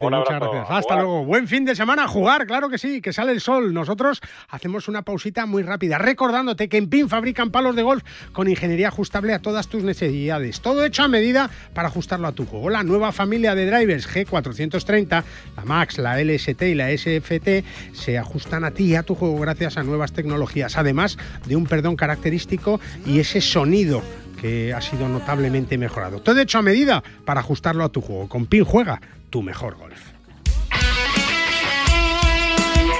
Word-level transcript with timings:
Muchas 0.00 0.40
gracias. 0.40 0.66
Hasta 0.70 0.96
luego. 0.96 1.26
Buen 1.26 1.46
fin 1.46 1.66
de 1.66 1.76
semana. 1.76 2.08
Jugar, 2.08 2.46
claro 2.46 2.70
que 2.70 2.78
sí, 2.78 3.02
que 3.02 3.12
sale 3.12 3.32
el 3.32 3.40
sol. 3.42 3.74
Nosotros 3.74 4.22
hacemos 4.48 4.88
una 4.88 5.02
pausita 5.02 5.44
muy 5.44 5.62
rápida, 5.62 5.98
recordándote 5.98 6.70
que 6.70 6.78
en 6.78 6.88
PIN 6.88 7.10
fabrican 7.10 7.50
palos 7.50 7.76
de 7.76 7.82
golf 7.82 8.02
con 8.32 8.48
ingeniería 8.48 8.88
ajustable 8.88 9.34
a 9.34 9.40
todas 9.40 9.68
tus 9.68 9.82
necesidades. 9.84 10.62
Todo 10.62 10.86
hecho 10.86 11.02
a 11.02 11.08
medida 11.08 11.50
para 11.74 11.88
ajustarlo 11.88 12.28
a 12.28 12.32
tu 12.32 12.46
juego. 12.46 12.70
La 12.70 12.82
nueva 12.82 13.12
familia 13.12 13.54
de 13.54 13.66
drivers 13.66 14.08
G430, 14.08 15.22
la 15.56 15.64
Max, 15.66 15.98
la 15.98 16.18
LST 16.18 16.62
y 16.62 16.74
la 16.74 16.88
SFT 16.96 17.62
se 17.92 18.16
ajustan 18.16 18.64
a 18.64 18.70
ti 18.70 18.84
y 18.84 18.94
a 18.94 19.02
tu 19.02 19.14
juego 19.14 19.38
gracias 19.38 19.76
a 19.76 19.82
nuevas 19.82 20.14
tecnologías, 20.14 20.78
además 20.78 21.18
de 21.44 21.56
un 21.56 21.66
perdón 21.66 21.96
característico 21.96 22.80
y 23.04 23.20
ese 23.20 23.42
sonido 23.42 24.02
que 24.40 24.72
ha 24.72 24.80
sido 24.80 25.08
notablemente 25.08 25.76
mejorado. 25.76 26.20
Todo 26.20 26.40
hecho 26.40 26.58
a 26.58 26.62
medida 26.62 27.02
para 27.26 27.40
ajustarlo 27.40 27.84
a 27.84 27.90
tu 27.90 28.00
juego. 28.00 28.28
Con 28.28 28.46
PIN 28.46 28.64
juega 28.64 29.02
tu 29.30 29.42
mejor 29.42 29.76
golf. 29.76 30.00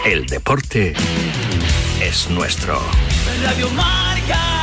El 0.06 0.26
deporte 0.26 0.94
es 2.00 2.30
nuestro. 2.30 2.80
Radio 3.42 3.68
Marca. 3.70 4.59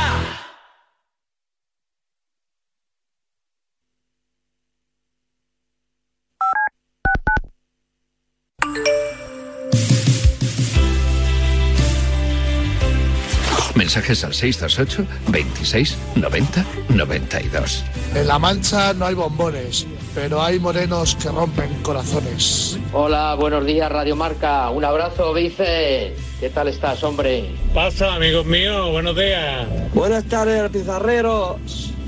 Mensajes 13.88 14.22
al 14.22 14.34
628 14.34 15.06
26 15.28 15.96
90 16.16 16.62
92. 16.90 17.84
En 18.14 18.28
La 18.28 18.38
Mancha 18.38 18.92
no 18.92 19.06
hay 19.06 19.14
bombones, 19.14 19.86
pero 20.14 20.42
hay 20.42 20.60
morenos 20.60 21.14
que 21.14 21.30
rompen 21.30 21.72
corazones. 21.82 22.78
Hola, 22.92 23.34
buenos 23.36 23.64
días, 23.64 23.90
Radio 23.90 24.14
Marca. 24.14 24.68
Un 24.68 24.84
abrazo, 24.84 25.32
Vice. 25.32 26.14
¿Qué 26.38 26.50
tal 26.50 26.68
estás, 26.68 27.02
hombre? 27.02 27.48
Pasa, 27.72 28.14
amigos 28.14 28.44
míos, 28.44 28.90
buenos 28.90 29.16
días. 29.16 29.66
Buenas 29.94 30.24
tardes, 30.24 30.68
pizarreros. 30.70 31.94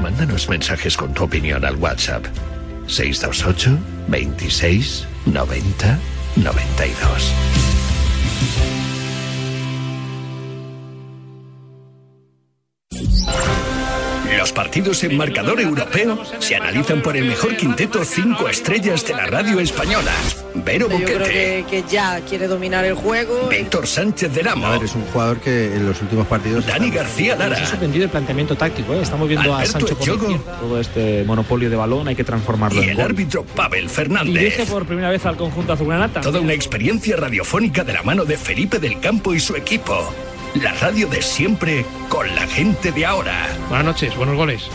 Mándanos 0.00 0.48
mensajes 0.48 0.96
con 0.96 1.12
tu 1.14 1.24
opinión 1.24 1.64
al 1.64 1.76
WhatsApp 1.76 2.24
628 2.86 3.78
26 4.08 5.06
90 5.26 5.98
92. 6.36 7.32
Los 14.38 14.52
partidos 14.52 15.02
en 15.04 15.16
marcador 15.16 15.60
europeo 15.60 16.18
se 16.40 16.56
analizan 16.56 17.00
por 17.02 17.16
el 17.16 17.24
mejor 17.26 17.56
quinteto 17.56 18.04
cinco 18.04 18.48
estrellas 18.48 19.06
de 19.06 19.14
la 19.14 19.26
radio 19.26 19.60
española. 19.60 20.12
Vero 20.54 20.88
Yo 20.90 20.96
creo 21.04 21.18
Boquete, 21.18 21.64
que, 21.68 21.82
que 21.82 21.84
ya 21.90 22.20
quiere 22.20 22.46
dominar 22.48 22.84
el 22.84 22.94
juego. 22.94 23.48
Víctor 23.48 23.86
Sánchez 23.86 24.32
de 24.34 24.42
Ramo, 24.42 24.74
Es 24.82 24.94
un 24.94 25.02
jugador 25.06 25.38
que 25.38 25.66
en 25.76 25.86
los 25.86 26.00
últimos 26.02 26.26
partidos. 26.26 26.66
Dani 26.66 26.90
García 26.90 27.36
Lara, 27.36 27.50
Nos 27.58 27.60
ha 27.60 27.70
sorprendido 27.70 28.04
el 28.04 28.10
planteamiento 28.10 28.56
táctico. 28.56 28.94
¿eh? 28.94 29.02
Estamos 29.02 29.28
viendo 29.28 29.52
a 29.54 29.58
Alberto 29.60 29.86
Sancho 29.86 29.96
por. 29.96 30.38
Todo 30.60 30.80
este 30.80 31.24
monopolio 31.24 31.70
de 31.70 31.76
balón 31.76 32.08
hay 32.08 32.16
que 32.16 32.24
transformarlo 32.24 32.80
y 32.80 32.84
en 32.84 32.90
el 32.90 32.96
gol. 32.96 33.04
árbitro 33.06 33.44
Pavel 33.44 33.84
Y 33.84 33.86
dirige 33.86 33.94
Fernández. 33.94 34.70
por 34.70 34.86
primera 34.86 35.10
vez 35.10 35.24
al 35.26 35.36
conjunto 35.36 35.72
azulgranata. 35.74 36.20
Toda 36.20 36.40
una 36.40 36.52
experiencia 36.54 37.16
radiofónica 37.16 37.84
de 37.84 37.92
la 37.92 38.02
mano 38.02 38.24
de 38.24 38.36
Felipe 38.36 38.78
del 38.78 38.98
Campo 39.00 39.34
y 39.34 39.40
su 39.40 39.54
equipo. 39.56 40.12
La 40.62 40.72
radio 40.72 41.06
de 41.06 41.20
siempre 41.20 41.84
con 42.08 42.34
la 42.34 42.46
gente 42.46 42.90
de 42.90 43.04
ahora. 43.04 43.46
Buenas 43.68 43.84
noches, 43.84 44.16
buenos 44.16 44.36
goles. 44.36 44.70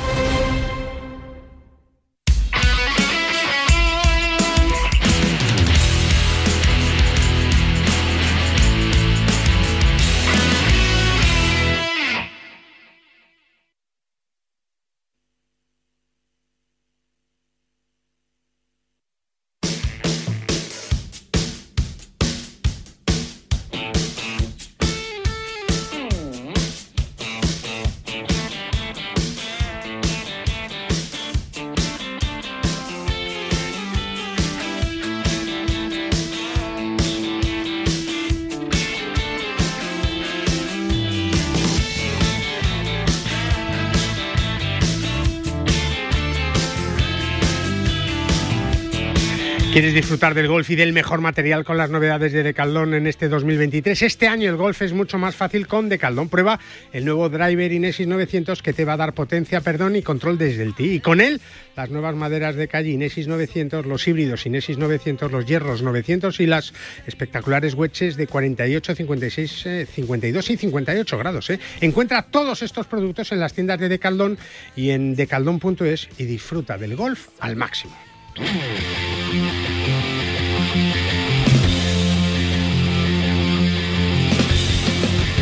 ¿Quieres 49.91 50.06
disfrutar 50.06 50.34
del 50.35 50.47
golf 50.47 50.69
y 50.69 50.75
del 50.75 50.94
mejor 50.94 51.19
material 51.19 51.66
con 51.66 51.75
las 51.75 51.90
novedades 51.90 52.31
de 52.31 52.44
Decaldón 52.44 52.94
en 52.94 53.07
este 53.07 53.28
2023? 53.28 54.03
Este 54.03 54.29
año 54.29 54.50
el 54.50 54.56
golf 54.56 54.81
es 54.84 54.94
mucho 54.94 55.18
más 55.18 55.35
fácil 55.35 55.68
con 55.68 55.90
Decaldón. 55.90 56.29
Prueba 56.29 56.62
el 56.94 57.03
nuevo 57.03 57.28
driver 57.28 57.69
Inesis 57.74 58.07
900 58.07 58.62
que 58.62 58.72
te 58.72 58.85
va 58.85 58.94
a 58.94 58.97
dar 58.97 59.13
potencia, 59.13 59.59
perdón 59.59 59.97
y 59.97 60.02
control 60.02 60.38
desde 60.38 60.63
el 60.63 60.75
tee. 60.75 60.94
Y 60.94 61.00
con 61.02 61.19
él, 61.19 61.41
las 61.75 61.90
nuevas 61.90 62.16
maderas 62.16 62.56
de 62.56 62.69
calle 62.69 62.91
Inesis 62.91 63.28
900, 63.28 63.85
los 63.85 64.07
híbridos 64.07 64.46
Inesis 64.46 64.78
900, 64.78 65.29
los 65.29 65.46
hierros 65.46 65.81
900 65.81 66.40
y 66.40 66.46
las 66.46 66.73
espectaculares 67.06 67.73
wedges 67.73 68.16
de 68.16 68.28
48, 68.28 68.96
56, 68.96 69.66
eh, 69.66 69.85
52 69.91 70.52
y 70.52 70.56
58 70.56 71.18
grados. 71.18 71.50
eh. 71.50 71.59
Encuentra 71.81 72.22
todos 72.22 72.63
estos 72.63 72.88
productos 72.88 73.34
en 73.34 73.41
las 73.41 73.52
tiendas 73.52 73.78
de 73.78 73.90
Decaldón 73.90 74.38
y 74.73 74.91
en 74.91 75.18
decaldón.es 75.18 76.08
y 76.18 76.23
disfruta 76.23 76.78
del 76.78 76.96
golf 76.96 77.28
al 77.41 77.58
máximo. 77.58 77.97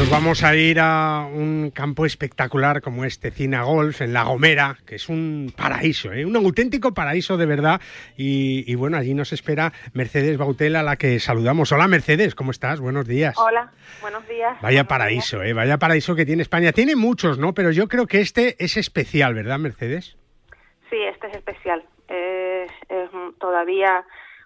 Nos 0.10 0.24
vamos 0.24 0.44
a 0.44 0.56
ir 0.56 0.80
a 0.80 1.28
un 1.32 1.70
campo 1.70 2.04
espectacular 2.04 2.82
como 2.82 3.06
este 3.06 3.30
Cina 3.30 3.62
Golf 3.62 4.02
en 4.02 4.12
La 4.12 4.24
Gomera, 4.24 4.76
que 4.88 4.96
es 4.96 5.08
un 5.08 5.54
paraíso, 5.56 6.12
¿eh? 6.12 6.26
un 6.26 6.36
auténtico 6.36 6.96
paraíso 6.96 7.38
de 7.38 7.46
verdad. 7.46 7.80
Y, 8.18 8.64
y 8.66 8.74
bueno, 8.74 8.98
allí 8.98 9.14
nos 9.14 9.34
espera 9.34 9.72
Mercedes 9.94 10.40
Bautel, 10.40 10.78
a 10.78 10.82
la 10.82 10.96
que 10.96 11.20
saludamos. 11.20 11.72
Hola 11.72 11.88
Mercedes, 11.88 12.34
¿cómo 12.34 12.50
estás? 12.50 12.82
Buenos 12.82 13.08
días. 13.08 13.38
Hola, 13.38 13.72
buenos 14.02 14.28
días. 14.28 14.60
Vaya 14.64 14.86
paraíso, 14.86 15.44
¿eh? 15.44 15.54
vaya 15.54 15.78
paraíso 15.78 16.16
que 16.16 16.26
tiene 16.26 16.42
España. 16.42 16.72
Tiene 16.72 16.96
muchos, 16.96 17.38
¿no? 17.38 17.54
Pero 17.54 17.70
yo 17.70 17.88
creo 17.88 18.08
que 18.08 18.20
este 18.20 18.56
es 18.58 18.78
especial, 18.78 19.36
¿verdad, 19.36 19.60
Mercedes? 19.60 20.18
Sí, 20.90 20.98
este 21.04 21.28
es 21.28 21.36
especial. 21.36 21.84
Es, 22.08 22.72
todavía 23.38 24.04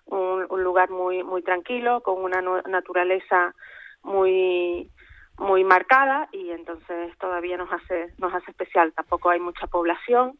un, 0.07 0.46
un 0.50 0.62
lugar 0.62 0.90
muy 0.90 1.23
muy 1.23 1.41
tranquilo, 1.41 2.02
con 2.02 2.22
una 2.22 2.41
naturaleza 2.67 3.55
muy 4.03 4.90
muy 5.38 5.64
marcada 5.64 6.30
y 6.32 6.52
entonces 6.52 7.18
todavía 7.20 7.58
nos 7.58 7.72
hace 7.72 8.14
nos 8.18 8.34
hace 8.34 8.52
especial. 8.52 8.94
Tampoco 8.94 9.30
hay 9.30 9.40
mucha 9.40 9.68
población 9.68 10.38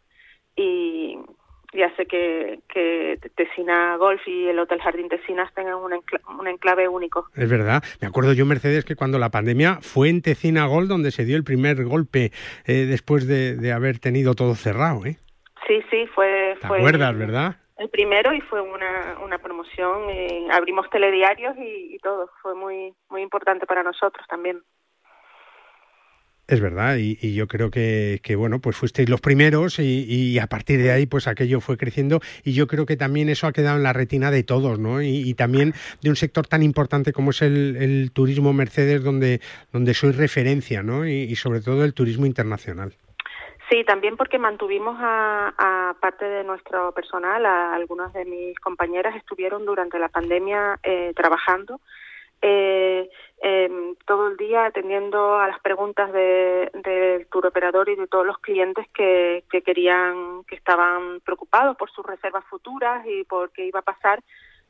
y 0.56 1.18
y 1.76 1.82
hace 1.82 2.06
que, 2.06 2.60
que 2.70 3.18
Tesina 3.34 3.96
Golf 3.98 4.22
y 4.28 4.48
el 4.48 4.60
Hotel 4.60 4.80
Jardín 4.80 5.10
Tesinas 5.10 5.52
tengan 5.56 5.74
un, 5.74 5.92
encla- 5.92 6.22
un 6.40 6.48
enclave 6.48 6.88
único. 6.88 7.26
Es 7.34 7.50
verdad. 7.50 7.82
Me 8.00 8.08
acuerdo 8.08 8.34
yo, 8.34 8.46
Mercedes, 8.46 8.86
que 8.86 8.96
cuando 8.96 9.18
la 9.18 9.32
pandemia 9.32 9.80
fue 9.82 10.10
en 10.10 10.22
Tecina 10.22 10.68
Gol 10.68 10.88
donde 10.88 11.10
se 11.10 11.26
dio 11.26 11.36
el 11.36 11.44
primer 11.44 11.84
golpe 11.84 12.32
eh, 12.68 12.86
después 12.86 13.28
de, 13.28 13.56
de 13.56 13.72
haber 13.72 13.98
tenido 13.98 14.36
todo 14.36 14.54
cerrado, 14.54 15.04
¿eh? 15.08 15.18
Sí, 15.68 15.82
sí, 15.90 16.06
fue... 16.14 16.56
¿Te 16.62 16.68
fue 16.68 16.78
acuerdas, 16.78 17.18
verdad? 17.18 17.56
El 17.78 17.90
primero 17.90 18.36
y 18.36 18.42
fue 18.42 18.62
una, 18.62 19.18
una 19.26 19.40
promoción, 19.40 20.12
eh, 20.12 20.46
abrimos 20.52 20.88
telediarios 20.92 21.58
y, 21.58 21.96
y 21.96 21.98
todo, 21.98 22.30
fue 22.44 22.54
muy 22.54 22.94
muy 23.10 23.24
importante 23.24 23.66
para 23.66 23.82
nosotros 23.82 24.28
también. 24.28 24.62
Es 26.54 26.62
verdad, 26.62 26.98
y, 27.00 27.34
yo 27.34 27.48
creo 27.48 27.72
que, 27.72 28.36
bueno, 28.38 28.60
pues 28.60 28.78
fuisteis 28.78 29.10
los 29.10 29.22
primeros 29.22 29.80
y, 29.80 30.38
a 30.38 30.46
partir 30.46 30.80
de 30.84 30.92
ahí, 30.92 31.08
pues 31.08 31.28
aquello 31.28 31.62
fue 31.62 31.78
creciendo 31.78 32.20
y 32.44 32.54
yo 32.54 32.68
creo 32.68 32.86
que 32.86 32.96
también 32.96 33.28
eso 33.30 33.48
ha 33.48 33.52
quedado 33.52 33.78
en 33.78 33.82
la 33.82 33.92
retina 33.92 34.30
de 34.30 34.44
todos, 34.44 34.78
¿no? 34.78 35.02
Y, 35.02 35.34
también 35.34 35.74
de 36.04 36.12
un 36.12 36.16
sector 36.16 36.46
tan 36.46 36.62
importante 36.62 37.12
como 37.12 37.32
es 37.32 37.42
el, 37.42 38.12
turismo 38.14 38.54
Mercedes, 38.54 39.04
donde, 39.04 39.42
donde 39.72 39.96
sois 39.96 40.16
referencia, 40.16 40.84
¿no? 40.84 41.08
Y, 41.08 41.36
sobre 41.36 41.60
todo 41.60 41.86
el 41.86 41.96
turismo 41.96 42.28
internacional. 42.28 42.94
Sí, 43.72 43.84
también 43.84 44.16
porque 44.16 44.38
mantuvimos 44.38 44.96
a, 45.00 45.56
a, 45.58 45.96
parte 46.00 46.26
de 46.26 46.44
nuestro 46.44 46.92
personal, 46.92 47.48
a 47.48 47.74
algunas 47.74 48.14
de 48.14 48.26
mis 48.26 48.60
compañeras 48.60 49.16
estuvieron 49.16 49.66
durante 49.66 49.98
la 49.98 50.10
pandemia 50.10 50.80
eh, 50.84 51.14
trabajando 51.16 51.82
eh, 52.46 53.10
eh, 53.46 53.70
todo 54.08 54.30
el 54.30 54.38
día 54.38 54.66
atendiendo 54.66 55.36
a 55.36 55.50
las 55.50 55.60
preguntas 55.60 56.12
del 56.14 56.72
de, 56.74 57.28
tour 57.30 57.46
operador 57.46 57.90
y 57.90 57.96
de 57.96 58.08
todos 58.08 58.26
los 58.26 58.38
clientes 58.40 58.88
que, 58.94 59.44
que 59.52 59.62
querían, 59.62 60.46
que 60.46 60.56
estaban 60.56 61.20
preocupados 61.26 61.76
por 61.76 61.92
sus 61.92 62.06
reservas 62.06 62.46
futuras 62.46 63.06
y 63.06 63.26
por 63.26 63.52
qué 63.52 63.66
iba 63.66 63.82
a 63.82 63.84
pasar 63.84 64.24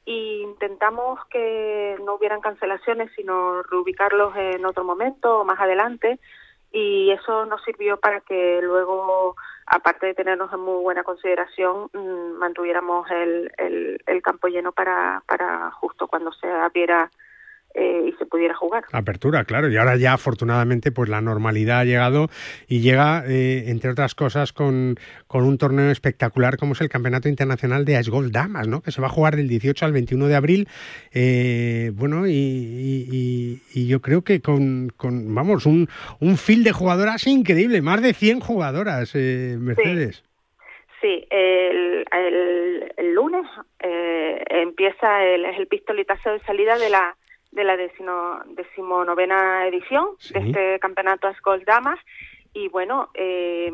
y 0.05 0.41
intentamos 0.41 1.19
que 1.27 1.97
no 2.03 2.15
hubieran 2.15 2.41
cancelaciones, 2.41 3.11
sino 3.15 3.63
reubicarlos 3.63 4.35
en 4.35 4.65
otro 4.65 4.83
momento 4.83 5.39
o 5.39 5.45
más 5.45 5.59
adelante. 5.59 6.19
Y 6.71 7.11
eso 7.11 7.45
nos 7.45 7.63
sirvió 7.63 7.97
para 7.97 8.21
que 8.21 8.59
luego, 8.61 9.35
aparte 9.67 10.07
de 10.07 10.15
tenernos 10.15 10.51
en 10.51 10.59
muy 10.59 10.81
buena 10.81 11.03
consideración, 11.03 11.89
mmm, 11.93 12.37
mantuviéramos 12.39 13.09
el, 13.11 13.51
el, 13.57 14.01
el, 14.07 14.21
campo 14.23 14.47
lleno 14.47 14.71
para, 14.71 15.21
para 15.27 15.69
justo 15.71 16.07
cuando 16.07 16.31
se 16.33 16.49
abriera 16.49 17.11
eh, 17.73 18.09
y 18.09 18.11
se 18.17 18.25
pudiera 18.25 18.53
jugar. 18.55 18.83
Apertura, 18.91 19.45
claro. 19.45 19.69
Y 19.69 19.77
ahora 19.77 19.95
ya 19.97 20.13
afortunadamente 20.13 20.91
pues 20.91 21.09
la 21.09 21.21
normalidad 21.21 21.79
ha 21.79 21.85
llegado 21.85 22.29
y 22.67 22.81
llega, 22.81 23.23
eh, 23.27 23.65
entre 23.67 23.91
otras 23.91 24.15
cosas, 24.15 24.53
con, 24.53 24.95
con, 25.27 25.43
un 25.43 25.57
torneo 25.57 25.89
espectacular 25.89 26.57
como 26.57 26.73
es 26.73 26.81
el 26.81 26.89
Campeonato 26.89 27.29
Internacional 27.29 27.85
de 27.85 27.99
Ice 27.99 28.11
Golf 28.11 28.31
Damas, 28.31 28.67
¿no? 28.67 28.81
que 28.81 28.91
se 28.91 29.01
va 29.01 29.07
a 29.07 29.11
jugar 29.11 29.35
del 29.35 29.47
18 29.47 29.85
al 29.85 29.91
21 29.91 30.27
de 30.27 30.35
abril. 30.35 30.67
Eh, 31.13 31.91
bueno, 31.95 32.27
y, 32.27 32.31
y, 32.31 33.61
y, 33.73 33.87
yo 33.87 34.01
creo 34.01 34.23
que 34.23 34.41
con, 34.41 34.91
con 34.95 35.33
vamos, 35.33 35.65
un, 35.65 35.87
un 36.19 36.37
fil 36.37 36.63
de 36.63 36.71
jugadoras 36.71 37.25
increíble, 37.27 37.81
más 37.81 38.01
de 38.01 38.13
100 38.13 38.39
jugadoras, 38.39 39.11
eh, 39.15 39.57
Mercedes. 39.59 40.17
Sí. 40.17 40.29
Sí, 41.03 41.27
el, 41.29 42.05
el, 42.13 42.93
el 42.95 43.13
lunes 43.13 43.45
eh, 43.81 44.41
empieza 44.47 45.25
el, 45.25 45.43
el 45.43 45.67
pistoletazo 45.67 46.31
de 46.31 46.39
salida 46.45 46.77
de 46.77 46.89
la 46.89 47.17
de 47.53 47.63
la 47.63 47.77
decimo, 47.77 48.39
decimonovena 48.47 49.67
edición 49.67 50.09
sí. 50.17 50.33
de 50.33 50.39
este 50.39 50.79
campeonato 50.79 51.27
Ascol 51.27 51.63
Damas 51.65 51.99
y 52.53 52.67
bueno, 52.69 53.09
eh, 53.13 53.71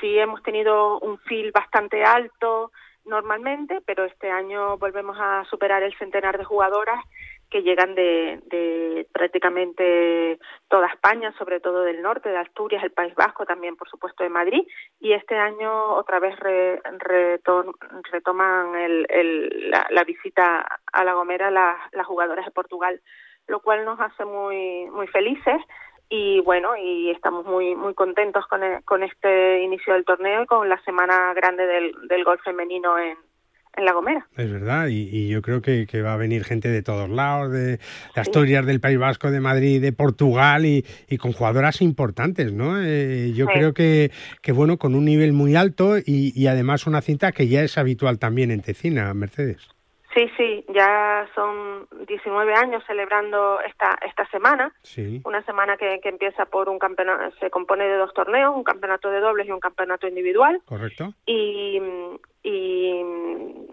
sí 0.00 0.18
hemos 0.18 0.42
tenido 0.42 1.00
un 1.00 1.18
fil 1.18 1.50
bastante 1.50 2.04
alto 2.04 2.70
normalmente, 3.04 3.80
pero 3.84 4.04
este 4.04 4.30
año 4.30 4.78
volvemos 4.78 5.16
a 5.20 5.44
superar 5.50 5.82
el 5.82 5.96
centenar 5.98 6.38
de 6.38 6.44
jugadoras 6.44 7.04
que 7.52 7.62
llegan 7.62 7.94
de, 7.94 8.40
de 8.46 9.06
prácticamente 9.12 10.38
toda 10.68 10.86
España, 10.86 11.34
sobre 11.36 11.60
todo 11.60 11.82
del 11.82 12.00
norte, 12.00 12.30
de 12.30 12.38
Asturias, 12.38 12.82
el 12.82 12.92
País 12.92 13.14
Vasco, 13.14 13.44
también 13.44 13.76
por 13.76 13.90
supuesto 13.90 14.24
de 14.24 14.30
Madrid, 14.30 14.62
y 14.98 15.12
este 15.12 15.36
año 15.36 15.94
otra 15.94 16.18
vez 16.18 16.34
re, 16.40 16.80
retom, 16.98 17.74
retoman 18.10 18.74
el, 18.74 19.70
la, 19.90 20.04
visita 20.04 20.66
a 20.92 21.04
La 21.04 21.12
Gomera 21.12 21.50
las, 21.50 21.76
las 21.92 22.06
jugadoras 22.06 22.46
de 22.46 22.52
Portugal, 22.52 23.02
lo 23.48 23.60
cual 23.60 23.84
nos 23.84 24.00
hace 24.00 24.24
muy, 24.24 24.86
muy 24.90 25.06
felices. 25.08 25.60
Y 26.08 26.40
bueno, 26.40 26.76
y 26.76 27.10
estamos 27.10 27.44
muy 27.46 27.74
muy 27.74 27.94
contentos 27.94 28.46
con, 28.46 28.62
el, 28.62 28.84
con 28.84 29.02
este 29.02 29.62
inicio 29.62 29.94
del 29.94 30.04
torneo 30.04 30.42
y 30.42 30.46
con 30.46 30.68
la 30.68 30.78
semana 30.84 31.32
grande 31.34 31.66
del, 31.66 31.94
del 32.08 32.24
golf 32.24 32.42
femenino 32.42 32.98
en, 32.98 33.16
en 33.76 33.84
La 33.84 33.92
Gomera. 33.92 34.26
Es 34.36 34.50
verdad, 34.50 34.88
y, 34.88 35.08
y 35.10 35.28
yo 35.28 35.42
creo 35.42 35.62
que, 35.62 35.86
que, 35.86 36.02
va 36.02 36.14
a 36.14 36.16
venir 36.16 36.44
gente 36.44 36.68
de 36.68 36.82
todos 36.82 37.08
lados, 37.08 37.52
de, 37.52 37.78
de 37.78 38.20
Asturias, 38.20 38.62
sí. 38.62 38.66
del 38.66 38.80
País 38.80 38.98
Vasco, 38.98 39.30
de 39.30 39.40
Madrid, 39.40 39.80
de 39.80 39.92
Portugal, 39.92 40.66
y, 40.66 40.84
y 41.08 41.18
con 41.18 41.32
jugadoras 41.32 41.80
importantes, 41.80 42.52
¿no? 42.52 42.80
Eh, 42.82 43.32
yo 43.34 43.46
sí. 43.46 43.52
creo 43.54 43.74
que, 43.74 44.10
que, 44.42 44.52
bueno, 44.52 44.78
con 44.78 44.94
un 44.94 45.04
nivel 45.04 45.32
muy 45.32 45.56
alto 45.56 45.98
y, 45.98 46.32
y 46.34 46.46
además 46.46 46.86
una 46.86 47.00
cinta 47.00 47.32
que 47.32 47.48
ya 47.48 47.62
es 47.62 47.78
habitual 47.78 48.18
también 48.18 48.50
en 48.50 48.62
Tecina, 48.62 49.12
Mercedes. 49.14 49.68
Sí, 50.14 50.30
sí, 50.36 50.64
ya 50.74 51.26
son 51.34 51.88
19 52.06 52.54
años 52.54 52.82
celebrando 52.86 53.60
esta 53.62 53.98
esta 54.06 54.28
semana, 54.28 54.74
sí. 54.82 55.22
una 55.24 55.42
semana 55.44 55.78
que, 55.78 56.00
que 56.02 56.10
empieza 56.10 56.44
por 56.44 56.68
un 56.68 56.78
campeonato, 56.78 57.34
se 57.40 57.48
compone 57.48 57.84
de 57.84 57.96
dos 57.96 58.12
torneos, 58.12 58.54
un 58.54 58.62
campeonato 58.62 59.10
de 59.10 59.20
dobles 59.20 59.48
y 59.48 59.52
un 59.52 59.60
campeonato 59.60 60.06
individual. 60.06 60.60
Correcto. 60.66 61.14
Y, 61.24 61.80
y, 62.44 62.50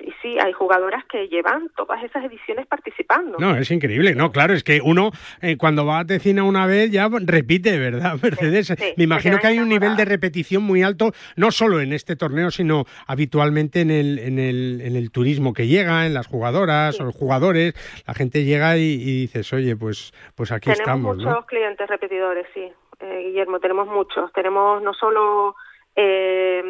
y, 0.02 0.14
sí, 0.22 0.38
hay 0.40 0.52
jugadoras 0.54 1.04
que 1.06 1.28
llevan 1.28 1.70
todas 1.76 2.04
esas 2.04 2.24
ediciones 2.24 2.68
participando. 2.68 3.38
No, 3.40 3.56
es 3.56 3.72
increíble. 3.72 4.14
No, 4.14 4.32
claro, 4.32 4.54
es 4.54 4.64
que 4.64 4.80
uno 4.84 5.12
eh, 5.42 5.58
cuando 5.58 5.88
va 5.88 6.00
a 6.00 6.06
Tecina 6.06 6.44
una 6.44 6.68
vez 6.68 6.92
ya 6.92 7.10
repite, 7.10 7.80
¿verdad, 7.80 8.20
Mercedes? 8.22 8.68
Sí, 8.68 8.76
sí, 8.78 8.94
Me 8.96 9.06
imagino 9.06 9.40
que 9.40 9.48
hay 9.48 9.60
un 9.60 9.70
nivel 9.70 9.96
de 9.96 10.06
repetición 10.06 10.62
muy 10.62 10.84
alto, 10.84 11.14
no 11.36 11.50
solo 11.50 11.82
en 11.82 11.94
este 11.94 12.16
torneo, 12.16 12.52
sino 12.52 12.86
habitualmente 13.08 13.82
en 13.82 13.90
el, 13.90 14.20
en 14.20 14.38
el, 14.38 14.82
en 14.82 14.96
el 14.96 15.10
turismo 15.10 15.54
que 15.54 15.66
llega, 15.66 16.06
en 16.06 16.14
las 16.14 16.28
jugadoras 16.28 16.96
sí. 16.96 17.02
o 17.02 17.06
los 17.06 17.16
jugadores. 17.16 17.74
La 18.06 18.14
gente 18.14 18.44
llega 18.44 18.78
y, 18.78 18.82
y, 18.82 19.22
dices, 19.22 19.52
oye, 19.52 19.76
pues, 19.76 20.14
pues 20.36 20.52
aquí 20.52 20.66
tenemos 20.66 20.80
estamos. 20.80 21.18
Tenemos 21.18 21.26
muchos 21.26 21.42
¿no? 21.42 21.48
clientes 21.48 21.88
repetidores, 21.88 22.46
sí, 22.54 22.72
eh, 23.00 23.24
Guillermo, 23.26 23.60
tenemos 23.60 23.88
muchos. 23.88 24.32
Tenemos 24.34 24.84
no 24.84 24.94
solo 24.94 25.56
eh, 26.02 26.64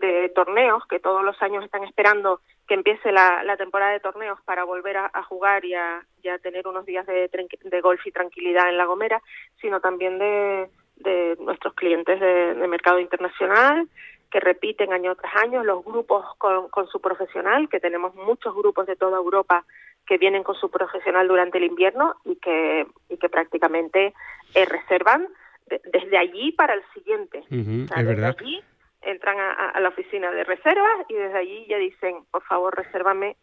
de, 0.00 0.32
torneos 0.34 0.86
que 0.86 0.98
todos 0.98 1.22
los 1.22 1.40
años 1.42 1.62
están 1.64 1.84
esperando 1.84 2.40
que 2.66 2.74
empiece 2.74 3.12
la, 3.12 3.56
temporada 3.58 3.92
de 3.92 4.00
torneos 4.00 4.38
para 4.46 4.64
volver 4.64 4.96
a, 4.96 5.22
jugar 5.24 5.64
y 5.64 5.74
a, 5.74 6.02
y 6.22 6.28
tener 6.40 6.66
unos 6.66 6.86
días 6.86 7.06
de, 7.06 7.28
de, 7.28 7.80
golf 7.82 8.06
y 8.06 8.12
tranquilidad 8.12 8.68
en 8.68 8.78
La 8.78 8.86
Gomera, 8.86 9.20
sino 9.60 9.80
también 9.80 10.18
de, 10.18 10.68
de 10.96 11.36
nuestros 11.40 11.74
clientes 11.74 12.18
de, 12.18 12.54
de, 12.54 12.68
mercado 12.68 12.98
internacional 12.98 13.88
que 14.30 14.40
repiten 14.40 14.92
año 14.92 15.14
tras 15.16 15.36
año, 15.36 15.62
los 15.62 15.84
grupos 15.84 16.24
con, 16.38 16.68
con 16.70 16.86
su 16.88 17.00
profesional, 17.00 17.68
que 17.68 17.80
tenemos 17.80 18.14
muchos 18.14 18.54
grupos 18.54 18.86
de 18.86 18.96
toda 18.96 19.18
Europa 19.18 19.64
que 20.06 20.18
vienen 20.18 20.42
con 20.42 20.54
su 20.54 20.70
profesional 20.70 21.28
durante 21.28 21.58
el 21.58 21.64
invierno 21.64 22.14
y 22.24 22.36
que, 22.36 22.86
y 23.10 23.18
que 23.18 23.28
prácticamente 23.28 24.14
eh, 24.54 24.64
reservan 24.64 25.28
desde 25.66 26.18
allí 26.18 26.52
para 26.52 26.74
el 26.74 26.82
siguiente. 26.94 27.38
Uh 27.50 27.54
-huh, 27.54 27.84
o 27.84 27.88
sea, 27.88 27.96
es 28.02 28.06
desde 28.06 28.20
verdad. 28.20 28.36
allí 28.38 28.62
entran 29.02 29.38
a, 29.38 29.70
a, 29.70 29.80
la 29.80 29.88
oficina 29.88 30.30
de 30.32 30.44
reservas 30.44 31.06
y 31.08 31.14
desde 31.14 31.38
allí 31.38 31.66
ya 31.68 31.78
dicen, 31.78 32.24
por 32.30 32.42
favor, 32.42 32.76
resérvame 32.76 33.36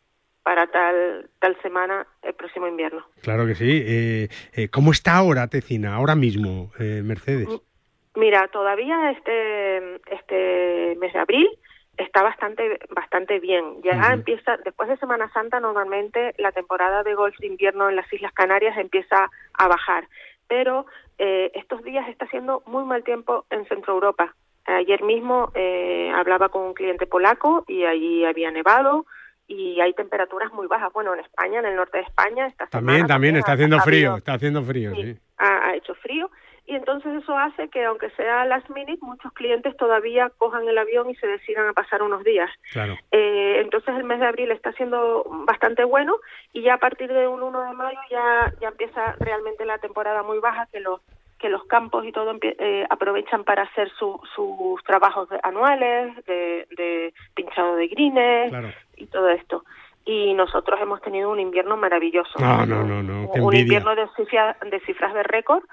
para 0.44 0.68
tal 0.68 1.30
tal 1.40 1.58
semana 1.62 2.06
el 2.22 2.34
próximo 2.34 2.68
invierno. 2.68 3.06
Claro 3.22 3.46
que 3.46 3.56
sí. 3.56 3.84
Eh, 3.86 4.28
eh, 4.54 4.68
¿Cómo 4.70 4.92
está 4.92 5.16
ahora 5.16 5.48
Tecina, 5.48 5.96
ahora 5.96 6.16
mismo, 6.16 6.72
eh, 6.80 7.02
Mercedes? 7.04 7.48
Mira, 8.16 8.48
todavía 8.50 9.12
este 9.12 9.96
este 10.14 10.96
mes 11.00 11.14
de 11.14 11.20
abril 11.20 11.50
está 11.98 12.24
bastante 12.24 12.80
bastante 12.90 13.40
bien. 13.40 13.82
Ya 13.84 13.92
uh 13.92 14.00
-huh. 14.02 14.14
empieza 14.14 14.58
después 14.58 14.90
de 14.90 14.98
Semana 14.98 15.32
Santa 15.34 15.60
normalmente 15.60 16.34
la 16.38 16.52
temporada 16.52 17.04
de 17.04 17.16
golf 17.16 17.38
de 17.40 17.48
invierno 17.48 17.90
en 17.90 17.96
las 17.96 18.12
Islas 18.12 18.34
Canarias 18.34 18.78
empieza 18.78 19.30
a 19.54 19.68
bajar, 19.68 20.08
pero 20.54 20.86
eh, 21.18 21.50
estos 21.56 21.84
días 21.84 22.08
está 22.08 22.26
haciendo 22.26 22.62
muy 22.68 22.84
mal 22.84 23.04
tiempo 23.04 23.44
en 23.50 23.66
Centro 23.66 23.96
Europa. 23.96 24.36
Ayer 24.66 25.02
mismo 25.02 25.52
eh, 25.56 26.12
hablaba 26.16 26.50
con 26.50 26.62
un 26.62 26.74
cliente 26.76 27.08
polaco 27.08 27.66
y 27.68 27.86
allí 27.86 28.24
había 28.24 28.52
nevado 28.52 29.08
y 29.48 29.82
hay 29.82 29.94
temperaturas 29.96 30.54
muy 30.54 30.68
bajas. 30.68 30.94
Bueno, 30.94 31.12
en 31.16 31.22
España, 31.22 31.58
en 31.58 31.66
el 31.66 31.76
norte 31.76 31.98
de 31.98 32.04
España, 32.04 32.46
esta 32.46 32.68
también, 32.68 33.08
también 33.08 33.36
está 33.36 33.54
haciendo 33.54 33.80
frío, 33.80 34.10
habido, 34.10 34.18
está 34.18 34.34
haciendo 34.34 34.62
frío, 34.62 34.94
sí, 34.94 35.14
sí. 35.14 35.20
Ha, 35.40 35.70
ha, 35.70 35.76
hecho 35.76 35.96
frío 35.96 36.30
y 36.66 36.76
entonces 36.76 37.22
eso 37.22 37.38
hace 37.38 37.68
que 37.70 37.84
aunque 37.84 38.10
sea 38.12 38.46
last 38.46 38.70
minute, 38.70 39.00
muchos 39.02 39.34
clientes 39.34 39.76
todavía 39.76 40.32
cojan 40.38 40.68
el 40.68 40.78
avión 40.78 41.10
y 41.10 41.16
se 41.16 41.28
decidan 41.28 41.68
a 41.68 41.74
pasar 41.74 42.02
unos 42.02 42.24
días. 42.24 42.50
Claro. 42.72 42.98
Eh, 43.12 43.60
entonces 43.60 43.94
el 43.96 44.06
mes 44.06 44.20
de 44.20 44.28
abril 44.28 44.52
está 44.52 44.72
siendo 44.74 45.26
bastante 45.46 45.84
bueno 45.84 46.16
y 46.54 46.62
ya 46.62 46.76
a 46.76 46.80
partir 46.80 47.12
de 47.12 47.28
un 47.28 47.44
1 47.44 47.64
de 47.64 47.74
mayo 47.74 48.00
ya 48.10 48.54
ya 48.62 48.70
empieza 48.70 49.16
realmente 49.20 49.66
la 49.66 49.78
temporada 49.80 50.24
muy 50.24 50.40
baja 50.40 50.68
que 50.72 50.80
los 50.80 51.02
que 51.38 51.50
los 51.50 51.66
campos 51.66 52.06
y 52.06 52.14
todo 52.14 52.34
eh, 52.42 52.88
aprovechan 52.90 53.44
para 53.44 53.64
hacer 53.64 53.92
su, 54.00 54.18
sus 54.34 54.82
trabajos 54.86 55.28
de, 55.28 55.38
anuales, 55.44 56.16
de, 56.26 56.66
de, 56.78 57.14
pinchado 57.36 57.76
de 57.76 57.88
grines 57.90 58.50
claro. 58.50 58.70
y 58.96 59.08
todo 59.08 59.28
esto. 59.28 59.66
Y 60.06 60.34
nosotros 60.36 60.80
hemos 60.82 61.02
tenido 61.02 61.30
un 61.30 61.42
invierno 61.42 61.76
maravilloso. 61.76 62.40
No, 62.40 62.66
no, 62.66 62.84
no, 62.86 63.04
no. 63.04 63.30
un 63.34 63.54
invierno 63.54 63.94
de, 63.94 64.08
cifra, 64.16 64.56
de 64.72 64.80
cifras 64.86 65.14
de 65.14 65.24
récord 65.24 65.64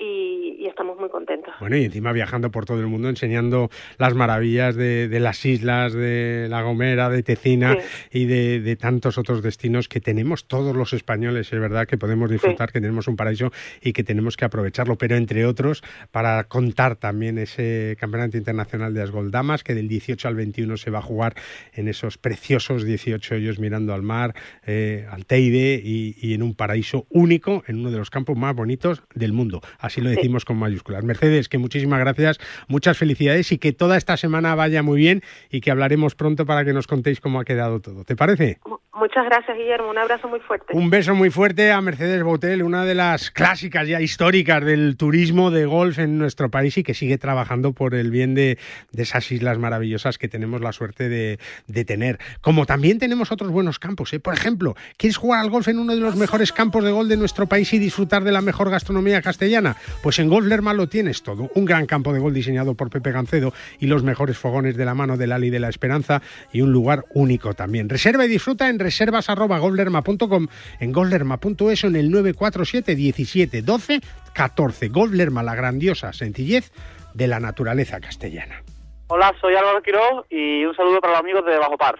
y, 0.00 0.56
y, 0.58 0.66
estamos 0.66 0.98
muy 0.98 1.10
contentos. 1.10 1.52
Bueno, 1.60 1.76
y 1.76 1.84
encima 1.84 2.12
viajando 2.12 2.50
por 2.50 2.64
todo 2.64 2.80
el 2.80 2.86
mundo 2.86 3.08
enseñando 3.08 3.70
las 3.98 4.14
maravillas 4.14 4.74
de, 4.74 5.08
de 5.08 5.20
las 5.20 5.44
islas, 5.44 5.92
de 5.92 6.46
La 6.48 6.62
Gomera, 6.62 7.10
de 7.10 7.22
Tecina 7.22 7.76
sí. 8.10 8.20
y 8.20 8.24
de, 8.24 8.60
de, 8.60 8.76
tantos 8.76 9.18
otros 9.18 9.42
destinos 9.42 9.88
que 9.88 10.00
tenemos 10.00 10.46
todos 10.46 10.74
los 10.74 10.94
españoles, 10.94 11.52
es 11.52 11.60
verdad 11.60 11.86
que 11.86 11.98
podemos 11.98 12.30
disfrutar, 12.30 12.70
sí. 12.70 12.72
que 12.72 12.80
tenemos 12.80 13.08
un 13.08 13.16
paraíso 13.16 13.52
y 13.82 13.92
que 13.92 14.02
tenemos 14.02 14.36
que 14.36 14.46
aprovecharlo, 14.46 14.96
pero 14.96 15.16
entre 15.16 15.44
otros 15.44 15.82
para 16.10 16.44
contar 16.44 16.96
también 16.96 17.36
ese 17.36 17.96
Campeonato 18.00 18.38
Internacional 18.38 18.94
de 18.94 19.02
Asgoldamas 19.02 19.62
que 19.62 19.74
del 19.74 19.88
18 19.88 20.28
al 20.28 20.34
21 20.34 20.78
se 20.78 20.90
va 20.90 21.00
a 21.00 21.02
jugar 21.02 21.34
en 21.74 21.88
esos 21.88 22.16
preciosos 22.16 22.84
18 22.84 23.34
hoyos 23.34 23.58
mirando 23.58 23.92
al 23.92 24.02
mar, 24.02 24.34
eh, 24.66 25.06
al 25.10 25.26
Teide 25.26 25.80
y, 25.82 26.16
y 26.20 26.32
en 26.32 26.42
un 26.42 26.54
paraíso 26.54 27.06
único, 27.10 27.64
en 27.66 27.80
uno 27.80 27.90
de 27.90 27.98
los 27.98 28.08
campos 28.08 28.36
más 28.36 28.54
bonitos 28.54 29.02
del 29.14 29.32
mundo. 29.32 29.60
Así 29.78 29.89
lo 29.98 30.10
decimos 30.10 30.42
sí. 30.42 30.46
con 30.46 30.58
mayúsculas. 30.58 31.04
Mercedes, 31.04 31.48
que 31.48 31.58
muchísimas 31.58 32.00
gracias, 32.00 32.38
muchas 32.68 32.98
felicidades 32.98 33.52
y 33.52 33.58
que 33.58 33.72
toda 33.72 33.96
esta 33.96 34.16
semana 34.16 34.54
vaya 34.54 34.82
muy 34.82 34.98
bien 34.98 35.22
y 35.50 35.60
que 35.60 35.70
hablaremos 35.70 36.14
pronto 36.14 36.46
para 36.46 36.64
que 36.64 36.72
nos 36.72 36.86
contéis 36.86 37.20
cómo 37.20 37.40
ha 37.40 37.44
quedado 37.44 37.80
todo. 37.80 38.04
¿Te 38.04 38.16
parece? 38.16 38.58
Muchas 39.00 39.24
gracias, 39.24 39.56
Guillermo. 39.56 39.88
Un 39.88 39.96
abrazo 39.96 40.28
muy 40.28 40.40
fuerte. 40.40 40.76
Un 40.76 40.90
beso 40.90 41.14
muy 41.14 41.30
fuerte 41.30 41.72
a 41.72 41.80
Mercedes 41.80 42.22
Botel, 42.22 42.62
una 42.62 42.84
de 42.84 42.94
las 42.94 43.30
clásicas 43.30 43.88
ya 43.88 43.98
históricas 44.00 44.62
del 44.62 44.96
turismo 44.98 45.50
de 45.50 45.64
golf 45.64 45.98
en 45.98 46.18
nuestro 46.18 46.50
país 46.50 46.76
y 46.76 46.82
que 46.82 46.92
sigue 46.92 47.16
trabajando 47.16 47.72
por 47.72 47.94
el 47.94 48.10
bien 48.10 48.34
de, 48.34 48.58
de 48.92 49.02
esas 49.02 49.32
islas 49.32 49.58
maravillosas 49.58 50.18
que 50.18 50.28
tenemos 50.28 50.60
la 50.60 50.72
suerte 50.72 51.08
de, 51.08 51.38
de, 51.66 51.84
tener. 51.86 52.18
Como 52.42 52.66
también 52.66 52.98
tenemos 52.98 53.32
otros 53.32 53.50
buenos 53.50 53.78
campos. 53.78 54.12
¿eh? 54.12 54.20
Por 54.20 54.34
ejemplo, 54.34 54.76
¿quieres 54.98 55.16
jugar 55.16 55.40
al 55.40 55.50
golf 55.50 55.68
en 55.68 55.78
uno 55.78 55.94
de 55.94 56.00
los 56.00 56.16
mejores 56.16 56.52
campos 56.52 56.84
de 56.84 56.90
golf 56.90 57.08
de 57.08 57.16
nuestro 57.16 57.46
país 57.46 57.72
y 57.72 57.78
disfrutar 57.78 58.22
de 58.22 58.32
la 58.32 58.42
mejor 58.42 58.70
gastronomía 58.70 59.22
castellana? 59.22 59.69
Pues 60.02 60.18
en 60.18 60.28
Golf 60.28 60.46
Lerma 60.46 60.74
lo 60.74 60.88
tienes 60.88 61.22
todo. 61.22 61.50
Un 61.54 61.64
gran 61.64 61.86
campo 61.86 62.12
de 62.12 62.20
golf 62.20 62.34
diseñado 62.34 62.74
por 62.74 62.90
Pepe 62.90 63.12
Gancedo 63.12 63.52
y 63.78 63.86
los 63.86 64.02
mejores 64.02 64.38
fogones 64.38 64.76
de 64.76 64.84
la 64.84 64.94
mano 64.94 65.16
del 65.16 65.32
Ali 65.32 65.50
de 65.50 65.60
la 65.60 65.68
Esperanza 65.68 66.22
y 66.52 66.62
un 66.62 66.72
lugar 66.72 67.04
único 67.14 67.54
también. 67.54 67.88
Reserva 67.88 68.24
y 68.24 68.28
disfruta 68.28 68.68
en 68.68 68.78
reservas.golflerma.com, 68.78 70.46
en 70.80 70.92
golflerma.es 70.92 71.84
o 71.84 71.86
en 71.86 71.96
el 71.96 72.10
947 72.10 72.94
17 72.94 73.62
12 73.62 74.00
14. 74.32 74.88
Golf 74.88 75.12
Lerma, 75.12 75.42
la 75.42 75.54
grandiosa 75.54 76.12
sencillez 76.12 76.72
de 77.14 77.26
la 77.26 77.40
naturaleza 77.40 78.00
castellana. 78.00 78.62
Hola, 79.08 79.34
soy 79.40 79.54
Álvaro 79.54 79.82
Quiró 79.82 80.26
y 80.30 80.64
un 80.64 80.74
saludo 80.76 81.00
para 81.00 81.14
los 81.14 81.20
amigos 81.20 81.44
de 81.44 81.58
Bajo 81.58 81.76
Par. 81.76 81.98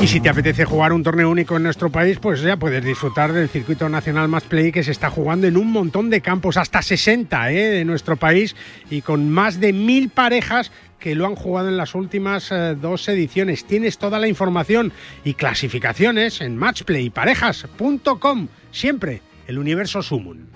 Y 0.00 0.06
si 0.06 0.18
te 0.18 0.30
apetece 0.30 0.64
jugar 0.64 0.94
un 0.94 1.02
torneo 1.02 1.28
único 1.28 1.58
en 1.58 1.62
nuestro 1.62 1.90
país, 1.90 2.18
pues 2.18 2.40
ya 2.40 2.56
puedes 2.56 2.82
disfrutar 2.82 3.34
del 3.34 3.50
circuito 3.50 3.86
nacional 3.90 4.28
Match 4.28 4.44
Play 4.44 4.72
que 4.72 4.82
se 4.82 4.92
está 4.92 5.10
jugando 5.10 5.46
en 5.46 5.58
un 5.58 5.70
montón 5.70 6.08
de 6.08 6.22
campos, 6.22 6.56
hasta 6.56 6.80
60 6.80 7.52
¿eh? 7.52 7.68
de 7.68 7.84
nuestro 7.84 8.16
país, 8.16 8.56
y 8.88 9.02
con 9.02 9.28
más 9.28 9.60
de 9.60 9.74
mil 9.74 10.08
parejas 10.08 10.72
que 10.98 11.14
lo 11.14 11.26
han 11.26 11.34
jugado 11.34 11.68
en 11.68 11.76
las 11.76 11.94
últimas 11.94 12.50
eh, 12.50 12.76
dos 12.80 13.06
ediciones. 13.10 13.66
Tienes 13.66 13.98
toda 13.98 14.18
la 14.18 14.26
información 14.26 14.90
y 15.22 15.34
clasificaciones 15.34 16.40
en 16.40 16.56
matchplayparejas.com. 16.56 18.48
Siempre 18.72 19.20
el 19.48 19.58
universo 19.58 20.02
Sumun. 20.02 20.48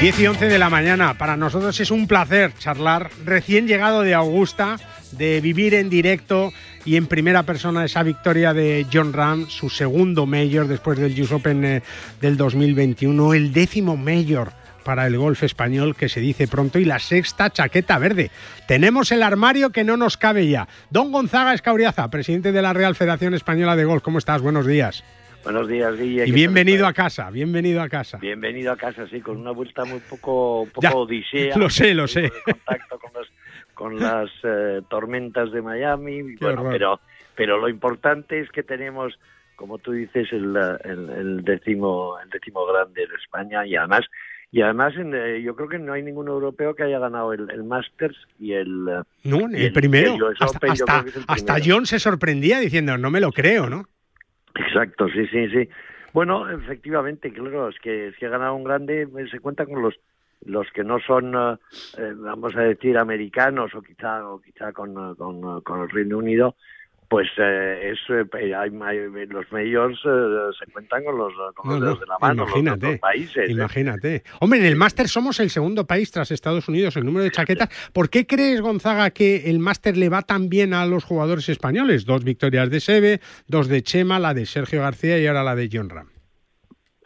10 0.00 0.20
y 0.20 0.26
11 0.26 0.46
de 0.48 0.58
la 0.58 0.68
mañana. 0.68 1.14
Para 1.14 1.38
nosotros 1.38 1.80
es 1.80 1.90
un 1.90 2.06
placer 2.06 2.52
charlar 2.58 3.10
recién 3.24 3.66
llegado 3.66 4.02
de 4.02 4.12
Augusta, 4.12 4.76
de 5.12 5.40
vivir 5.40 5.74
en 5.74 5.88
directo 5.88 6.52
y 6.84 6.96
en 6.96 7.06
primera 7.06 7.42
persona 7.42 7.84
esa 7.84 8.02
victoria 8.02 8.54
de 8.54 8.86
John 8.92 9.12
Ram, 9.12 9.48
su 9.48 9.68
segundo 9.70 10.26
mayor 10.26 10.68
después 10.68 10.98
del 10.98 11.20
US 11.20 11.32
Open 11.32 11.64
eh, 11.64 11.82
del 12.20 12.36
2021, 12.36 13.34
el 13.34 13.52
décimo 13.52 13.96
mayor 13.96 14.52
para 14.84 15.06
el 15.08 15.18
golf 15.18 15.42
español 15.42 15.96
que 15.96 16.08
se 16.08 16.20
dice 16.20 16.46
pronto 16.46 16.78
y 16.78 16.84
la 16.84 17.00
sexta 17.00 17.50
chaqueta 17.50 17.98
verde. 17.98 18.30
Tenemos 18.68 19.10
el 19.10 19.24
armario 19.24 19.70
que 19.70 19.82
no 19.82 19.96
nos 19.96 20.16
cabe 20.16 20.46
ya. 20.46 20.68
Don 20.90 21.10
Gonzaga 21.10 21.54
Escauriaza, 21.54 22.08
presidente 22.08 22.52
de 22.52 22.62
la 22.62 22.72
Real 22.72 22.94
Federación 22.94 23.34
Española 23.34 23.74
de 23.74 23.84
Golf. 23.84 24.04
¿Cómo 24.04 24.18
estás? 24.18 24.42
Buenos 24.42 24.64
días. 24.64 25.02
Buenos 25.42 25.68
días, 25.68 25.96
Guille. 25.96 26.26
Y 26.26 26.32
bienvenido 26.32 26.88
a 26.88 26.92
casa, 26.92 27.30
bienvenido 27.30 27.80
a 27.80 27.88
casa. 27.88 28.18
Bienvenido 28.18 28.72
a 28.72 28.76
casa, 28.76 29.06
sí, 29.08 29.20
con 29.20 29.36
una 29.36 29.52
vuelta 29.52 29.84
muy 29.84 30.00
poco, 30.00 30.62
un 30.62 30.70
poco 30.70 30.82
ya, 30.82 30.92
odisea. 30.92 31.56
Lo 31.56 31.70
sé, 31.70 31.94
lo 31.94 32.08
sé. 32.08 32.32
contacto 32.44 32.98
con, 32.98 33.12
los, 33.14 33.28
con 33.76 34.00
las 34.00 34.28
eh, 34.42 34.82
tormentas 34.88 35.52
de 35.52 35.62
Miami, 35.62 36.34
bueno, 36.40 36.66
pero, 36.68 37.00
pero 37.36 37.58
lo 37.58 37.68
importante 37.68 38.40
es 38.40 38.50
que 38.50 38.64
tenemos, 38.64 39.16
como 39.54 39.78
tú 39.78 39.92
dices, 39.92 40.32
el, 40.32 40.56
el, 40.82 41.10
el, 41.10 41.44
décimo, 41.44 42.18
el 42.20 42.30
décimo 42.30 42.66
grande 42.66 43.06
de 43.06 43.14
España 43.14 43.64
y 43.64 43.76
además 43.76 44.06
y 44.52 44.62
además 44.62 44.94
eh, 44.96 45.42
yo 45.44 45.54
creo 45.56 45.68
que 45.68 45.78
no 45.78 45.92
hay 45.92 46.02
ningún 46.02 46.28
europeo 46.28 46.74
que 46.74 46.84
haya 46.84 46.98
ganado 46.98 47.32
el, 47.32 47.50
el 47.50 47.64
Masters 47.64 48.16
y 48.38 48.52
el 48.52 48.84
no 49.24 49.50
y 49.50 49.64
el, 49.64 49.72
primero. 49.72 50.14
El 50.14 50.36
hasta, 50.40 50.56
Open, 50.56 50.70
hasta, 50.70 51.00
el 51.00 51.24
hasta 51.26 51.54
primero. 51.54 51.74
John 51.76 51.86
se 51.86 51.98
sorprendía 51.98 52.60
diciendo 52.60 52.96
no 52.96 53.10
me 53.10 53.20
lo 53.20 53.32
creo 53.32 53.68
no 53.68 53.82
exacto 54.54 55.08
sí 55.08 55.26
sí 55.26 55.48
sí. 55.48 55.68
Bueno 56.12 56.48
efectivamente 56.48 57.32
claro 57.32 57.68
es 57.68 57.78
que 57.80 58.12
si 58.18 58.24
ha 58.24 58.30
ganado 58.30 58.54
un 58.54 58.64
grande 58.64 59.08
se 59.30 59.40
cuenta 59.40 59.66
con 59.66 59.82
los 59.82 59.94
los 60.44 60.70
que 60.72 60.84
no 60.84 60.98
son 61.00 61.34
eh, 61.34 62.12
vamos 62.16 62.54
a 62.56 62.60
decir 62.60 62.98
americanos 62.98 63.74
o 63.74 63.82
quizá 63.82 64.28
o 64.28 64.40
quizá 64.40 64.72
con, 64.72 65.14
con, 65.16 65.60
con 65.62 65.82
el 65.82 65.90
Reino 65.90 66.18
Unido 66.18 66.56
pues 67.08 67.28
eh, 67.38 67.92
es 67.92 67.98
eh, 68.10 68.54
hay, 68.54 68.70
hay, 68.82 69.26
los 69.26 69.50
medios 69.52 69.92
eh, 70.04 70.50
se 70.58 70.70
cuentan 70.72 71.04
con 71.04 71.16
los, 71.16 71.32
con 71.54 71.70
los 71.70 71.80
no, 71.80 71.86
dedos 71.86 72.00
de 72.00 72.06
la 72.06 72.18
mano 72.18 72.42
imagínate, 72.44 72.86
los 72.92 72.98
países 72.98 73.50
imagínate. 73.50 74.22
Hombre 74.40 74.60
en 74.60 74.66
el 74.66 74.76
máster 74.76 75.08
somos 75.08 75.38
el 75.40 75.50
segundo 75.50 75.86
país 75.86 76.10
tras 76.10 76.30
Estados 76.30 76.68
Unidos 76.68 76.96
el 76.96 77.04
número 77.04 77.24
de 77.24 77.30
chaquetas. 77.30 77.68
¿por 77.92 78.10
qué 78.10 78.26
crees 78.26 78.60
Gonzaga 78.60 79.10
que 79.10 79.48
el 79.50 79.58
máster 79.58 79.96
le 79.96 80.08
va 80.08 80.22
tan 80.22 80.48
bien 80.48 80.74
a 80.74 80.84
los 80.86 81.04
jugadores 81.04 81.48
españoles 81.48 82.06
dos 82.06 82.24
victorias 82.24 82.70
de 82.70 82.80
Seve 82.80 83.20
dos 83.46 83.68
de 83.68 83.82
Chema 83.82 84.18
la 84.18 84.34
de 84.34 84.46
Sergio 84.46 84.80
García 84.80 85.18
y 85.18 85.26
ahora 85.26 85.44
la 85.44 85.54
de 85.54 85.68
John 85.72 85.88
Ram 85.88 86.15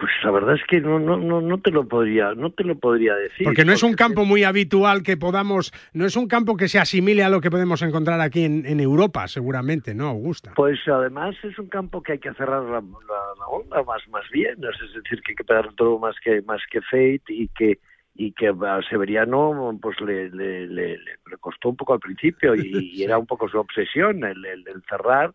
pues 0.01 0.11
la 0.25 0.31
verdad 0.31 0.55
es 0.55 0.63
que 0.67 0.81
no, 0.81 0.99
no, 0.99 1.19
no, 1.19 1.43
no 1.43 1.61
te 1.61 1.71
lo 1.71 1.87
podría, 1.87 2.33
no 2.35 2.51
te 2.51 2.65
lo 2.65 2.75
podría 2.79 3.15
decir. 3.15 3.45
Porque 3.45 3.67
no 3.67 3.73
es 3.73 3.83
un 3.83 3.93
campo 3.93 4.25
muy 4.25 4.45
habitual 4.45 5.03
que 5.03 5.19
podamos, 5.19 5.73
no 5.93 6.07
es 6.07 6.17
un 6.17 6.27
campo 6.27 6.57
que 6.57 6.69
se 6.69 6.79
asimile 6.79 7.23
a 7.23 7.29
lo 7.29 7.43
que 7.43 7.51
podemos 7.51 7.83
encontrar 7.83 8.19
aquí 8.23 8.45
en, 8.45 8.65
en 8.65 8.81
Europa, 8.81 9.29
seguramente, 9.29 9.95
¿no, 9.95 10.07
Augusta? 10.09 10.53
Pues 10.57 10.79
además 10.89 11.37
es 11.43 11.59
un 11.59 11.69
campo 11.69 12.03
que 12.03 12.13
hay 12.13 12.19
que 12.19 12.33
cerrar 12.33 12.63
la, 12.63 12.81
la, 12.81 13.21
la 13.39 13.47
onda 13.47 13.83
más, 13.83 14.01
más 14.09 14.25
bien, 14.33 14.55
es 14.55 14.95
decir, 14.95 15.21
que 15.21 15.33
hay 15.33 15.37
que 15.37 15.45
pegar 15.45 15.71
todo 15.75 15.99
más 15.99 16.17
que, 16.25 16.41
más 16.43 16.63
que 16.71 16.81
Fate 16.81 17.23
y 17.29 17.49
que 17.49 17.79
y 18.13 18.33
que 18.33 18.49
a 18.49 18.81
Severiano 18.89 19.79
pues 19.81 20.01
le, 20.01 20.31
le, 20.31 20.67
le, 20.67 20.99
le 20.99 21.37
costó 21.39 21.69
un 21.69 21.77
poco 21.77 21.95
al 21.95 22.01
principio 22.01 22.55
y, 22.55 22.93
y 22.95 23.03
era 23.05 23.17
un 23.19 23.27
poco 23.27 23.49
su 23.49 23.59
obsesión 23.59 24.25
el, 24.25 24.45
el, 24.45 24.67
el 24.67 24.83
cerrar 24.89 25.33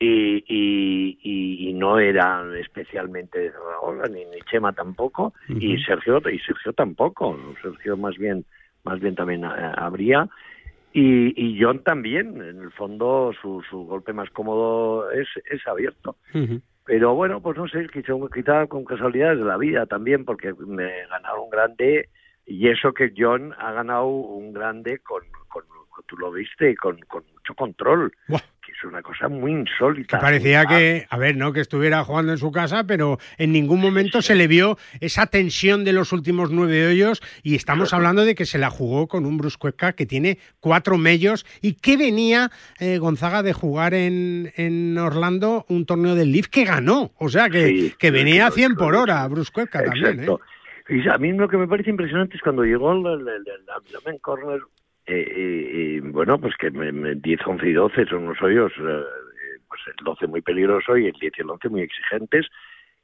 y, 0.00 0.44
y, 0.46 1.68
y, 1.68 1.72
no 1.74 1.98
era 1.98 2.44
especialmente 2.60 3.38
de 3.38 3.50
Raúl, 3.50 4.00
ni, 4.12 4.24
ni 4.26 4.40
Chema 4.48 4.72
tampoco, 4.72 5.32
uh 5.48 5.52
-huh. 5.52 5.62
y 5.62 5.82
Sergio 5.82 6.18
y 6.30 6.38
Sergio 6.38 6.72
tampoco, 6.72 7.36
Sergio 7.62 7.96
más 7.96 8.16
bien 8.16 8.44
más 8.84 9.00
bien 9.00 9.14
también 9.16 9.44
habría 9.44 10.28
y, 10.92 11.32
y 11.36 11.60
John 11.62 11.82
también, 11.84 12.40
en 12.40 12.60
el 12.62 12.70
fondo 12.72 13.32
su, 13.40 13.62
su 13.68 13.84
golpe 13.84 14.12
más 14.12 14.30
cómodo 14.30 15.10
es, 15.10 15.28
es 15.50 15.66
abierto. 15.66 16.16
Uh 16.34 16.38
-huh. 16.38 16.62
Pero 16.86 17.14
bueno, 17.14 17.42
pues 17.42 17.56
no 17.58 17.68
sé, 17.68 17.86
quizá, 17.92 18.66
con 18.66 18.84
casualidades 18.84 19.38
de 19.38 19.44
la 19.44 19.58
vida 19.58 19.84
también, 19.84 20.24
porque 20.24 20.54
me 20.66 21.06
ganaron 21.08 21.44
un 21.44 21.50
grande 21.50 22.08
y 22.46 22.68
eso 22.68 22.94
que 22.94 23.12
John 23.14 23.52
ha 23.58 23.72
ganado 23.72 24.06
un 24.06 24.54
grande 24.54 24.98
con, 25.00 25.22
con 25.48 25.64
tú 26.06 26.16
lo 26.16 26.32
viste, 26.32 26.76
con, 26.76 26.98
con 27.00 27.24
mucho 27.34 27.54
control. 27.54 28.12
Buah 28.28 28.40
es 28.78 28.84
una 28.84 29.02
cosa 29.02 29.28
muy 29.28 29.52
insólita. 29.52 30.18
Que 30.18 30.22
parecía 30.22 30.66
que, 30.66 31.06
a 31.08 31.18
ver, 31.18 31.36
no 31.36 31.52
que 31.52 31.60
estuviera 31.60 32.04
jugando 32.04 32.32
en 32.32 32.38
su 32.38 32.52
casa, 32.52 32.84
pero 32.84 33.18
en 33.36 33.52
ningún 33.52 33.80
momento 33.80 34.22
se 34.22 34.34
le 34.34 34.46
vio 34.46 34.78
esa 35.00 35.26
tensión 35.26 35.84
de 35.84 35.92
los 35.92 36.12
últimos 36.12 36.50
nueve 36.50 36.86
hoyos 36.86 37.22
y 37.42 37.54
estamos 37.54 37.92
hablando 37.92 38.24
de 38.24 38.34
que 38.34 38.46
se 38.46 38.58
la 38.58 38.70
jugó 38.70 39.08
con 39.08 39.26
un 39.26 39.36
Bruce 39.38 39.58
Cueca 39.58 39.92
que 39.92 40.06
tiene 40.06 40.38
cuatro 40.60 40.98
mellos 40.98 41.46
y 41.60 41.74
que 41.74 41.96
venía 41.96 42.50
eh, 42.78 42.98
Gonzaga 42.98 43.42
de 43.42 43.52
jugar 43.52 43.94
en, 43.94 44.52
en, 44.56 44.96
Orlando 44.98 45.64
un 45.68 45.86
torneo 45.86 46.14
del 46.14 46.32
Leaf 46.32 46.48
que 46.48 46.64
ganó, 46.64 47.12
o 47.18 47.28
sea 47.28 47.48
que, 47.48 47.66
sí, 47.66 47.94
que 47.98 48.10
venía 48.10 48.46
a 48.46 48.50
100 48.50 48.76
por 48.76 48.94
hora 48.94 49.26
Bruce 49.28 49.50
Cueca 49.52 49.84
también. 49.84 50.20
¿eh? 50.20 50.28
Y 50.90 51.06
a 51.08 51.18
mí 51.18 51.32
lo 51.32 51.48
que 51.48 51.58
me 51.58 51.68
parece 51.68 51.90
impresionante 51.90 52.36
es 52.36 52.42
cuando 52.42 52.62
llegó 52.62 52.92
el, 52.92 53.06
el, 53.06 53.28
el, 53.28 54.06
el 54.06 54.20
Corner 54.20 54.60
eh, 55.08 55.96
eh, 55.96 56.00
bueno, 56.02 56.38
pues 56.38 56.54
que 56.56 56.70
me, 56.70 56.92
me 56.92 57.14
10, 57.14 57.40
11 57.46 57.68
y 57.68 57.72
12 57.72 58.06
son 58.06 58.24
unos 58.24 58.42
hoyos, 58.42 58.72
eh, 58.78 59.02
pues 59.68 59.80
el 59.86 60.04
12 60.04 60.26
muy 60.26 60.42
peligroso 60.42 60.96
y 60.96 61.06
el 61.06 61.12
10 61.12 61.32
y 61.38 61.40
el 61.40 61.50
11 61.50 61.68
muy 61.68 61.82
exigentes 61.82 62.46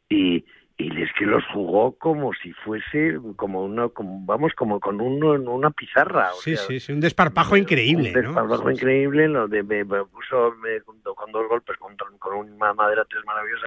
y, 0.09 0.45
y 0.77 1.03
es 1.03 1.11
que 1.19 1.25
los 1.25 1.43
jugó 1.53 1.97
como 1.99 2.33
si 2.35 2.53
fuese 2.53 3.19
como 3.37 3.65
una 3.65 3.89
como, 3.89 4.25
vamos 4.27 4.53
como 4.55 4.81
con 4.81 5.01
uno 5.01 5.33
una 5.33 5.71
pizarra 5.71 6.31
o 6.33 6.41
sí 6.41 6.57
sea, 6.57 6.67
sí 6.67 6.81
sí 6.81 6.93
un 6.93 7.01
desparpajo 7.01 7.57
increíble 7.57 8.09
un 8.09 8.15
desparpajo 8.15 8.65
¿no? 8.65 8.71
increíble 8.73 9.29
lo 9.29 9.47
de 9.49 9.63
me, 9.63 9.85
me 9.85 10.05
puso 10.05 10.53
me, 10.63 10.81
con 10.81 11.33
dos 11.33 11.49
golpes 11.49 11.77
con, 11.79 11.97
con 12.19 12.37
una 12.37 12.75
madera 12.75 13.07
tres 13.09 13.25
maravillosa 13.25 13.67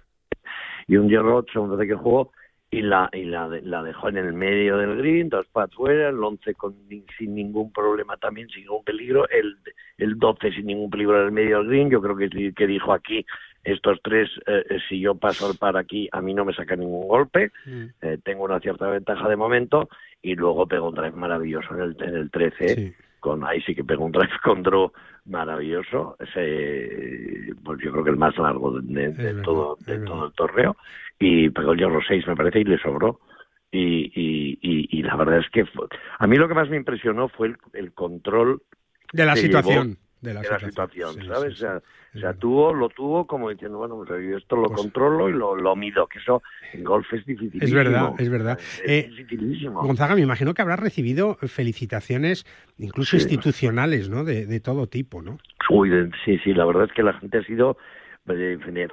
y 0.87 0.97
un 0.97 1.09
hierro 1.09 1.37
8, 1.37 1.61
un 1.61 1.77
vez 1.77 1.87
que 1.87 1.95
jugó, 1.95 2.31
y 2.69 2.81
la 2.81 3.09
y 3.13 3.23
la, 3.23 3.47
la 3.63 3.83
dejó 3.83 4.09
en 4.09 4.17
el 4.17 4.33
medio 4.33 4.77
del 4.77 4.97
green, 4.97 5.29
dos 5.29 5.47
pads 5.47 5.73
fuera, 5.75 6.09
el 6.09 6.21
11 6.21 6.53
con, 6.55 6.75
sin 7.17 7.35
ningún 7.35 7.71
problema 7.71 8.17
también, 8.17 8.49
sin 8.49 8.63
ningún 8.63 8.83
peligro, 8.83 9.27
el, 9.29 9.57
el 9.97 10.17
12 10.17 10.51
sin 10.51 10.65
ningún 10.65 10.89
peligro 10.89 11.19
en 11.19 11.25
el 11.25 11.31
medio 11.31 11.59
del 11.59 11.67
green, 11.67 11.89
yo 11.89 12.01
creo 12.01 12.17
que, 12.17 12.29
sí 12.29 12.53
que 12.53 12.67
dijo 12.67 12.93
aquí, 12.93 13.25
estos 13.63 13.99
tres, 14.01 14.29
eh, 14.45 14.63
eh, 14.69 14.77
si 14.87 14.99
yo 14.99 15.15
paso 15.15 15.47
al 15.47 15.57
par 15.57 15.77
aquí, 15.77 16.07
a 16.11 16.21
mí 16.21 16.33
no 16.33 16.45
me 16.45 16.53
saca 16.53 16.75
ningún 16.75 17.07
golpe, 17.07 17.51
eh, 18.01 18.17
tengo 18.23 18.45
una 18.45 18.59
cierta 18.59 18.87
ventaja 18.87 19.27
de 19.27 19.35
momento, 19.35 19.89
y 20.21 20.35
luego 20.35 20.67
pegó 20.67 20.89
un 20.89 20.95
drive 20.95 21.11
maravilloso 21.11 21.73
en 21.75 21.81
el, 21.81 21.95
en 21.99 22.15
el 22.15 22.31
13, 22.31 22.95
con 23.19 23.43
ahí 23.45 23.61
sí 23.61 23.75
que 23.75 23.83
pegó 23.83 24.05
un 24.05 24.11
drive 24.11 24.29
con 24.43 24.63
draw 24.63 24.91
maravilloso, 25.25 26.15
ese, 26.19 27.53
pues 27.63 27.79
yo 27.83 27.91
creo 27.91 28.03
que 28.03 28.09
el 28.11 28.17
más 28.17 28.37
largo 28.37 28.79
de, 28.81 29.09
de 29.11 29.33
todo, 29.43 29.77
de 29.85 29.99
todo 29.99 30.27
el 30.27 30.33
torneo, 30.33 30.77
y 31.19 31.49
pegó 31.49 31.73
el 31.73 31.79
hierro 31.79 31.99
6 32.07 32.25
me 32.27 32.35
parece 32.35 32.59
y 32.59 32.63
le 32.63 32.77
sobró. 32.79 33.19
Y, 33.69 34.05
y, 34.15 34.59
y, 34.61 34.99
y 34.99 35.03
la 35.03 35.17
verdad 35.17 35.39
es 35.39 35.49
que 35.51 35.65
fue- 35.65 35.87
a 36.19 36.25
mí 36.25 36.37
lo 36.37 36.47
que 36.47 36.53
más 36.53 36.69
me 36.69 36.77
impresionó 36.77 37.27
fue 37.27 37.47
el, 37.47 37.57
el 37.73 37.93
control 37.93 38.61
De 39.11 39.25
la 39.25 39.35
situación. 39.35 39.89
llevó 39.89 40.06
De 40.21 40.33
la 40.33 40.41
situación, 40.41 40.71
situación, 40.71 41.13
sí, 41.13 41.27
¿sabes? 41.27 41.57
sí, 41.57 41.63
o 41.65 41.67
sea, 41.67 41.81
o 42.15 42.19
sea, 42.19 42.33
tuvo, 42.33 42.73
lo 42.73 42.89
tuvo 42.89 43.27
como 43.27 43.49
diciendo, 43.49 43.77
bueno, 43.77 43.97
pues 43.97 44.09
yo 44.09 44.37
esto 44.37 44.55
lo 44.55 44.69
controlo 44.69 45.29
y 45.29 45.33
lo, 45.33 45.55
lo 45.55 45.75
mido, 45.75 46.07
que 46.07 46.19
eso 46.19 46.41
en 46.73 46.83
golf 46.83 47.11
es 47.13 47.25
difícil. 47.25 47.61
Es 47.61 47.71
verdad, 47.73 48.13
es 48.17 48.29
verdad. 48.29 48.57
Es 48.59 49.05
Eh, 49.05 49.09
dificilísimo. 49.09 49.81
Gonzaga, 49.83 50.15
me 50.15 50.21
imagino 50.21 50.53
que 50.53 50.61
habrás 50.61 50.79
recibido 50.79 51.35
felicitaciones, 51.35 52.45
incluso 52.77 53.15
institucionales, 53.15 54.09
¿no? 54.09 54.23
De, 54.23 54.45
de 54.45 54.59
todo 54.59 54.87
tipo, 54.87 55.21
¿no? 55.21 55.37
Uy, 55.69 55.89
de- 55.89 56.11
sí, 56.25 56.37
sí, 56.39 56.53
la 56.53 56.65
verdad 56.65 56.85
es 56.85 56.93
que 56.93 57.03
la 57.03 57.13
gente 57.13 57.37
ha 57.39 57.43
sido 57.43 57.77
de, 58.25 58.57
de 58.57 58.89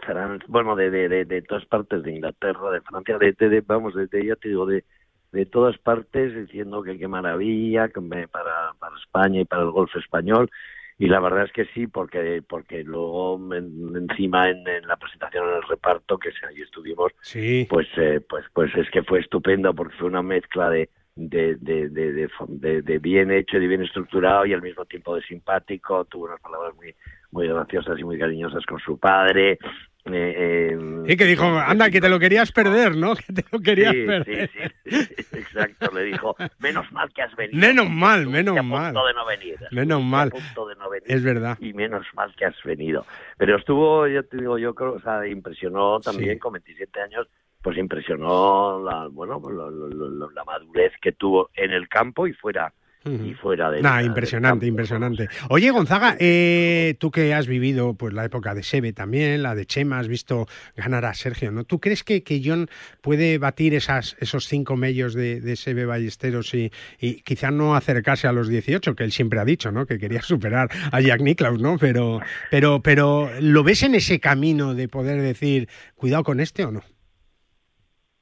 bueno, 0.49 0.77
de, 0.77 0.91
de, 0.91 1.09
de, 1.09 1.25
de 1.25 1.43
todas 1.43 1.65
partes, 1.67 2.03
de 2.03 2.13
Inglaterra, 2.13 2.71
de 2.71 2.81
Francia, 2.83 3.19
de, 3.19 3.61
vamos, 3.67 3.95
de, 3.95 4.07
de- 4.07 4.27
ya 4.27 4.37
te 4.37 4.49
digo, 4.49 4.67
de, 4.67 4.85
de 5.33 5.47
todas 5.47 5.77
partes, 5.79 6.35
diciendo 6.35 6.83
que 6.83 6.99
qué 6.99 7.09
maravilla 7.09 7.89
que 7.89 8.01
me- 8.01 8.29
para, 8.29 8.75
para 8.79 8.97
España 8.97 9.41
y 9.41 9.45
para 9.45 9.63
el 9.63 9.71
golf 9.71 9.95
español. 9.97 10.51
Y 10.99 11.09
la 11.09 11.19
verdad 11.21 11.45
es 11.45 11.53
que 11.53 11.65
sí, 11.75 11.87
porque 11.89 12.43
porque 12.49 12.85
luego 12.85 13.39
en- 13.55 13.97
encima 13.97 14.49
en, 14.49 14.67
en 14.69 14.87
la 14.87 14.97
presentación 14.97 15.49
en 15.49 15.57
el 15.57 15.63
reparto, 15.63 16.19
que 16.19 16.31
ahí 16.49 16.63
estuvimos, 16.63 17.13
Sí. 17.21 17.67
pues 17.69 17.89
eh, 17.97 18.21
pues 18.29 18.45
pues 18.53 18.75
es 18.77 18.89
que 18.91 19.03
fue 19.03 19.21
estupendo 19.21 19.75
porque 19.75 19.97
fue 19.97 20.09
una 20.09 20.23
mezcla 20.23 20.71
de 20.71 20.91
de, 21.17 21.55
de, 21.61 21.89
de, 21.91 22.83
de, 22.83 22.99
bien 22.99 23.31
hecho 23.31 23.57
y 23.57 23.61
de 23.61 23.69
bien 23.69 23.83
estructurado 23.83 24.47
y 24.47 24.53
al 24.53 24.63
mismo 24.63 24.85
tiempo 24.85 25.15
de 25.15 25.23
simpático 25.23 26.05
tuvo 26.07 26.25
unas 26.25 26.41
palabras 26.41 26.75
muy 26.75 26.93
muy 27.31 27.47
graciosas 27.49 27.99
y 28.01 28.05
muy 28.05 28.19
cariñosas 28.19 28.67
con 28.67 28.81
su 28.81 28.99
padre 28.99 29.59
eh, 30.07 30.35
eh, 30.73 30.79
Y 31.07 31.17
que 31.17 31.25
dijo, 31.25 31.45
anda, 31.45 31.89
que 31.91 32.01
te 32.01 32.09
lo 32.09 32.19
querías 32.19 32.53
perder, 32.53 32.97
¿no? 32.97 33.15
Que 33.17 33.33
te 33.33 33.45
lo 33.51 33.59
querías 33.61 33.93
sí, 33.95 34.05
perder. 34.07 34.51
sí, 34.51 34.63
sí, 34.91 35.15
sí, 35.23 35.25
exacto 35.39 35.91
le 35.95 36.05
dijo 36.05 36.37
menos 36.59 36.91
mal 36.93 37.11
que 37.13 37.23
has 37.23 37.35
venido 37.37 37.59
Menos 37.59 37.89
mal, 37.91 38.27
menos 38.27 38.57
a 38.59 38.63
mal. 38.63 38.93
punto 38.93 39.07
de 39.07 39.15
no 39.15 39.25
venir 39.27 39.57
Menos 39.71 40.03
mal. 40.03 40.29
a 40.29 40.31
punto 40.31 40.67
de 40.69 40.75
no 40.77 40.91
venir 40.91 41.05
Es 41.11 41.23
verdad. 41.23 41.57
y 41.61 41.73
menos 41.73 42.07
mal 42.15 42.35
que 42.37 42.45
has 42.45 42.63
venido. 42.65 43.07
Pero 43.39 43.57
estuvo, 43.57 44.07
ya 44.07 44.23
te 44.23 44.37
digo, 44.37 44.59
yo 44.59 44.75
creo, 44.75 44.95
o 44.95 45.01
sea, 45.01 45.27
impresionó 45.27 46.01
también 46.01 46.35
Sí. 46.35 46.39
con 46.39 46.53
27 46.53 47.01
años, 47.01 47.27
pues 47.63 47.79
impresionó 47.79 48.83
la, 48.85 49.07
bueno, 49.09 49.41
pues 49.41 49.55
lo- 49.55 49.71
lo- 49.71 49.89
lo- 49.89 50.31
la 50.31 50.45
madurez 50.45 50.93
que 51.01 51.13
tuvo 51.13 51.49
en 51.55 51.71
el 51.71 51.89
campo 51.89 52.27
y 52.27 52.33
fuera 52.35 52.73
y 53.05 53.35
fuera 53.35 53.71
de 53.71 53.83
Nah, 53.83 54.03
impresionante, 54.03 54.67
impresionante. 54.67 55.29
Oye, 55.51 55.71
Gonzaga, 55.71 56.17
eh, 56.19 56.95
tú 56.99 57.11
que 57.11 57.35
has 57.35 57.47
vivido 57.47 57.95
pues 57.95 58.15
la 58.15 58.25
época 58.25 58.55
de 58.55 58.63
Sebe 58.63 58.93
también, 58.93 59.43
la 59.43 59.55
de 59.55 59.67
Chema, 59.67 59.99
has 59.99 60.09
visto 60.09 60.47
ganar 60.77 61.05
a 61.05 61.15
Sergio, 61.15 61.51
¿no? 61.51 61.65
¿Tú 61.65 61.81
crees 61.81 62.03
que, 62.03 62.23
que 62.23 62.41
John 62.45 62.69
puede 63.01 63.39
batir 63.39 63.75
esas, 63.75 64.17
esos 64.21 64.47
cinco 64.47 64.77
medios 64.77 65.15
de, 65.15 65.41
de 65.41 65.57
Sebe 65.57 65.85
Ballesteros 65.85 66.55
y, 66.55 66.73
y 66.99 67.21
quizá 67.23 67.51
no 67.51 67.75
acercarse 67.75 68.27
a 68.27 68.33
los 68.33 68.49
18, 68.49 68.95
que 68.95 69.05
él 69.05 69.13
siempre 69.13 69.39
ha 69.39 69.45
dicho, 69.45 69.71
¿no? 69.71 69.87
Que 69.87 69.99
quería 69.99 70.23
superar 70.23 70.71
a 70.91 71.01
Jack 71.01 71.21
Nicklaus, 71.21 71.61
¿no? 71.61 71.77
Pero, 71.79 72.21
pero, 72.51 72.81
pero 72.81 73.31
¿lo 73.41 73.63
ves 73.63 73.83
en 73.83 73.95
ese 73.95 74.21
camino 74.21 74.75
de 74.75 74.89
poder 74.89 75.21
decir, 75.21 75.69
cuidado 75.95 76.25
con 76.25 76.41
este 76.41 76.65
o 76.65 76.71
no? 76.71 76.83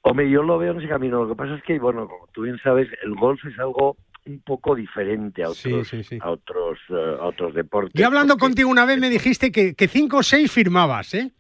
Hombre, 0.03 0.29
yo 0.29 0.43
lo 0.43 0.59
veo 0.59 0.73
en 0.73 0.79
ese 0.79 0.89
camino. 0.89 1.23
Lo 1.23 1.29
que 1.29 1.37
pasa 1.37 1.55
es 1.55 1.63
que, 1.63 1.79
bueno, 1.79 2.09
como 2.09 2.27
tú 2.33 2.43
bien 2.43 2.59
sabes, 2.59 2.89
el 3.05 3.15
golf 3.15 3.45
es 3.45 3.57
algo 3.59 3.97
un 4.27 4.41
poco 4.43 4.75
diferente 4.75 5.43
a 5.43 5.49
otros, 5.51 5.93
a 6.21 6.31
otros, 6.31 6.79
eh, 6.91 7.17
a 7.21 7.25
otros 7.25 7.55
deportes. 7.55 7.93
Yo 7.95 8.07
hablando 8.07 8.37
contigo 8.37 8.71
una 8.71 8.85
vez 8.87 8.99
me 8.99 9.11
dijiste 9.11 9.51
que, 9.51 9.75
que 9.75 9.89
cinco 9.89 10.19
o 10.19 10.23
seis 10.23 10.51
firmabas, 10.53 11.15
¿eh? 11.15 11.33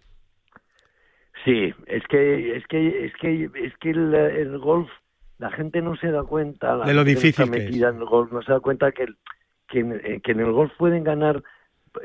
Sí, 1.45 1.73
es 1.87 2.03
que 2.09 2.57
es 2.57 2.66
que 2.66 3.07
es 3.07 3.12
que 3.21 3.51
es 3.55 3.77
que 3.79 3.90
el, 3.90 4.14
el 4.14 4.59
golf 4.59 4.88
la 5.38 5.51
gente 5.51 5.83
no 5.83 5.97
se 5.97 6.09
da 6.11 6.23
cuenta 6.23 6.77
la 6.77 6.87
De 6.87 6.95
lo 6.95 7.03
difícil 7.05 7.51
que 7.51 7.59
es. 7.66 7.75
en 7.77 7.83
el 7.99 8.05
golf 8.05 8.31
no 8.31 8.42
se 8.42 8.53
da 8.53 8.61
cuenta 8.61 8.92
que 8.92 9.07
que, 9.68 9.81
en- 9.81 10.21
que 10.21 10.33
en 10.33 10.40
el 10.40 10.53
golf 10.53 10.73
pueden 10.79 11.03
ganar 11.03 11.42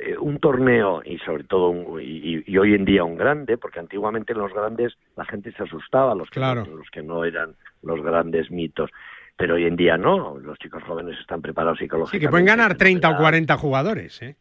eh, 0.02 0.18
un 0.18 0.40
torneo 0.40 1.02
y 1.06 1.18
sobre 1.20 1.44
todo 1.44 1.70
un- 1.70 2.02
y, 2.02 2.44
y 2.48 2.58
hoy 2.58 2.74
en 2.74 2.86
día 2.86 3.04
un 3.04 3.16
grande 3.18 3.58
porque 3.58 3.80
antiguamente 3.80 4.34
en 4.34 4.40
los 4.40 4.54
grandes 4.54 4.98
la 5.16 5.26
gente 5.26 5.52
se 5.52 5.64
asustaba 5.64 6.16
los 6.16 6.30
que 6.30 6.40
Claro. 6.40 6.66
los 6.66 6.90
que 6.90 7.04
no 7.04 7.24
eran 7.24 7.56
los 7.84 8.02
grandes 8.02 8.50
mitos 8.50 8.90
pero 9.38 9.56
hoy 9.56 9.66
en 9.66 9.76
día 9.76 9.98
no 9.98 10.38
los 10.40 10.58
chicos 10.60 10.84
jóvenes 10.84 11.18
están 11.20 11.42
preparados 11.42 11.78
Sí, 11.78 11.86
psicológicamente 11.86 12.26
que 12.26 12.30
pueden 12.32 12.46
ganar 12.46 12.76
30 12.76 13.10
o 13.12 13.18
40 13.18 13.58
jugadores, 13.58 14.22
¿eh? 14.22 14.36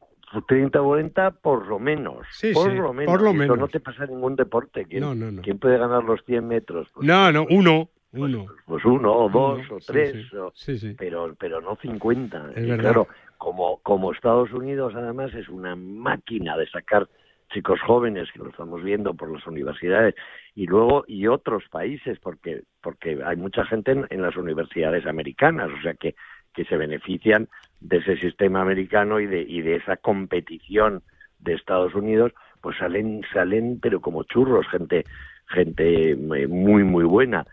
30 0.49 0.81
o 0.83 0.85
40 0.87 1.31
por 1.31 1.67
lo 1.67 1.79
menos. 1.79 2.27
Sí, 2.33 2.53
por 2.53 2.71
sí, 2.71 2.77
lo 2.77 2.93
menos. 2.93 3.13
por 3.13 3.23
lo 3.23 3.31
eso 3.31 3.39
menos. 3.39 3.59
no 3.59 3.69
te 3.69 3.81
pasa 3.81 4.05
en 4.05 4.11
ningún 4.11 4.35
deporte. 4.37 4.85
¿Quién, 4.87 5.01
No, 5.03 5.15
no, 5.15 5.31
no. 5.31 5.43
quién 5.43 5.59
puede 5.59 5.79
ganar 5.79 6.03
los 6.03 6.23
100 6.25 6.47
metros? 6.49 6.89
Pues, 6.93 7.07
No, 7.07 7.31
no, 7.31 7.47
uno, 7.49 7.89
uno. 8.13 8.47
pues 8.67 8.85
uno 8.85 9.13
o 9.15 9.29
dos 9.29 9.61
Uno, 9.69 9.77
o 9.77 9.81
sí, 9.81 9.87
tres, 9.87 10.13
sí. 10.31 10.37
o- 10.37 10.51
Sí, 10.55 10.79
sí. 10.79 10.95
Pero, 10.99 11.35
pero 11.39 11.61
no 11.61 11.77
50. 11.77 12.51
Es 12.57 12.65
Y 12.65 12.69
verdad. 12.71 12.83
Claro, 12.85 13.09
como, 13.39 13.79
como 13.83 14.13
Estados 14.13 14.51
Unidos 14.53 14.95
además 14.97 15.33
es 15.35 15.49
una 15.49 15.77
máquina 15.77 16.57
de 16.57 16.67
sacar 16.69 17.07
chicos 17.53 17.81
jóvenes, 17.81 18.31
que 18.33 18.41
lo 18.41 18.49
estamos 18.49 18.83
viendo 18.83 19.15
por 19.15 19.31
las 19.31 19.47
universidades, 19.47 20.15
y 20.55 20.67
luego 20.67 21.05
y 21.07 21.27
otros 21.27 21.65
países, 21.71 22.19
porque, 22.19 22.63
porque 22.83 23.19
hay 23.25 23.37
mucha 23.37 23.65
gente 23.65 23.93
en, 23.93 24.23
las 24.23 24.37
universidades 24.37 25.07
americanas, 25.07 25.71
o 25.71 25.83
sea 25.83 25.95
que, 25.95 26.15
que 26.55 26.65
se 26.65 26.77
benefician 26.77 27.49
de 27.81 27.99
ese 27.99 28.17
sistema 28.17 28.63
americano 28.63 29.21
y 29.21 29.27
de, 29.27 29.43
y 29.43 29.63
de 29.63 29.77
esa 29.77 29.97
competición 29.97 31.03
de 31.39 31.55
Estados 31.55 31.95
Unidos, 31.95 32.33
pues 32.61 32.77
salen, 32.79 33.23
salen 33.33 33.79
pero 33.81 34.01
como 34.01 34.25
churros, 34.25 34.67
gente, 34.69 35.05
gente 35.49 36.13
eh, 36.13 36.47
muy, 36.49 36.85
muy 36.85 37.05
buena. 37.05 37.47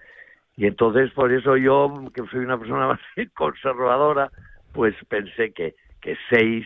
Y 0.56 0.68
entonces, 0.68 1.12
por 1.12 1.32
eso 1.32 1.58
yo, 1.58 1.92
que 2.14 2.24
soy 2.32 2.42
una 2.42 2.58
persona 2.58 2.88
más 2.88 3.00
conservadora, 3.34 4.32
pues 4.72 4.96
pensé 5.08 5.52
que, 5.52 5.76
que 6.02 6.16
seis, 6.30 6.66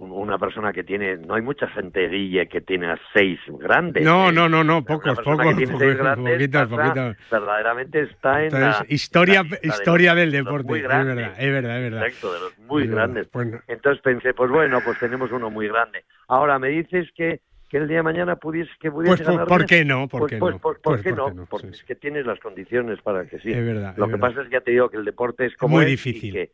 una 0.00 0.38
persona 0.38 0.72
que 0.72 0.84
tiene, 0.84 1.16
no 1.16 1.34
hay 1.34 1.42
mucha 1.42 1.66
gente, 1.68 2.08
Guille, 2.08 2.46
que 2.48 2.60
tiene 2.60 2.86
a 2.90 2.98
seis 3.12 3.38
grandes. 3.48 4.04
No, 4.04 4.30
¿eh? 4.30 4.32
no, 4.32 4.48
no, 4.48 4.62
no, 4.62 4.84
pocos, 4.84 5.18
pocos, 5.20 5.46
que 5.48 5.54
tiene 5.54 5.72
pocos, 5.72 5.80
seis 5.86 5.96
grandes 5.98 6.34
poquitos, 6.34 6.68
pasa- 6.68 6.82
poquitos. 6.94 7.16
verdaderamente 7.30 8.00
está 8.02 8.38
en 8.38 8.44
Entonces, 8.54 8.80
la, 8.88 8.94
historia, 8.94 9.42
la 9.42 9.48
de 9.56 9.68
historia 9.68 10.14
los- 10.14 10.20
del 10.20 10.30
deporte, 10.32 10.68
muy 10.68 10.78
es 10.78 10.84
grandes. 10.84 11.16
verdad, 11.16 11.34
es 11.38 11.52
verdad, 11.52 11.76
es 11.76 11.90
verdad. 11.90 12.06
Exacto, 12.06 12.32
de 12.32 12.40
los 12.40 12.58
muy 12.60 12.82
Es 12.84 12.90
grandes. 12.90 13.26
Pues 13.28 13.46
no. 13.48 13.60
Entonces 13.66 14.02
pensé, 14.02 14.34
pues 14.34 14.50
bueno, 14.50 14.80
pues 14.84 14.98
tenemos 14.98 15.32
uno 15.32 15.50
muy 15.50 15.68
grande. 15.68 16.04
Ahora 16.28 16.58
me 16.58 16.68
dices 16.68 17.08
que, 17.16 17.40
que 17.68 17.76
el 17.78 17.88
día 17.88 17.98
de 17.98 18.02
mañana 18.04 18.36
pudiese, 18.36 18.70
que 18.80 18.90
pudiese 18.90 19.16
Pues, 19.16 19.26
por- 19.26 19.32
ganar 19.34 19.48
¿por 19.48 19.58
bien. 19.58 19.66
qué 19.68 19.84
no? 19.84 20.08
¿Por 20.08 20.20
Pues- 20.20 20.30
qué 20.32 20.38
pues- 20.38 20.54
no? 20.54 20.60
pues- 20.60 20.78
Pues, 20.82 20.96
¿por 20.96 21.02
qué 21.02 21.10
¿por 21.10 21.34
no? 21.34 21.40
no? 21.42 21.46
Porque 21.46 21.66
es 21.68 21.82
que 21.84 21.94
tienes 21.96 22.24
las 22.24 22.38
condiciones 22.40 23.00
para 23.02 23.26
que 23.26 23.38
sí. 23.40 23.52
Es 23.52 23.64
verdad, 23.66 23.94
Lo 23.96 24.04
es 24.04 24.10
que 24.10 24.16
verdad. 24.16 24.28
pasa 24.28 24.40
es 24.42 24.48
que 24.48 24.52
ya 24.54 24.60
te 24.60 24.70
digo 24.70 24.88
que 24.88 24.96
el 24.96 25.04
deporte 25.04 25.46
es 25.46 25.56
como 25.56 25.76
muy 25.76 25.84
es 25.84 25.88
y 25.88 25.90
difícil. 25.92 26.32
que, 26.32 26.46
que 26.46 26.52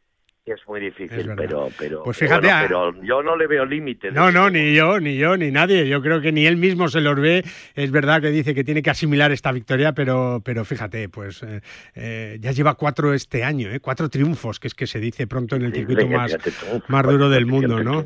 es 0.52 0.60
muy 0.68 0.78
difícil, 0.78 1.20
Es 1.20 1.36
pero, 1.36 1.68
pero, 1.78 2.02
Pues 2.02 2.18
fíjate, 2.18 2.48
bueno, 2.48 2.56
a- 2.58 2.62
pero 2.62 3.02
yo 3.02 3.22
no 3.22 3.34
le 3.34 3.46
veo 3.46 3.64
límites. 3.64 4.12
No, 4.12 4.30
no, 4.30 4.50
ni 4.50 4.74
yo, 4.74 5.00
ni 5.00 5.16
yo, 5.16 5.38
ni 5.38 5.50
nadie. 5.50 5.88
Yo 5.88 6.02
creo 6.02 6.20
que 6.20 6.32
ni 6.32 6.44
él 6.46 6.58
mismo 6.58 6.88
se 6.88 7.00
los 7.00 7.18
ve. 7.18 7.42
Es 7.74 7.90
verdad 7.90 8.20
que 8.20 8.28
dice 8.30 8.54
que 8.54 8.62
tiene 8.62 8.82
que 8.82 8.90
asimilar 8.90 9.32
esta 9.32 9.52
victoria, 9.52 9.92
pero, 9.92 10.42
pero 10.44 10.66
fíjate, 10.66 11.08
pues 11.08 11.42
eh, 11.42 11.60
eh, 11.94 12.36
ya 12.40 12.52
lleva 12.52 12.74
cuatro 12.74 13.14
este 13.14 13.42
año, 13.42 13.70
¿eh? 13.70 13.80
cuatro 13.80 14.10
triunfos, 14.10 14.60
que 14.60 14.68
es 14.68 14.74
que 14.74 14.86
se 14.86 15.00
dice 15.00 15.26
pronto 15.26 15.56
en 15.56 15.62
el 15.62 15.72
Sí, 15.72 15.78
circuito 15.78 16.06
más, 16.08 16.36
tú. 16.36 16.82
más 16.88 17.02
duro 17.04 17.30
del 17.30 17.46
mundo, 17.46 17.82
¿no? 17.82 18.00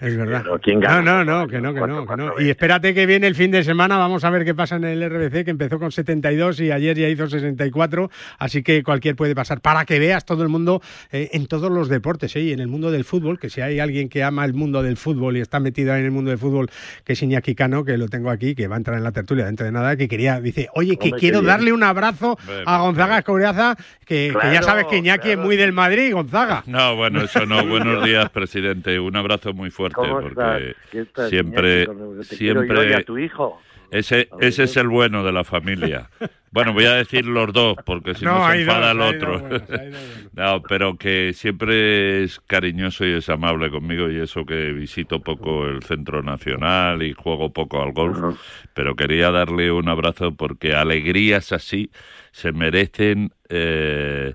Es 0.00 0.14
verdad. 0.14 0.44
No, 0.44 1.00
no, 1.02 1.24
no, 1.24 1.48
que 1.48 1.58
no, 1.60 1.72
que 1.72 1.78
Cuatro, 1.78 1.94
no, 1.96 2.00
que 2.02 2.06
cuatro 2.06 2.34
no. 2.36 2.40
Y 2.44 2.50
espérate 2.50 2.92
que 2.92 3.06
viene 3.06 3.26
el 3.26 3.34
fin 3.34 3.50
de 3.50 3.64
semana, 3.64 3.96
vamos 3.96 4.24
a 4.24 4.30
ver 4.30 4.44
qué 4.44 4.54
pasa 4.54 4.76
en 4.76 4.84
el 4.84 5.02
RBC, 5.08 5.44
que 5.44 5.50
empezó 5.50 5.78
con 5.78 5.90
72 5.90 6.60
y 6.60 6.70
ayer 6.70 6.98
ya 6.98 7.08
hizo 7.08 7.26
64, 7.28 8.10
así 8.38 8.62
que 8.62 8.82
cualquier 8.82 9.16
puede 9.16 9.34
pasar. 9.34 9.60
Para 9.62 9.86
que 9.86 9.98
veas 9.98 10.26
todo 10.26 10.42
el 10.42 10.50
mundo 10.50 10.82
eh, 11.12 11.30
en 11.32 11.46
todos 11.46 11.70
los 11.70 11.77
deportes, 11.86 12.34
¿eh? 12.34 12.40
y 12.40 12.52
en 12.52 12.58
el 12.58 12.66
mundo 12.66 12.90
del 12.90 13.04
fútbol, 13.04 13.38
que 13.38 13.50
si 13.50 13.60
hay 13.60 13.78
alguien 13.78 14.08
que 14.08 14.24
ama 14.24 14.44
el 14.44 14.54
mundo 14.54 14.82
del 14.82 14.96
fútbol 14.96 15.36
y 15.36 15.40
está 15.40 15.60
metido 15.60 15.92
ahí 15.92 16.00
en 16.00 16.06
el 16.06 16.10
mundo 16.10 16.30
del 16.30 16.38
fútbol, 16.40 16.68
que 17.04 17.12
es 17.12 17.22
Iñaki 17.22 17.54
Cano, 17.54 17.84
que 17.84 17.96
lo 17.96 18.08
tengo 18.08 18.30
aquí, 18.30 18.56
que 18.56 18.66
va 18.66 18.74
a 18.74 18.78
entrar 18.78 18.98
en 18.98 19.04
la 19.04 19.12
tertulia 19.12 19.44
dentro 19.44 19.64
de 19.64 19.70
nada, 19.70 19.96
que 19.96 20.08
quería, 20.08 20.40
dice, 20.40 20.68
oye, 20.74 20.96
que 20.96 21.08
Hombre, 21.08 21.20
quiero 21.20 21.42
darle 21.42 21.72
un 21.72 21.84
abrazo 21.84 22.36
a 22.66 22.78
Gonzaga 22.80 23.18
Escoriaza, 23.18 23.76
que, 24.04 24.34
que 24.40 24.52
ya 24.52 24.62
sabes 24.62 24.86
que 24.86 24.96
Iñaki 24.96 25.30
es 25.30 25.38
muy 25.38 25.56
del 25.56 25.72
Madrid, 25.72 26.12
Gonzaga. 26.12 26.64
No, 26.78 26.96
bueno, 26.96 27.22
eso 27.22 27.46
no. 27.46 27.64
Buenos 27.66 28.04
días, 28.04 28.28
presidente. 28.30 28.98
Un 28.98 29.16
abrazo 29.16 29.52
muy 29.52 29.70
fuerte 29.70 30.00
porque 30.08 30.74
¿Qué 30.90 31.00
estás, 31.00 31.30
siempre, 31.30 31.84
Iñaki? 31.84 32.36
Quiero 32.36 32.64
yo 32.64 32.74
y 32.74 32.76
siempre, 32.76 32.94
a 32.94 33.02
tu 33.04 33.18
hijo. 33.18 33.60
Ese, 33.90 34.28
ese 34.40 34.64
es 34.64 34.76
el 34.76 34.88
bueno 34.88 35.24
de 35.24 35.32
la 35.32 35.44
familia. 35.44 36.10
Bueno, 36.50 36.72
voy 36.72 36.86
a 36.86 36.94
decir 36.94 37.26
los 37.26 37.52
dos, 37.52 37.76
porque 37.84 38.14
si 38.14 38.24
no, 38.24 38.38
No, 38.38 38.50
se 38.52 38.60
enfada 38.62 38.94
dos, 38.94 38.94
el 38.94 39.16
otro. 39.16 39.40
buenos. 39.40 39.62
no, 40.32 40.62
pero 40.62 40.96
que 40.96 41.32
siempre 41.34 42.24
es 42.24 42.40
cariñoso 42.40 43.04
y 43.06 43.12
es 43.12 43.28
amable 43.28 43.70
conmigo, 43.70 44.10
y 44.10 44.18
eso 44.18 44.44
que 44.46 44.72
visito 44.72 45.20
poco 45.22 45.66
el 45.66 45.82
Centro 45.82 46.22
Nacional 46.22 47.02
y 47.02 47.12
juego 47.12 47.52
poco 47.52 47.82
al 47.82 47.92
golf, 47.92 48.18
pero 48.74 48.96
quería 48.96 49.30
darle 49.30 49.70
un 49.72 49.88
abrazo 49.88 50.34
porque 50.34 50.74
alegrías 50.74 51.52
así 51.52 51.90
se 52.32 52.52
merecen 52.52 53.32
eh, 53.48 54.34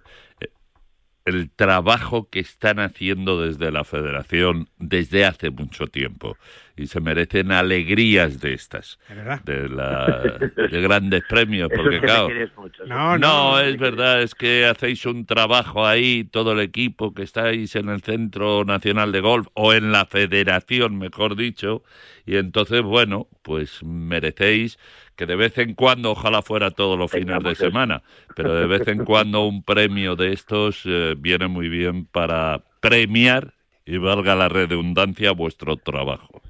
el 1.25 1.49
trabajo 1.49 2.29
que 2.29 2.39
están 2.39 2.79
haciendo 2.79 3.41
desde 3.41 3.71
la 3.71 3.83
federación 3.83 4.67
desde 4.77 5.25
hace 5.25 5.49
mucho 5.51 5.87
tiempo. 5.87 6.37
Y 6.75 6.87
se 6.87 6.99
merecen 6.99 7.51
alegrías 7.51 8.41
de 8.41 8.53
estas 8.53 8.97
de, 9.45 9.69
la, 9.69 10.23
de 10.55 10.81
grandes 10.81 11.21
premios 11.29 11.69
porque 11.73 11.97
es 11.97 12.01
que 12.01 12.07
me 12.07 12.07
claro 12.07 12.25
quieres 12.25 12.57
mucho, 12.57 12.85
No, 12.87 13.17
no, 13.19 13.59
es 13.59 13.77
verdad, 13.77 14.23
es 14.23 14.33
que 14.33 14.65
hacéis 14.65 15.05
un 15.05 15.27
trabajo 15.27 15.85
ahí, 15.85 16.23
todo 16.23 16.53
el 16.53 16.61
equipo 16.61 17.13
que 17.13 17.21
estáis 17.21 17.75
en 17.75 17.89
el 17.89 18.01
Centro 18.01 18.65
Nacional 18.65 19.11
de 19.11 19.19
Golf 19.19 19.47
o 19.53 19.73
en 19.73 19.91
la 19.91 20.07
Federación, 20.07 20.97
mejor 20.97 21.35
dicho, 21.35 21.83
y 22.25 22.37
entonces, 22.37 22.81
bueno, 22.81 23.27
pues 23.43 23.83
merecéis 23.83 24.79
que 25.15 25.25
de 25.25 25.35
vez 25.35 25.57
en 25.57 25.73
cuando, 25.75 26.11
ojalá 26.11 26.41
fuera 26.41 26.71
todos 26.71 26.97
los 26.97 27.11
fines 27.11 27.43
de 27.43 27.51
eso. 27.51 27.65
semana, 27.67 28.01
pero 28.35 28.55
de 28.55 28.65
vez 28.65 28.87
en 28.87 29.03
cuando 29.05 29.45
un 29.45 29.63
premio 29.63 30.15
de 30.15 30.33
estos 30.33 30.81
eh, 30.85 31.15
viene 31.17 31.47
muy 31.47 31.69
bien 31.69 32.05
para 32.05 32.61
premiar, 32.81 33.53
y 33.85 33.97
valga 33.97 34.35
la 34.35 34.49
redundancia, 34.49 35.31
vuestro 35.33 35.75
trabajo. 35.77 36.41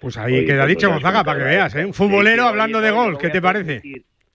Pues 0.00 0.16
ahí 0.18 0.34
Oye, 0.34 0.46
queda 0.46 0.64
pues 0.64 0.76
dicho, 0.76 0.90
Gonzaga, 0.90 1.24
para 1.24 1.38
que 1.38 1.44
veas. 1.44 1.74
¿eh? 1.74 1.86
Un 1.86 1.94
futbolero 1.94 2.42
Sí, 2.42 2.48
sí, 2.48 2.48
hablando 2.48 2.80
de 2.80 2.90
lo 2.90 3.18
¿qué 3.18 3.30
te 3.30 3.40
parece? 3.40 3.82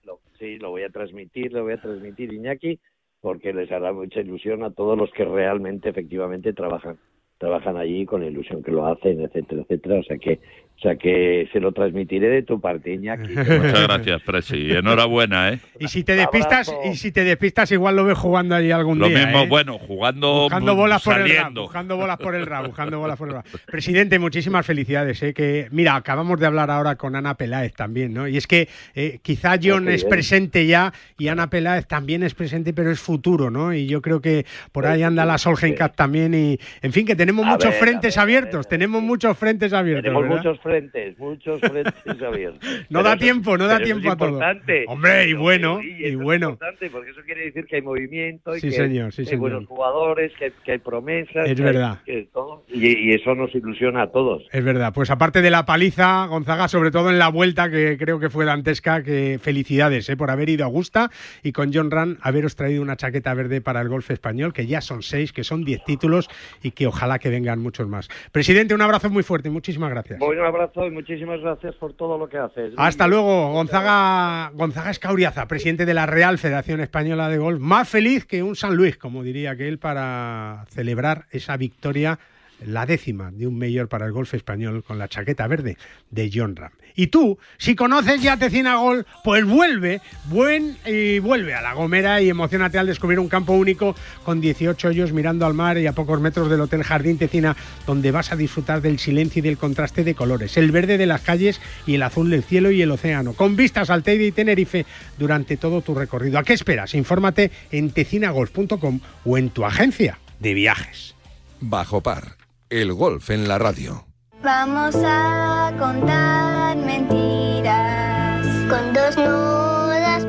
lo- 0.04 0.20
sí, 0.38 0.58
lo 0.58 0.70
voy 0.70 0.82
a 0.82 0.88
transmitir, 0.90 1.52
lo 1.52 1.62
voy 1.62 1.74
a 1.74 1.80
transmitir, 1.80 2.32
Iñaki, 2.32 2.80
porque 3.20 3.52
les 3.52 3.70
hará 3.70 3.92
mucha 3.92 4.20
ilusión 4.20 4.64
a 4.64 4.70
todos 4.70 4.98
los 4.98 5.10
que 5.12 5.24
realmente, 5.24 5.88
efectivamente, 5.88 6.52
trabajan 6.52 6.98
trabajan 7.38 7.78
allí 7.78 8.04
con 8.04 8.20
la 8.20 8.26
ilusión 8.26 8.62
que 8.62 8.70
lo 8.70 8.86
hacen, 8.86 9.22
etcétera, 9.22 9.62
etcétera. 9.62 10.00
O 10.00 10.02
sea 10.02 10.18
que, 10.18 10.40
o 10.80 10.82
sea 10.82 10.96
que 10.96 11.46
se 11.52 11.60
lo 11.60 11.72
transmitiré 11.72 12.30
de 12.30 12.42
tu 12.42 12.58
parte, 12.58 12.94
Iñaki. 12.94 13.28
Muchas 13.34 13.82
gracias, 13.82 14.22
Presi. 14.22 14.72
Enhorabuena, 14.72 15.50
¿eh? 15.50 15.58
Y 15.78 15.88
si 15.88 16.04
te 16.04 16.14
despistas, 16.14 16.74
y 16.90 16.96
si 16.96 17.12
te 17.12 17.22
despistas, 17.22 17.70
igual 17.70 17.96
lo 17.96 18.04
ves 18.06 18.16
jugando 18.16 18.54
allí 18.54 18.70
algún 18.70 18.98
Lo 18.98 19.08
día. 19.08 19.26
mismo, 19.26 19.40
¿eh? 19.40 19.46
bueno, 19.46 19.78
jugando, 19.78 20.44
Buscando 20.44 20.74
bolas 20.74 21.02
por 21.02 21.20
el 21.20 21.36
rabo, 21.36 21.62
buscando 21.64 21.96
bolas 21.98 22.16
por 22.16 22.34
el 22.34 22.46
rabo, 22.46 22.68
buscando 22.68 22.98
bolas 22.98 23.18
por 23.18 23.28
el 23.28 23.34
rabo. 23.34 23.46
Presidente, 23.66 24.18
muchísimas 24.18 24.64
felicidades. 24.64 25.22
¿eh? 25.22 25.34
Que, 25.34 25.68
mira, 25.70 25.96
acabamos 25.96 26.40
de 26.40 26.46
hablar 26.46 26.70
ahora 26.70 26.96
con 26.96 27.14
Ana 27.14 27.34
Peláez 27.34 27.74
también, 27.74 28.14
¿no? 28.14 28.26
Y 28.26 28.38
es 28.38 28.46
que 28.46 28.66
eh, 28.94 29.18
quizá 29.20 29.58
John 29.62 29.86
es 29.90 30.02
bien. 30.04 30.10
presente 30.10 30.64
ya 30.64 30.94
y 31.18 31.28
Ana 31.28 31.50
Peláez 31.50 31.88
también 31.88 32.22
es 32.22 32.32
presente, 32.32 32.72
pero 32.72 32.90
es 32.90 33.00
futuro, 33.00 33.50
¿no? 33.50 33.74
Y 33.74 33.86
yo 33.86 34.00
creo 34.00 34.22
que 34.22 34.46
por 34.72 34.86
ahí 34.86 35.02
anda 35.02 35.26
la 35.26 35.36
Cup 35.36 35.94
también 35.94 36.32
y, 36.32 36.58
en 36.80 36.92
fin, 36.94 37.04
que 37.04 37.16
tenemos 37.16 37.44
A 37.44 37.50
muchos 37.50 37.70
ver, 37.70 37.80
frentes 37.80 38.16
ver, 38.16 38.22
a 38.22 38.24
ver, 38.24 38.36
abiertos, 38.38 38.66
tenemos 38.66 39.02
muchos 39.02 39.36
frentes 39.36 39.74
abiertos. 39.74 40.04
Tenemos 40.04 40.22
¿verdad? 40.22 40.36
muchos 40.36 40.60
frentes, 40.60 40.69
muchos 41.18 41.60
frentes 41.60 41.94
abiertos. 42.22 42.60
No 42.88 43.00
Pero 43.00 43.02
da 43.02 43.16
tiempo, 43.16 43.58
no 43.58 43.66
da 43.66 43.78
tiempo 43.80 44.08
es 44.08 44.12
a 44.14 44.16
todo. 44.16 44.40
Hombre, 44.88 45.28
y 45.28 45.34
bueno, 45.34 45.80
y 45.82 46.04
es 46.04 46.16
bueno. 46.16 46.50
importante 46.50 46.90
porque 46.90 47.10
eso 47.10 47.20
quiere 47.24 47.44
decir 47.46 47.66
que 47.66 47.76
hay 47.76 47.82
movimiento 47.82 48.56
y 48.56 48.60
Sí, 48.60 48.68
que, 48.68 48.74
señor, 48.76 49.12
sí, 49.12 49.16
que 49.16 49.22
hay 49.22 49.26
señor. 49.26 49.40
buenos 49.40 49.66
jugadores, 49.66 50.32
que, 50.38 50.52
que 50.64 50.72
hay 50.72 50.78
promesas. 50.78 51.48
Es 51.48 51.54
que 51.54 51.62
hay- 51.62 51.72
verdad. 51.72 51.98
que 52.04 52.28
todo, 52.32 52.64
y, 52.68 53.10
y 53.10 53.14
eso 53.14 53.34
nos 53.34 53.54
ilusiona 53.54 54.02
a 54.02 54.10
todos. 54.10 54.42
Es 54.52 54.64
verdad, 54.64 54.92
pues 54.94 55.10
aparte 55.10 55.42
de 55.42 55.50
la 55.50 55.64
paliza, 55.66 56.26
Gonzaga, 56.26 56.68
sobre 56.68 56.90
todo 56.90 57.10
en 57.10 57.18
la 57.18 57.28
vuelta, 57.28 57.70
que 57.70 57.96
creo 57.98 58.20
que 58.20 58.30
fue 58.30 58.44
dantesca, 58.44 59.02
que 59.02 59.38
felicidades 59.40 60.08
¿eh? 60.08 60.16
por 60.16 60.30
haber 60.30 60.48
ido 60.48 60.64
a 60.64 60.66
Augusta 60.66 61.10
y 61.42 61.52
con 61.52 61.72
John 61.72 61.90
Ran 61.90 62.18
haberos 62.22 62.56
traído 62.56 62.82
una 62.82 62.96
chaqueta 62.96 63.34
verde 63.34 63.60
para 63.60 63.80
el 63.80 63.88
golf 63.88 64.10
español, 64.10 64.52
que 64.52 64.66
ya 64.66 64.80
son 64.80 65.02
seis, 65.02 65.32
que 65.32 65.44
son 65.44 65.64
diez 65.64 65.82
títulos 65.84 66.28
y 66.62 66.70
que 66.72 66.86
ojalá 66.86 67.18
que 67.18 67.28
vengan 67.30 67.58
muchos 67.60 67.88
más. 67.88 68.08
Presidente, 68.32 68.74
un 68.74 68.82
abrazo 68.82 69.10
muy 69.10 69.22
fuerte, 69.22 69.50
muchísimas 69.50 69.90
gracias. 69.90 70.18
Bueno, 70.18 70.42
un 70.42 70.46
abrazo 70.48 70.59
y 70.86 70.90
muchísimas 70.90 71.40
gracias 71.40 71.74
por 71.76 71.94
todo 71.94 72.18
lo 72.18 72.28
que 72.28 72.38
haces. 72.38 72.74
Hasta 72.76 73.06
luego, 73.06 73.52
Gonzaga, 73.52 74.50
Gonzaga 74.54 74.90
Escauriaza, 74.90 75.46
presidente 75.46 75.86
de 75.86 75.94
la 75.94 76.06
Real 76.06 76.38
Federación 76.38 76.80
Española 76.80 77.28
de 77.28 77.38
Golf, 77.38 77.60
más 77.60 77.88
feliz 77.88 78.26
que 78.26 78.42
un 78.42 78.56
San 78.56 78.76
Luis, 78.76 78.96
como 78.96 79.22
diría 79.22 79.52
aquel, 79.52 79.78
para 79.78 80.66
celebrar 80.70 81.26
esa 81.30 81.56
victoria, 81.56 82.18
la 82.64 82.86
décima 82.86 83.30
de 83.30 83.46
un 83.46 83.58
mayor 83.58 83.88
para 83.88 84.06
el 84.06 84.12
golf 84.12 84.34
español 84.34 84.84
con 84.84 84.98
la 84.98 85.08
chaqueta 85.08 85.46
verde 85.46 85.76
de 86.10 86.30
John 86.32 86.56
Ram. 86.56 86.72
Y 87.00 87.06
tú, 87.06 87.38
si 87.56 87.76
conoces 87.76 88.20
ya 88.20 88.36
Tecina 88.36 88.76
Golf, 88.76 89.06
pues 89.24 89.42
vuelve, 89.46 90.02
vuelve 90.26 91.54
a 91.54 91.62
La 91.62 91.72
Gomera 91.72 92.20
y 92.20 92.28
emocionate 92.28 92.76
al 92.76 92.88
descubrir 92.88 93.18
un 93.18 93.30
campo 93.30 93.54
único 93.54 93.96
con 94.22 94.42
18 94.42 94.88
hoyos 94.88 95.14
mirando 95.14 95.46
al 95.46 95.54
mar 95.54 95.78
y 95.78 95.86
a 95.86 95.94
pocos 95.94 96.20
metros 96.20 96.50
del 96.50 96.60
Hotel 96.60 96.82
Jardín 96.82 97.16
Tecina, 97.16 97.56
donde 97.86 98.10
vas 98.10 98.32
a 98.32 98.36
disfrutar 98.36 98.82
del 98.82 98.98
silencio 98.98 99.40
y 99.40 99.42
del 99.42 99.56
contraste 99.56 100.04
de 100.04 100.14
colores, 100.14 100.58
el 100.58 100.72
verde 100.72 100.98
de 100.98 101.06
las 101.06 101.22
calles 101.22 101.58
y 101.86 101.94
el 101.94 102.02
azul 102.02 102.28
del 102.28 102.42
cielo 102.42 102.70
y 102.70 102.82
el 102.82 102.90
océano, 102.90 103.32
con 103.32 103.56
vistas 103.56 103.88
al 103.88 104.02
Teide 104.02 104.26
y 104.26 104.32
Tenerife 104.32 104.84
durante 105.16 105.56
todo 105.56 105.80
tu 105.80 105.94
recorrido. 105.94 106.38
¿A 106.38 106.44
qué 106.44 106.52
esperas? 106.52 106.92
Infórmate 106.92 107.50
en 107.70 107.92
tecinagolf.com 107.92 109.00
o 109.24 109.38
en 109.38 109.48
tu 109.48 109.64
agencia 109.64 110.18
de 110.38 110.52
viajes. 110.52 111.14
Bajo 111.60 112.02
par, 112.02 112.36
el 112.68 112.92
golf 112.92 113.30
en 113.30 113.48
la 113.48 113.56
radio. 113.56 114.09
Vamos 114.42 114.96
a 115.04 115.70
contar 115.78 116.74
mentiras 116.74 118.46
con 118.70 118.94
dos 118.94 119.14
nudas 119.18 120.24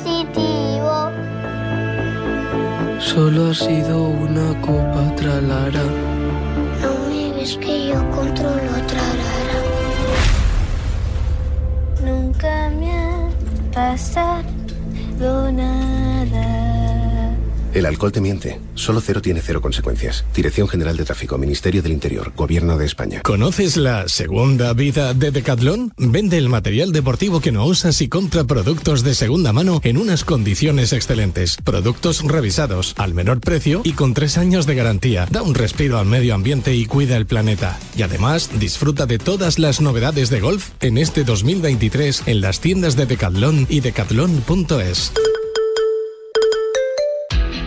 positivo. 0.00 1.10
Solo 2.98 3.50
ha 3.50 3.54
sido 3.54 4.04
una 4.08 4.58
copa 4.62 5.14
tralara. 5.16 5.84
No 6.80 6.92
me 7.10 7.32
ves 7.36 7.58
que 7.58 7.88
yo 7.88 8.10
controlo 8.10 8.72
trarara. 8.86 9.60
Nunca 12.02 12.70
me 12.70 12.90
ha 12.90 13.28
pasado 13.74 15.52
nada. 15.52 15.95
El 17.76 17.84
alcohol 17.84 18.10
te 18.10 18.22
miente. 18.22 18.58
Solo 18.74 19.02
cero 19.02 19.20
tiene 19.20 19.42
cero 19.42 19.60
consecuencias. 19.60 20.24
Dirección 20.34 20.66
General 20.66 20.96
de 20.96 21.04
Tráfico, 21.04 21.36
Ministerio 21.36 21.82
del 21.82 21.92
Interior, 21.92 22.32
Gobierno 22.34 22.78
de 22.78 22.86
España. 22.86 23.20
¿Conoces 23.20 23.76
la 23.76 24.08
segunda 24.08 24.72
vida 24.72 25.12
de 25.12 25.30
Decathlon? 25.30 25.92
Vende 25.98 26.38
el 26.38 26.48
material 26.48 26.92
deportivo 26.92 27.40
que 27.40 27.52
no 27.52 27.66
usas 27.66 28.00
y 28.00 28.08
compra 28.08 28.44
productos 28.44 29.02
de 29.02 29.14
segunda 29.14 29.52
mano 29.52 29.82
en 29.84 29.98
unas 29.98 30.24
condiciones 30.24 30.94
excelentes. 30.94 31.58
Productos 31.64 32.22
revisados, 32.22 32.94
al 32.96 33.12
menor 33.12 33.40
precio 33.40 33.82
y 33.84 33.92
con 33.92 34.14
tres 34.14 34.38
años 34.38 34.64
de 34.64 34.74
garantía. 34.74 35.26
Da 35.30 35.42
un 35.42 35.54
respiro 35.54 35.98
al 35.98 36.06
medio 36.06 36.34
ambiente 36.34 36.74
y 36.74 36.86
cuida 36.86 37.18
el 37.18 37.26
planeta. 37.26 37.78
Y 37.94 38.00
además, 38.00 38.48
disfruta 38.58 39.04
de 39.04 39.18
todas 39.18 39.58
las 39.58 39.82
novedades 39.82 40.30
de 40.30 40.40
golf 40.40 40.70
en 40.80 40.96
este 40.96 41.24
2023 41.24 42.22
en 42.24 42.40
las 42.40 42.60
tiendas 42.60 42.96
de 42.96 43.04
Decathlon 43.04 43.66
y 43.68 43.80
decathlon.es. 43.80 45.12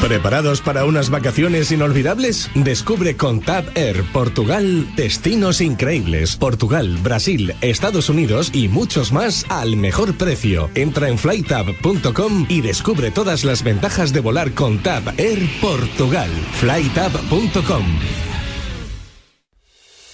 ¿Preparados 0.00 0.60
para 0.60 0.84
unas 0.84 1.10
vacaciones 1.10 1.72
inolvidables? 1.72 2.50
Descubre 2.54 3.16
con 3.16 3.40
TAP 3.40 3.76
Air 3.76 4.04
Portugal 4.12 4.86
destinos 4.94 5.60
increíbles. 5.60 6.36
Portugal, 6.36 6.98
Brasil, 7.02 7.54
Estados 7.60 8.08
Unidos 8.08 8.50
y 8.54 8.68
muchos 8.68 9.12
más 9.12 9.44
al 9.48 9.76
mejor 9.76 10.16
precio. 10.16 10.70
Entra 10.76 11.08
en 11.08 11.18
flytab.com 11.18 12.46
y 12.48 12.60
descubre 12.60 13.10
todas 13.10 13.44
las 13.44 13.64
ventajas 13.64 14.12
de 14.12 14.20
volar 14.20 14.52
con 14.52 14.78
TAP 14.78 15.18
Air 15.18 15.40
Portugal. 15.60 16.30
flytab.com. 16.60 18.27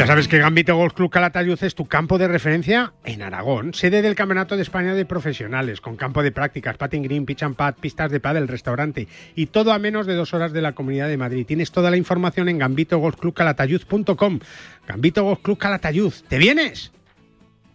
Ya 0.00 0.06
sabes 0.06 0.28
que 0.28 0.38
Gambito 0.38 0.74
Golf 0.76 0.94
Club 0.94 1.10
Calatayud 1.10 1.62
es 1.62 1.74
tu 1.74 1.86
campo 1.86 2.16
de 2.16 2.26
referencia 2.26 2.94
en 3.04 3.20
Aragón, 3.20 3.74
sede 3.74 4.00
del 4.00 4.14
Campeonato 4.14 4.56
de 4.56 4.62
España 4.62 4.94
de 4.94 5.04
Profesionales, 5.04 5.82
con 5.82 5.96
campo 5.96 6.22
de 6.22 6.32
prácticas, 6.32 6.78
patting 6.78 7.02
green, 7.02 7.26
pitch 7.26 7.42
and 7.42 7.54
pad, 7.54 7.74
pistas 7.78 8.10
de 8.10 8.18
pádel, 8.18 8.48
restaurante 8.48 9.08
y 9.36 9.48
todo 9.48 9.72
a 9.72 9.78
menos 9.78 10.06
de 10.06 10.14
dos 10.14 10.32
horas 10.32 10.54
de 10.54 10.62
la 10.62 10.72
Comunidad 10.72 11.08
de 11.08 11.18
Madrid. 11.18 11.44
Tienes 11.46 11.70
toda 11.70 11.90
la 11.90 11.98
información 11.98 12.48
en 12.48 12.56
gambitogolfclubcalatayud.com. 12.56 14.38
Gambito 14.86 15.22
Golf 15.22 15.42
Club 15.42 15.58
Calatayud, 15.58 16.14
¿te 16.30 16.38
vienes? 16.38 16.94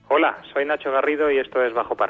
Hola, 0.08 0.36
soy 0.52 0.66
Nacho 0.66 0.92
Garrido 0.92 1.30
y 1.30 1.38
esto 1.38 1.64
es 1.64 1.76
Bajo 1.76 1.96
Par. 1.96 2.10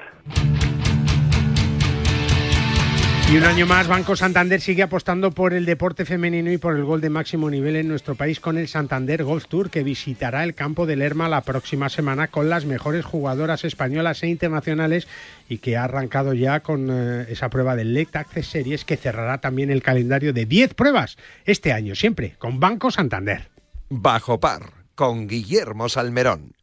Y 3.27 3.37
un 3.37 3.43
año 3.43 3.65
más, 3.65 3.87
Banco 3.87 4.15
Santander 4.15 4.61
sigue 4.61 4.83
apostando 4.83 5.31
por 5.31 5.55
el 5.55 5.65
deporte 5.65 6.05
femenino 6.05 6.51
y 6.51 6.59
por 6.59 6.75
el 6.75 6.83
gol 6.83 7.01
de 7.01 7.09
máximo 7.09 7.49
nivel 7.49 7.75
en 7.75 7.87
nuestro 7.87 8.13
país 8.13 8.39
con 8.39 8.55
el 8.55 8.67
Santander 8.67 9.23
Golf 9.23 9.47
Tour, 9.47 9.71
que 9.71 9.81
visitará 9.81 10.43
el 10.43 10.53
campo 10.53 10.85
de 10.85 10.95
Lerma 10.95 11.27
la 11.27 11.41
próxima 11.41 11.89
semana 11.89 12.27
con 12.27 12.51
las 12.51 12.65
mejores 12.65 13.03
jugadoras 13.03 13.63
españolas 13.63 14.21
e 14.21 14.27
internacionales 14.27 15.07
y 15.49 15.57
que 15.57 15.75
ha 15.75 15.85
arrancado 15.85 16.33
ya 16.35 16.59
con 16.59 16.89
eh, 16.91 17.25
esa 17.27 17.49
prueba 17.49 17.75
del 17.75 17.95
Lect 17.95 18.15
Access 18.15 18.45
Series 18.45 18.85
que 18.85 18.95
cerrará 18.95 19.39
también 19.39 19.71
el 19.71 19.81
calendario 19.81 20.31
de 20.31 20.45
10 20.45 20.75
pruebas 20.75 21.17
este 21.45 21.73
año, 21.73 21.95
siempre 21.95 22.35
con 22.37 22.59
Banco 22.59 22.91
Santander. 22.91 23.49
Bajo 23.89 24.39
par, 24.39 24.69
con 24.93 25.27
Guillermo 25.27 25.89
Salmerón. 25.89 26.53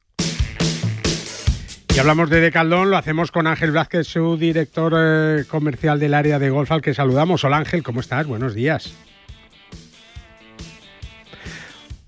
Y 1.94 1.98
hablamos 1.98 2.30
de 2.30 2.40
Decaldón, 2.40 2.90
lo 2.90 2.96
hacemos 2.96 3.30
con 3.30 3.46
Ángel 3.46 3.70
Vázquez, 3.70 4.06
su 4.06 4.38
director 4.38 4.94
eh, 4.96 5.44
comercial 5.46 6.00
del 6.00 6.14
área 6.14 6.38
de 6.38 6.48
golf 6.48 6.72
al 6.72 6.80
que 6.80 6.94
saludamos. 6.94 7.44
Hola 7.44 7.58
Ángel, 7.58 7.82
¿cómo 7.82 8.00
estás? 8.00 8.26
Buenos 8.26 8.54
días. 8.54 8.94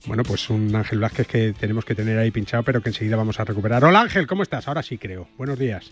Bueno, 0.07 0.23
pues 0.23 0.49
un 0.49 0.75
Ángel 0.75 1.01
Vázquez 1.01 1.27
que 1.27 1.53
tenemos 1.53 1.85
que 1.85 1.95
tener 1.95 2.19
ahí 2.19 2.31
pinchado, 2.31 2.63
pero 2.63 2.81
que 2.81 2.89
enseguida 2.89 3.17
vamos 3.17 3.39
a 3.41 3.45
recuperar. 3.45 3.85
Hola 3.85 4.01
Ángel, 4.01 4.27
¿cómo 4.27 4.43
estás? 4.43 4.69
Ahora 4.69 4.83
sí 4.83 4.97
creo. 4.97 5.29
Buenos 5.37 5.59
días. 5.59 5.91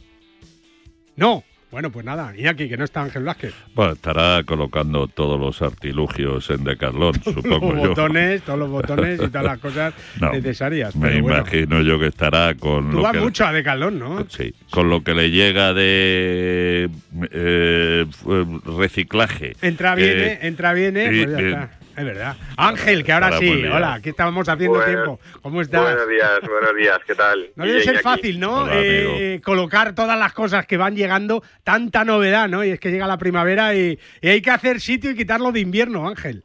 No, 1.14 1.44
bueno, 1.72 1.90
pues 1.90 2.04
nada, 2.04 2.32
Iñaki, 2.36 2.68
que 2.68 2.76
no 2.76 2.84
está 2.84 3.02
Ángel 3.02 3.24
Vázquez. 3.24 3.54
Bueno, 3.74 3.94
estará 3.94 4.42
colocando 4.44 5.08
todos 5.08 5.40
los 5.40 5.60
artilugios 5.62 6.48
en 6.50 6.62
Decathlon, 6.64 7.14
supongo 7.24 7.72
los 7.72 7.82
yo. 7.82 7.88
botones, 7.88 8.42
todos 8.42 8.58
los 8.58 8.70
botones 8.70 9.14
y 9.20 9.26
todas 9.28 9.44
las 9.44 9.58
cosas 9.60 9.94
No, 10.20 10.30
necesarias. 10.32 10.94
Me 10.94 11.08
pero 11.08 11.22
bueno. 11.22 11.38
imagino 11.38 11.80
yo 11.82 11.98
que 11.98 12.06
estará 12.08 12.54
con 12.54 12.90
Tú 12.90 12.98
lo 12.98 13.02
vas 13.02 13.12
que 13.12 13.20
mucho 13.20 13.44
a 13.46 13.52
Decathlon, 13.52 13.98
¿no? 13.98 14.26
Sí, 14.28 14.54
con 14.70 14.90
lo 14.90 15.02
que 15.02 15.14
le 15.14 15.30
llega 15.30 15.72
de 15.74 16.90
eh, 17.32 18.06
f- 18.08 18.46
reciclaje. 18.78 19.56
Entra, 19.62 19.94
viene, 19.94 20.38
entra, 20.42 20.74
viene, 20.74 21.06
pues 21.06 21.30
ya 21.30 21.38
está. 21.40 21.70
Es 21.96 22.04
verdad. 22.04 22.36
Ángel, 22.56 23.04
que 23.04 23.12
ahora 23.12 23.38
sí. 23.38 23.64
Hola, 23.66 23.94
aquí 23.94 24.10
estábamos 24.10 24.48
haciendo 24.48 24.82
tiempo. 24.84 25.20
¿Cómo 25.42 25.60
estás? 25.60 25.82
Buenos 25.82 26.08
días, 26.08 26.40
buenos 26.40 26.76
días, 26.76 26.98
¿qué 27.06 27.14
tal? 27.14 27.50
No 27.56 27.66
debe 27.66 27.82
ser 27.82 28.00
fácil, 28.00 28.40
¿no? 28.40 28.66
Eh, 28.72 29.40
colocar 29.44 29.94
todas 29.94 30.18
las 30.18 30.32
cosas 30.32 30.66
que 30.66 30.76
van 30.76 30.96
llegando, 30.96 31.42
tanta 31.64 32.04
novedad, 32.04 32.48
¿no? 32.48 32.64
Y 32.64 32.70
es 32.70 32.80
que 32.80 32.90
llega 32.90 33.06
la 33.06 33.18
primavera 33.18 33.74
y, 33.74 33.98
y 34.20 34.28
hay 34.28 34.40
que 34.40 34.50
hacer 34.50 34.80
sitio 34.80 35.10
y 35.10 35.16
quitarlo 35.16 35.52
de 35.52 35.60
invierno, 35.60 36.08
Ángel. 36.08 36.44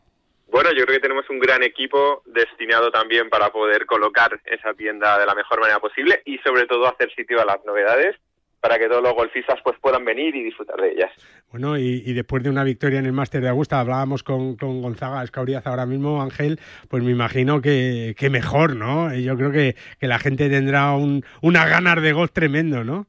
Bueno, 0.50 0.72
yo 0.72 0.86
creo 0.86 0.98
que 0.98 1.02
tenemos 1.02 1.30
un 1.30 1.40
gran 1.40 1.64
equipo 1.64 2.24
destinado 2.26 2.90
también 2.92 3.30
para 3.30 3.50
poder 3.52 3.86
colocar 3.86 4.40
esa 4.46 4.74
tienda 4.74 5.20
de 5.20 5.26
la 5.26 5.36
mejor 5.36 5.60
manera 5.60 5.80
posible 5.80 6.22
y 6.26 6.38
sobre 6.40 6.66
todo 6.66 6.88
hacer 6.88 7.14
sitio 7.14 7.42
a 7.42 7.46
las 7.46 7.64
novedades 7.66 8.16
para 8.60 8.78
que 8.78 8.88
todos 8.88 9.04
los 9.04 9.14
golfistas 9.14 9.60
pues 9.64 9.78
puedan 9.80 10.04
venir 10.04 10.36
y 10.36 10.44
disfrutar 10.44 10.80
de 10.82 10.92
ellas. 10.92 11.12
Bueno, 11.52 11.78
y, 11.78 12.04
y 12.06 12.14
después 12.14 12.44
de 12.44 12.50
una 12.50 12.64
victoria 12.64 13.00
en 13.00 13.06
el 13.06 13.14
Máster 13.14 13.42
de 13.42 13.50
Augusta, 13.50 13.80
hablábamos 13.80 14.24
con, 14.24 14.58
con 14.58 14.82
Gonzaga 14.82 15.24
Escauriaz 15.24 15.66
ahora 15.68 15.86
mismo, 15.86 16.22
Ángel, 16.22 16.60
pues 16.90 17.04
me 17.04 17.12
imagino 17.12 17.62
que, 17.62 18.16
que 18.18 18.30
mejor, 18.30 18.76
¿no? 18.76 19.14
Yo 19.14 19.38
creo 19.38 19.52
que, 19.52 19.76
que 20.00 20.08
la 20.08 20.20
gente 20.20 20.50
tendrá 20.50 20.92
un, 20.92 21.24
unas 21.42 21.70
ganas 21.70 22.02
de 22.02 22.14
golf 22.14 22.32
tremendo, 22.32 22.84
¿no? 22.84 23.06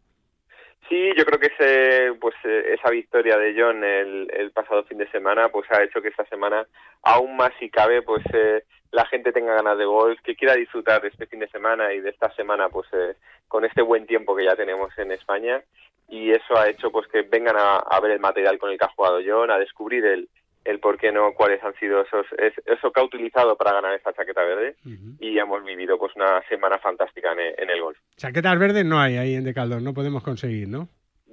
Sí, 0.89 1.11
yo 1.19 1.27
creo 1.27 1.39
que 1.39 1.49
ese, 1.49 2.13
pues, 2.19 2.35
eh, 2.45 2.75
esa 2.79 2.91
victoria 2.91 3.37
de 3.37 3.55
John 3.59 3.85
el, 3.85 4.31
el 4.33 4.51
pasado 4.53 4.85
fin 4.85 4.97
de 4.97 5.11
semana 5.11 5.51
pues 5.51 5.71
ha 5.71 5.83
hecho 5.83 6.01
que 6.01 6.09
esta 6.09 6.25
semana, 6.27 6.67
aún 7.03 7.37
más 7.37 7.53
si 7.59 7.69
cabe, 7.69 8.01
pues 8.01 8.25
eh, 8.33 8.63
la 8.91 9.05
gente 9.07 9.33
tenga 9.33 9.55
ganas 9.55 9.77
de 9.79 9.85
golf, 9.85 10.19
que 10.23 10.35
quiera 10.37 10.55
disfrutar 10.55 11.03
de 11.03 11.09
este 11.09 11.27
fin 11.27 11.41
de 11.41 11.49
semana 11.49 11.93
y 11.93 12.01
de 12.01 12.11
esta 12.11 12.31
semana 12.35 12.69
pues 12.69 12.89
eh, 12.93 13.15
con 13.47 13.65
este 13.65 13.83
buen 13.83 14.07
tiempo 14.07 14.35
que 14.37 14.45
ya 14.45 14.57
tenemos 14.57 14.97
en 14.99 15.13
España 15.13 15.63
y 16.09 16.31
eso 16.31 16.57
ha 16.57 16.69
hecho 16.69 16.91
pues 16.91 17.07
que 17.09 17.23
vengan 17.23 17.57
a, 17.59 17.77
a 17.77 18.01
ver 18.01 18.13
el 18.13 18.21
material 18.21 18.59
con 18.59 18.71
el 18.71 18.79
que 18.79 18.85
ha 18.87 18.95
jugado 18.97 19.21
John, 19.27 19.51
a 19.51 19.59
descubrir 19.59 20.05
el, 20.07 20.29
el 20.65 20.81
por 20.81 20.97
qué 20.99 21.13
no, 21.13 21.33
cuáles 21.35 21.63
han 21.63 21.75
sido 21.75 22.01
esos, 22.03 22.27
es- 22.39 22.61
eso 22.67 22.91
que 22.91 23.01
ha 23.01 23.05
utilizado 23.05 23.57
para 23.57 23.73
ganar 23.73 23.95
esta 23.95 24.13
chaqueta 24.15 24.43
verde 24.43 24.77
y 25.21 25.39
hemos 25.39 25.63
vivido 25.65 25.99
pues 25.99 26.15
una 26.17 26.43
semana 26.49 26.79
fantástica 26.79 27.33
en, 27.33 27.41
el- 27.41 27.55
en 27.59 27.71
el 27.71 27.83
golf. 27.83 27.99
Chaquetas 28.17 28.59
verdes 28.59 28.85
no 28.87 28.99
hay 29.01 29.17
ahí 29.19 29.35
en 29.35 29.45
Decaldón, 29.45 29.85
no 29.85 29.93
podemos 29.95 30.23
conseguir, 30.23 30.69
¿no? 30.69 30.89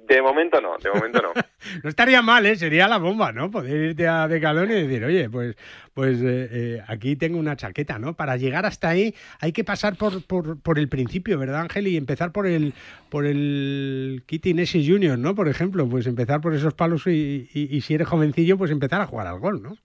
De 0.06 0.22
momento 0.22 0.60
no, 0.60 0.76
de 0.78 0.90
momento 0.90 1.20
no. 1.20 1.32
No 1.82 1.88
estaría 1.88 2.22
mal, 2.22 2.46
¿eh? 2.46 2.54
Sería 2.54 2.86
la 2.86 2.98
bomba, 2.98 3.32
¿no? 3.32 3.50
Poder 3.50 3.90
irte 3.90 4.06
a 4.06 4.28
Decalón 4.28 4.70
y 4.70 4.74
decir, 4.74 5.04
oye, 5.04 5.28
pues, 5.28 5.56
pues 5.94 6.20
eh, 6.22 6.48
eh, 6.52 6.82
aquí 6.86 7.16
tengo 7.16 7.38
una 7.38 7.56
chaqueta, 7.56 7.98
¿no? 7.98 8.14
Para 8.14 8.36
llegar 8.36 8.66
hasta 8.66 8.88
ahí 8.88 9.14
hay 9.40 9.52
que 9.52 9.64
pasar 9.64 9.96
por, 9.96 10.24
por, 10.24 10.60
por 10.62 10.78
el 10.78 10.88
principio, 10.88 11.38
¿verdad, 11.38 11.62
Ángel? 11.62 11.88
Y 11.88 11.96
empezar 11.96 12.30
por 12.30 12.46
el 12.46 12.72
por 13.10 13.26
el 13.26 14.22
Kitty 14.26 14.54
Nessie 14.54 14.86
Junior, 14.88 15.18
¿no? 15.18 15.34
Por 15.34 15.48
ejemplo, 15.48 15.88
pues 15.88 16.06
empezar 16.06 16.40
por 16.40 16.54
esos 16.54 16.74
palos 16.74 17.06
y, 17.08 17.48
y- 17.52 17.76
y 17.76 17.80
si 17.80 17.94
eres 17.94 18.06
jovencillo, 18.06 18.56
pues 18.56 18.70
empezar 18.70 19.00
a 19.00 19.06
jugar 19.06 19.26
al 19.26 19.40
gol, 19.40 19.60
¿no? 19.62 19.76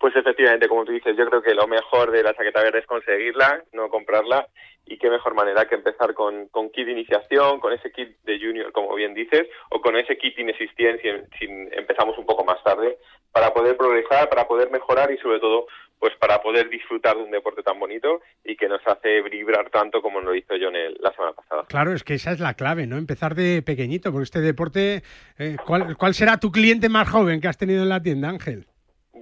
Pues 0.00 0.16
efectivamente, 0.16 0.68
como 0.68 0.84
tú 0.84 0.92
dices, 0.92 1.16
yo 1.16 1.24
creo 1.26 1.40
que 1.42 1.54
lo 1.54 1.66
mejor 1.68 2.10
de 2.10 2.22
la 2.22 2.34
chaqueta 2.34 2.62
verde 2.62 2.80
es 2.80 2.86
conseguirla, 2.86 3.62
no 3.72 3.88
comprarla. 3.88 4.48
Y 4.86 4.98
qué 4.98 5.10
mejor 5.10 5.34
manera 5.34 5.66
que 5.66 5.74
empezar 5.74 6.14
con, 6.14 6.48
con 6.48 6.70
kit 6.70 6.86
de 6.86 6.92
iniciación, 6.92 7.60
con 7.60 7.72
ese 7.72 7.90
kit 7.90 8.16
de 8.24 8.38
junior, 8.38 8.72
como 8.72 8.94
bien 8.94 9.14
dices, 9.14 9.48
o 9.70 9.80
con 9.80 9.96
ese 9.96 10.16
kit 10.18 10.38
inexistente 10.38 11.28
si, 11.38 11.38
si 11.38 11.52
empezamos 11.72 12.18
un 12.18 12.26
poco 12.26 12.44
más 12.44 12.62
tarde, 12.62 12.98
para 13.32 13.52
poder 13.52 13.76
progresar, 13.76 14.28
para 14.28 14.46
poder 14.46 14.70
mejorar 14.70 15.10
y 15.10 15.18
sobre 15.18 15.40
todo 15.40 15.66
pues 15.98 16.12
para 16.20 16.42
poder 16.42 16.68
disfrutar 16.68 17.16
de 17.16 17.22
un 17.22 17.30
deporte 17.30 17.62
tan 17.62 17.80
bonito 17.80 18.20
y 18.44 18.56
que 18.56 18.68
nos 18.68 18.80
hace 18.86 19.22
vibrar 19.22 19.70
tanto 19.70 20.02
como 20.02 20.20
lo 20.20 20.34
hizo 20.34 20.54
John 20.60 20.76
el, 20.76 20.98
la 21.00 21.10
semana 21.12 21.32
pasada. 21.32 21.64
Claro, 21.66 21.94
es 21.94 22.04
que 22.04 22.14
esa 22.14 22.32
es 22.32 22.40
la 22.40 22.52
clave, 22.54 22.86
¿no? 22.86 22.98
Empezar 22.98 23.34
de 23.34 23.62
pequeñito, 23.62 24.12
porque 24.12 24.24
este 24.24 24.40
deporte, 24.42 25.02
eh, 25.38 25.56
¿cuál, 25.66 25.96
¿cuál 25.96 26.12
será 26.12 26.36
tu 26.36 26.52
cliente 26.52 26.90
más 26.90 27.08
joven 27.08 27.40
que 27.40 27.48
has 27.48 27.56
tenido 27.56 27.82
en 27.82 27.88
la 27.88 28.02
tienda, 28.02 28.28
Ángel? 28.28 28.66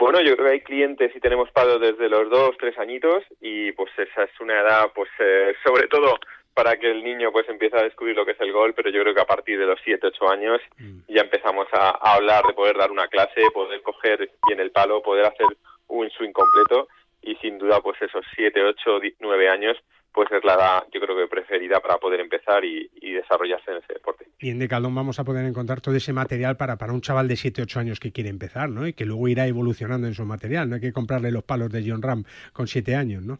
Bueno, 0.02 0.20
yo 0.20 0.34
creo 0.34 0.46
que 0.48 0.52
hay 0.54 0.60
clientes 0.62 1.12
y 1.14 1.20
tenemos 1.20 1.48
pagos 1.52 1.80
desde 1.80 2.08
los 2.08 2.28
dos, 2.28 2.56
tres 2.58 2.76
añitos 2.76 3.22
y 3.40 3.70
pues 3.70 3.88
esa 3.96 4.24
es 4.24 4.40
una 4.40 4.60
edad, 4.60 4.90
pues 4.94 5.08
eh, 5.20 5.54
sobre 5.64 5.86
todo 5.86 6.18
para 6.54 6.76
que 6.76 6.90
el 6.90 7.04
niño 7.04 7.30
pues 7.30 7.48
empiece 7.48 7.76
a 7.78 7.84
descubrir 7.84 8.16
lo 8.16 8.26
que 8.26 8.32
es 8.32 8.40
el 8.40 8.50
gol, 8.52 8.74
pero 8.74 8.90
yo 8.90 9.00
creo 9.02 9.14
que 9.14 9.20
a 9.20 9.26
partir 9.26 9.60
de 9.60 9.66
los 9.66 9.78
siete, 9.84 10.08
ocho 10.08 10.28
años 10.28 10.60
ya 11.06 11.20
empezamos 11.22 11.68
a, 11.72 11.90
a 11.90 12.14
hablar 12.16 12.44
de 12.48 12.52
poder 12.52 12.76
dar 12.76 12.90
una 12.90 13.06
clase, 13.06 13.52
poder 13.52 13.80
coger 13.82 14.28
bien 14.42 14.58
el 14.58 14.72
palo, 14.72 15.02
poder 15.02 15.24
hacer 15.26 15.56
un 15.86 16.10
swing 16.10 16.32
completo 16.32 16.88
y 17.22 17.36
sin 17.36 17.58
duda 17.58 17.80
pues 17.80 17.96
esos 18.02 18.26
siete, 18.34 18.60
ocho, 18.60 18.98
di- 18.98 19.14
nueve 19.20 19.48
años 19.48 19.76
pues 20.12 20.31
es 20.33 20.44
la 20.44 20.55
edad 20.55 20.85
yo 20.92 21.01
creo 21.01 21.16
que 21.16 21.27
preferida 21.29 21.81
para 21.81 21.98
poder 21.98 22.20
empezar 22.20 22.64
y, 22.64 22.90
y 23.01 23.12
desarrollarse 23.12 23.70
en 23.70 23.79
ese 23.79 23.94
deporte. 23.94 24.27
Y 24.38 24.51
en 24.51 24.59
Decaldón 24.59 24.94
vamos 24.94 25.18
a 25.18 25.25
poder 25.25 25.44
encontrar 25.46 25.81
todo 25.81 25.94
ese 25.96 26.12
material 26.12 26.57
para, 26.57 26.77
para 26.77 26.92
un 26.92 27.01
chaval 27.01 27.29
de 27.29 27.37
7, 27.37 27.62
8 27.62 27.81
años 27.81 28.01
que 28.01 28.12
quiere 28.12 28.29
empezar, 28.31 28.68
¿no? 28.68 28.87
Y 28.87 28.92
que 28.92 29.05
luego 29.07 29.29
irá 29.29 29.46
evolucionando 29.46 30.07
en 30.07 30.14
su 30.14 30.25
material. 30.25 30.68
No 30.68 30.75
hay 30.77 30.81
que 30.81 30.92
comprarle 30.92 31.31
los 31.31 31.44
palos 31.44 31.70
de 31.70 31.85
John 31.87 32.03
Ram 32.03 32.25
con 32.53 32.66
7 32.66 32.94
años, 32.96 33.22
¿no? 33.22 33.38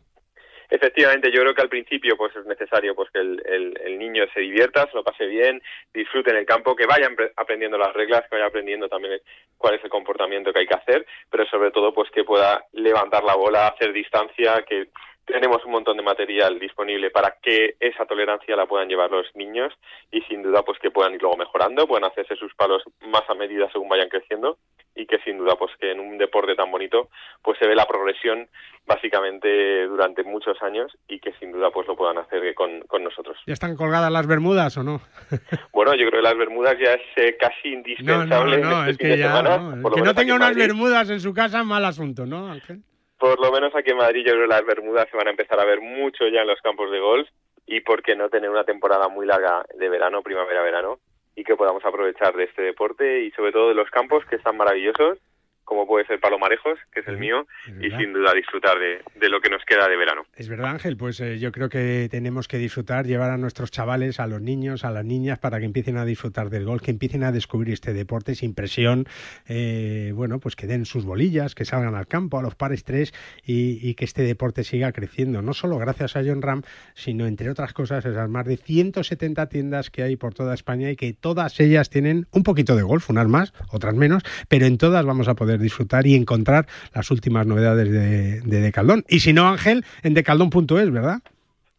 Efectivamente, 0.71 1.31
yo 1.31 1.43
creo 1.43 1.55
que 1.55 1.61
al 1.61 1.69
principio 1.69 2.17
pues 2.17 2.35
es 2.35 2.47
necesario 2.47 2.95
pues 2.95 3.11
que 3.11 3.21
el, 3.21 3.43
el- 3.45 3.79
el 3.85 3.99
niño 3.99 4.25
se 4.33 4.41
divierta, 4.41 4.87
se 4.89 4.97
lo 4.97 5.05
pase 5.05 5.27
bien, 5.27 5.61
disfrute 5.93 6.31
en 6.31 6.37
el 6.39 6.47
campo, 6.47 6.75
que 6.75 6.87
vaya 6.87 7.11
aprendiendo 7.37 7.77
las 7.77 7.93
reglas, 7.93 8.23
que 8.23 8.37
vaya 8.37 8.47
aprendiendo 8.47 8.89
también 8.89 9.21
cuál 9.59 9.75
es 9.75 9.85
el 9.85 9.91
comportamiento 9.91 10.51
que 10.53 10.61
hay 10.61 10.67
que 10.67 10.75
hacer, 10.75 11.05
pero 11.31 11.45
sobre 11.47 11.73
todo 11.73 11.93
pues 11.93 12.11
que 12.11 12.25
pueda 12.25 12.65
levantar 12.73 13.23
la 13.23 13.35
bola, 13.35 13.69
hacer 13.69 13.93
distancia, 13.93 14.65
que 14.67 14.89
tenemos 15.27 15.65
un 15.65 15.73
montón 15.73 15.97
de 15.97 16.03
material 16.03 16.59
disponible 16.59 17.11
para 17.11 17.37
que 17.43 17.77
esa 17.81 18.05
tolerancia 18.07 18.57
la 18.57 18.67
puedan 18.67 18.89
llevar 18.89 19.11
los 19.11 19.27
niños 19.35 19.73
y 20.11 20.21
sin 20.23 20.43
duda 20.43 20.63
pues 20.63 20.79
que 20.81 20.91
puedan 20.91 21.15
ir 21.15 21.23
luego 21.23 21.37
mejorando, 21.37 21.87
puedan 21.87 22.05
hacerse 22.11 22.37
sus 22.37 22.55
palos 22.55 22.83
más 23.07 23.23
a 23.29 23.35
medida 23.35 23.71
según 23.73 23.89
vayan 23.89 24.09
creciendo 24.09 24.59
y 24.95 25.07
que 25.07 25.19
sin 25.21 25.39
duda 25.39 25.57
pues 25.57 25.71
que 25.81 25.93
en 25.93 26.01
un 26.01 26.19
deporte 26.19 26.55
tan 26.55 26.71
bonito 26.71 27.09
pues 27.43 27.59
se 27.59 27.67
ve 27.67 27.75
la 27.75 27.87
progresión 27.87 28.49
básicamente 28.87 29.87
durante 29.87 30.23
muchos 30.25 30.61
años 30.63 30.93
y 31.09 31.19
que 31.21 31.33
sin 31.41 31.53
duda 31.53 31.71
pues 31.71 31.87
lo 31.89 31.97
puedan 31.97 32.19
hacer 32.19 32.55
con, 32.55 32.81
con 32.83 33.03
nosotros. 33.03 33.39
¿Ya 33.47 33.55
están 33.55 33.77
colgadas 33.77 34.11
las 34.13 34.27
bermudas 34.27 34.77
o 34.77 34.83
no? 34.83 35.01
Bueno, 35.73 35.95
yo 35.95 36.07
creo 36.09 36.21
que 36.23 36.29
las 36.29 36.37
bermudas 36.37 36.77
ya 36.79 36.93
es 36.95 37.01
eh, 37.17 37.37
casi 37.39 37.71
No, 37.71 37.77
indispensable 37.79 38.59
no, 38.59 38.71
no, 38.71 38.83
en 38.85 38.91
este 38.91 38.91
es 38.91 38.99
fin 38.99 39.09
que 39.09 39.19
ya, 39.19 39.27
semana. 39.29 39.57
no. 39.59 39.89
El 39.89 39.95
que 39.95 40.03
no 40.03 40.15
tenga 40.15 40.31
en 40.35 40.37
unas 40.43 40.55
bermudas 40.57 41.11
en 41.11 41.21
su 41.21 41.33
casa, 41.33 41.65
mal 41.65 41.85
asunto, 41.85 42.27
¿no, 42.27 42.51
Ángel? 42.51 42.83
Por 43.23 43.39
lo 43.39 43.53
menos 43.53 43.73
aquí 43.77 43.93
en 43.93 43.99
Madrid 43.99 44.25
yo 44.27 44.33
creo 44.33 44.49
que 44.49 44.53
las 44.53 44.67
bermudas 44.67 45.09
se 45.09 45.17
van 45.17 45.29
a 45.29 45.31
empezar 45.31 45.61
a 45.61 45.65
ver 45.65 45.81
mucho 45.81 46.27
ya 46.27 46.41
en 46.41 46.49
los 46.49 46.61
campos 46.61 46.91
de 46.91 46.99
golf 46.99 47.29
y 47.69 47.81
por 47.81 48.03
qué 48.03 48.17
no 48.17 48.29
tener 48.29 48.51
una 48.51 48.65
temporada 48.65 49.07
muy 49.07 49.27
larga 49.27 49.65
de 49.79 49.89
verano, 49.89 50.25
primavera-verano 50.25 50.99
y 51.37 51.45
que 51.45 51.55
podamos 51.55 51.85
aprovechar 51.85 52.35
de 52.35 52.43
este 52.43 52.63
deporte 52.63 53.21
y 53.21 53.31
sobre 53.31 53.53
todo 53.53 53.69
de 53.69 53.77
los 53.77 53.89
campos 53.91 54.25
que 54.25 54.35
están 54.35 54.57
maravillosos 54.57 55.19
como 55.65 55.87
puede 55.87 56.07
ser 56.07 56.21
Palomarejos, 56.21 56.79
que 56.93 57.01
es 57.01 57.09
el 57.09 57.19
mío, 57.19 57.47
y 57.81 57.91
sin 57.91 58.13
duda 58.13 58.33
disfrutar 58.35 58.79
de, 58.79 59.03
de 59.19 59.29
lo 59.29 59.41
que 59.41 59.51
nos 59.51 59.65
queda 59.65 59.89
de 59.89 59.97
verano. 59.97 60.23
Es 60.37 60.49
verdad, 60.49 60.71
Ángel, 60.71 60.97
pues 60.97 61.21
eh, 61.21 61.39
yo 61.39 61.53
creo 61.53 61.69
que 61.69 62.09
tenemos 62.11 62.49
que 62.49 62.59
disfrutar, 62.59 63.07
llevar 63.07 63.31
a 63.31 63.37
nuestros 63.37 63.71
chavales, 63.71 64.21
a 64.21 64.27
los 64.27 64.41
niños, 64.41 64.85
a 64.85 64.91
las 64.91 65.05
niñas, 65.05 65.39
para 65.39 65.59
que 65.59 65.65
empiecen 65.65 65.97
a 65.97 66.05
disfrutar 66.05 66.51
del 66.51 66.65
golf, 66.65 66.83
que 66.83 66.91
empiecen 66.91 67.25
a 67.25 67.33
descubrir 67.33 67.75
este 67.75 67.93
deporte 67.93 68.35
sin 68.35 68.55
presión, 68.55 69.07
eh, 69.49 70.13
bueno, 70.15 70.39
pues 70.41 70.57
que 70.57 70.67
den 70.67 70.85
sus 70.85 71.05
bolillas, 71.05 71.55
que 71.55 71.65
salgan 71.65 71.95
al 71.95 72.07
campo, 72.07 72.39
a 72.39 72.43
los 72.43 72.55
pares 72.55 72.85
tres, 72.85 73.13
y, 73.45 73.79
y 73.89 73.95
que 73.95 74.05
este 74.05 74.23
deporte 74.23 74.65
siga 74.65 74.93
creciendo, 74.93 75.43
no 75.43 75.53
solo 75.53 75.79
gracias 75.79 76.17
a 76.17 76.23
John 76.25 76.43
Ram, 76.43 76.63
sino 76.95 77.27
entre 77.27 77.51
otras 77.51 77.73
cosas, 77.73 78.05
esas 78.05 78.29
más 78.29 78.47
de 78.47 78.57
170 78.57 79.49
tiendas 79.49 79.91
que 79.91 80.03
hay 80.03 80.17
por 80.17 80.35
toda 80.35 80.55
España 80.55 80.91
y 80.91 80.97
que 80.97 81.13
todas 81.13 81.59
ellas 81.61 81.91
tienen 81.91 82.27
un 82.33 82.43
poquito 82.43 82.77
de 82.77 82.83
golf, 82.83 83.11
unas 83.11 83.29
más, 83.29 83.53
otras 83.71 83.95
menos, 83.95 84.23
pero 84.49 84.67
en 84.67 84.79
todas 84.79 85.05
vamos 85.05 85.29
a 85.29 85.35
poder 85.35 85.52
disfrutar 85.59 86.07
y 86.07 86.15
encontrar 86.15 86.67
las 86.95 87.11
últimas 87.11 87.47
novedades 87.47 87.91
de, 87.91 88.41
de 88.41 88.61
Decaldón. 88.61 89.05
Y 89.09 89.21
si 89.21 89.33
no, 89.33 89.49
Ángel, 89.49 89.85
en 90.03 90.15
decaldón.es, 90.15 90.91
¿verdad? 90.91 91.21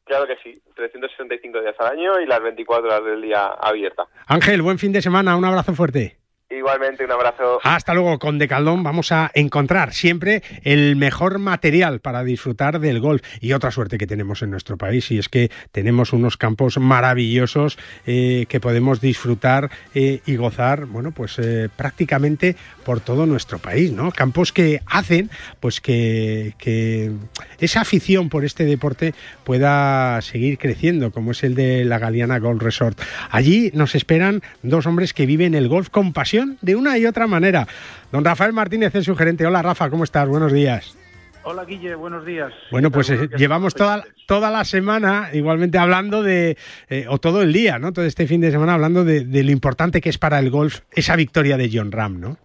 Claro 0.05 0.27
que 0.27 0.35
sí, 0.43 0.61
365 0.75 1.61
días 1.61 1.75
al 1.79 1.97
año 1.97 2.19
y 2.19 2.25
las 2.25 2.41
24 2.41 2.87
horas 2.87 3.05
del 3.05 3.21
día 3.21 3.45
abierta. 3.45 4.03
Ángel, 4.27 4.61
buen 4.61 4.79
fin 4.79 4.91
de 4.91 5.01
semana, 5.01 5.35
un 5.37 5.45
abrazo 5.45 5.73
fuerte. 5.73 6.17
Igualmente, 6.57 7.03
un 7.05 7.11
abrazo. 7.11 7.59
Hasta 7.63 7.93
luego, 7.93 8.19
con 8.19 8.37
Decaldón 8.37 8.83
vamos 8.83 9.11
a 9.11 9.31
encontrar 9.33 9.93
siempre 9.93 10.43
el 10.63 10.95
mejor 10.95 11.39
material 11.39 11.99
para 11.99 12.23
disfrutar 12.23 12.79
del 12.79 12.99
golf 12.99 13.23
y 13.41 13.53
otra 13.53 13.71
suerte 13.71 13.97
que 13.97 14.05
tenemos 14.05 14.41
en 14.43 14.51
nuestro 14.51 14.77
país 14.77 15.09
y 15.11 15.17
es 15.17 15.29
que 15.29 15.49
tenemos 15.71 16.13
unos 16.13 16.37
campos 16.37 16.77
maravillosos 16.77 17.77
eh, 18.05 18.45
que 18.49 18.59
podemos 18.59 19.01
disfrutar 19.01 19.71
eh, 19.95 20.21
y 20.25 20.35
gozar, 20.35 20.85
bueno, 20.85 21.11
pues 21.11 21.39
eh, 21.39 21.69
prácticamente 21.75 22.55
por 22.85 22.99
todo 22.99 23.25
nuestro 23.25 23.59
país, 23.59 23.91
¿no? 23.91 24.11
Campos 24.11 24.53
que 24.53 24.81
hacen, 24.85 25.29
pues 25.59 25.81
que, 25.81 26.53
que 26.57 27.11
esa 27.59 27.81
afición 27.81 28.29
por 28.29 28.45
este 28.45 28.65
deporte 28.65 29.15
pueda 29.43 30.21
seguir 30.21 30.57
creciendo, 30.57 31.11
como 31.11 31.31
es 31.31 31.43
el 31.43 31.55
de 31.55 31.85
la 31.85 31.99
Galeana 31.99 32.39
Golf 32.39 32.61
Resort. 32.61 32.99
Allí 33.31 33.71
nos 33.73 33.95
esperan 33.95 34.41
dos 34.61 34.85
hombres 34.85 35.13
que 35.13 35.25
viven 35.25 35.55
el 35.55 35.67
golf 35.67 35.89
con 35.89 36.13
pasión 36.13 36.42
de 36.61 36.75
una 36.75 36.97
y 36.97 37.05
otra 37.05 37.27
manera. 37.27 37.67
Don 38.11 38.23
Rafael 38.23 38.53
Martínez 38.53 38.93
es 38.95 39.05
su 39.05 39.15
gerente. 39.15 39.45
Hola 39.45 39.61
Rafa, 39.61 39.89
¿cómo 39.89 40.03
estás? 40.03 40.27
Buenos 40.27 40.51
días. 40.53 40.97
Hola 41.45 41.65
Guille, 41.65 41.95
buenos 41.95 42.25
días. 42.25 42.53
Bueno, 42.71 42.89
pues 42.89 43.09
eh, 43.09 43.29
llevamos 43.37 43.75
toda, 43.75 44.03
toda 44.27 44.49
la 44.49 44.63
semana 44.63 45.29
igualmente 45.33 45.77
hablando 45.77 46.23
de, 46.23 46.57
eh, 46.89 47.05
o 47.09 47.17
todo 47.17 47.41
el 47.41 47.51
día, 47.51 47.79
¿no? 47.79 47.91
Todo 47.91 48.05
este 48.05 48.27
fin 48.27 48.39
de 48.39 48.51
semana 48.51 48.75
hablando 48.75 49.03
de, 49.03 49.25
de 49.25 49.43
lo 49.43 49.51
importante 49.51 49.99
que 49.99 50.09
es 50.09 50.17
para 50.17 50.39
el 50.39 50.49
golf 50.49 50.79
esa 50.91 51.17
victoria 51.17 51.57
de 51.57 51.69
John 51.71 51.91
Ram, 51.91 52.19
¿no? 52.21 52.37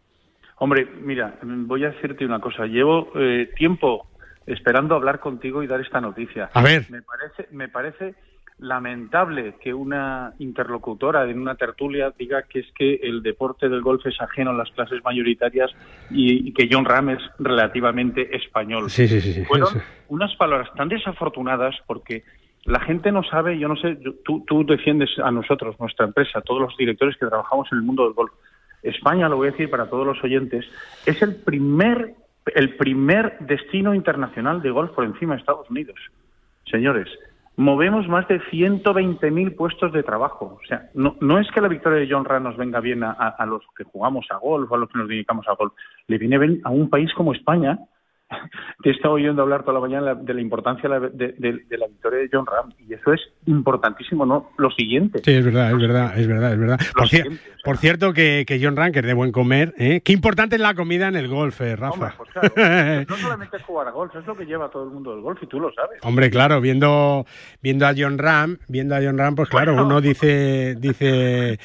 Hombre, 0.57 0.89
mira, 1.03 1.39
voy 1.43 1.85
a 1.85 1.91
decirte 1.91 2.25
una 2.25 2.41
cosa. 2.41 2.67
Llevo 2.67 3.13
eh, 3.15 3.51
tiempo 3.57 4.09
esperando 4.47 4.97
hablar 4.97 5.21
contigo 5.21 5.63
y 5.63 5.69
dar 5.69 5.81
esta 5.81 6.01
noticia. 6.01 6.51
A 6.53 6.63
ver. 6.63 6.87
Me 6.91 7.03
parece, 7.03 7.47
me 7.53 7.69
parece 7.69 8.15
lamentable 8.59 9.55
que 9.62 9.73
una 9.73 10.35
interlocutora 10.38 11.29
en 11.29 11.40
una 11.40 11.55
tertulia 11.55 12.12
diga 12.18 12.42
que 12.42 12.61
es 12.61 12.66
que 12.73 12.94
el 13.03 13.23
deporte 13.23 13.68
del 13.68 13.83
golf 13.83 14.05
es 14.07 14.21
ajeno 14.21 14.51
a 14.51 14.55
las 14.55 14.71
clases 14.73 15.03
mayoritarias 15.05 15.71
y, 16.11 16.49
y 16.49 16.53
que 16.53 16.68
John 16.71 16.85
Ram 16.85 17.11
es 17.11 17.21
relativamente 17.38 18.37
español. 18.37 18.90
Sí, 18.90 19.07
sí, 19.07 19.21
sí. 19.21 19.44
Fueron 19.44 19.68
unas 20.09 20.35
palabras 20.37 20.68
tan 20.75 20.88
desafortunadas 20.88 21.77
porque 21.87 22.25
la 22.64 22.81
gente 22.81 23.12
no 23.12 23.23
sabe, 23.23 23.59
yo 23.59 23.68
no 23.68 23.77
sé, 23.77 23.97
tú, 24.25 24.44
tú 24.47 24.64
defiendes 24.64 25.11
a 25.23 25.31
nosotros, 25.31 25.79
nuestra 25.79 26.07
empresa, 26.07 26.40
todos 26.40 26.61
los 26.61 26.77
directores 26.77 27.16
que 27.16 27.27
trabajamos 27.27 27.68
en 27.73 27.79
el 27.79 27.85
mundo 27.85 28.05
del 28.05 28.12
golf. 28.12 28.33
España, 28.83 29.29
lo 29.29 29.37
voy 29.37 29.49
a 29.49 29.51
decir 29.53 29.71
para 29.71 29.88
todos 29.88 30.07
los 30.07 30.23
oyentes, 30.23 30.66
es 31.07 31.23
el 31.23 31.37
primer, 31.37 32.14
el 32.55 32.77
primer 32.77 33.38
destino 33.40 33.94
internacional 33.94 34.61
de 34.62 34.71
golf 34.71 34.92
por 34.92 35.05
encima 35.05 35.35
de 35.35 35.40
Estados 35.40 35.71
Unidos. 35.71 35.99
Señores, 36.71 37.09
movemos 37.59 38.09
más 38.09 38.27
de 38.29 38.40
120.000 38.51 39.55
puestos 39.57 39.92
de 39.92 40.05
trabajo. 40.05 40.59
O 40.62 40.66
sea, 40.66 40.88
no, 40.94 41.16
no 41.21 41.38
es 41.40 41.51
que 41.51 41.61
la 41.61 41.66
victoria 41.68 41.99
de 41.99 42.09
John 42.11 42.25
Ram 42.25 42.44
nos 42.44 42.57
venga 42.57 42.79
bien 42.81 43.03
a, 43.03 43.11
a- 43.11 43.44
los 43.47 43.62
que 43.77 43.83
jugamos 43.85 44.27
a 44.31 44.37
golf, 44.37 44.73
a 44.73 44.77
los 44.77 44.88
que 44.88 44.99
nos 44.99 45.09
dedicamos 45.09 45.47
a 45.49 45.55
golf. 45.55 45.73
Le 46.07 46.18
viene 46.18 46.38
bien 46.38 46.61
a 46.64 46.71
un 46.71 46.88
país 46.88 47.12
como 47.14 47.33
España. 47.35 47.79
Te 48.83 48.91
he 48.91 48.93
estado 48.93 49.14
oyendo 49.14 49.43
hablar 49.43 49.62
toda 49.62 49.75
la 49.75 49.81
mañana 49.81 50.14
de 50.14 50.35
la 50.35 50.41
importancia 50.41 50.88
de 50.88 51.01
la, 51.01 51.09
de- 51.09 51.35
de- 51.38 51.64
de 51.69 51.79
la 51.79 51.87
victoria 51.87 52.19
de 52.21 52.29
John 52.33 52.45
Ram. 52.47 52.73
Y 52.87 52.93
eso 52.93 53.12
es 53.12 53.21
importantísimo, 53.47 54.27
¿no? 54.27 54.51
Lo 54.59 54.71
siguiente. 54.71 55.21
Sí, 55.25 55.33
es 55.33 55.45
verdad, 55.45 55.71
es 55.73 55.79
verdad, 55.79 56.19
es 56.19 56.27
verdad, 56.29 56.53
es 56.53 56.59
verdad. 56.59 56.79
Por, 56.95 57.05
cier- 57.09 57.23
siguiente, 57.23 57.43
por 57.64 57.77
cierto, 57.79 58.12
que, 58.12 58.45
que 58.47 58.61
John 58.62 58.77
Ram, 58.77 58.93
que 58.93 58.99
es 59.01 59.07
de 59.07 59.14
buen 59.14 59.33
comer, 59.33 59.75
¿eh? 59.79 60.03
Qué 60.05 60.12
importante 60.12 60.57
es 60.57 60.62
la 60.62 60.75
comida 60.75 61.09
en 61.09 61.17
el 61.17 61.29
golf, 61.29 61.61
eh, 61.62 61.75
Rafa. 61.77 61.95
Hombre, 61.95 62.11
pues 62.19 62.31
claro, 62.31 63.05
no 63.09 63.17
solamente 63.17 63.57
es 63.57 63.62
jugar 63.62 63.88
a 63.88 63.91
golf, 63.93 64.14
es 64.14 64.27
lo 64.27 64.37
que 64.37 64.45
lleva 64.45 64.67
a 64.67 64.71
todo 64.71 64.85
el 64.85 64.91
mundo 64.91 65.12
del 65.12 65.21
golf 65.23 65.43
y 65.43 65.47
tú 65.47 65.59
lo 65.59 65.73
sabes. 65.73 65.99
Hombre, 66.03 66.31
claro, 66.31 66.61
viendo 66.61 67.25
viendo 67.62 67.87
a 67.87 67.95
John 67.97 68.19
Ram, 68.19 68.59
viendo 68.69 68.95
a 68.95 69.01
John 69.03 69.17
Ram, 69.19 69.35
pues 69.35 69.49
claro, 69.49 69.73
uno 69.85 70.01
dice 70.01 70.75
dice 70.79 71.59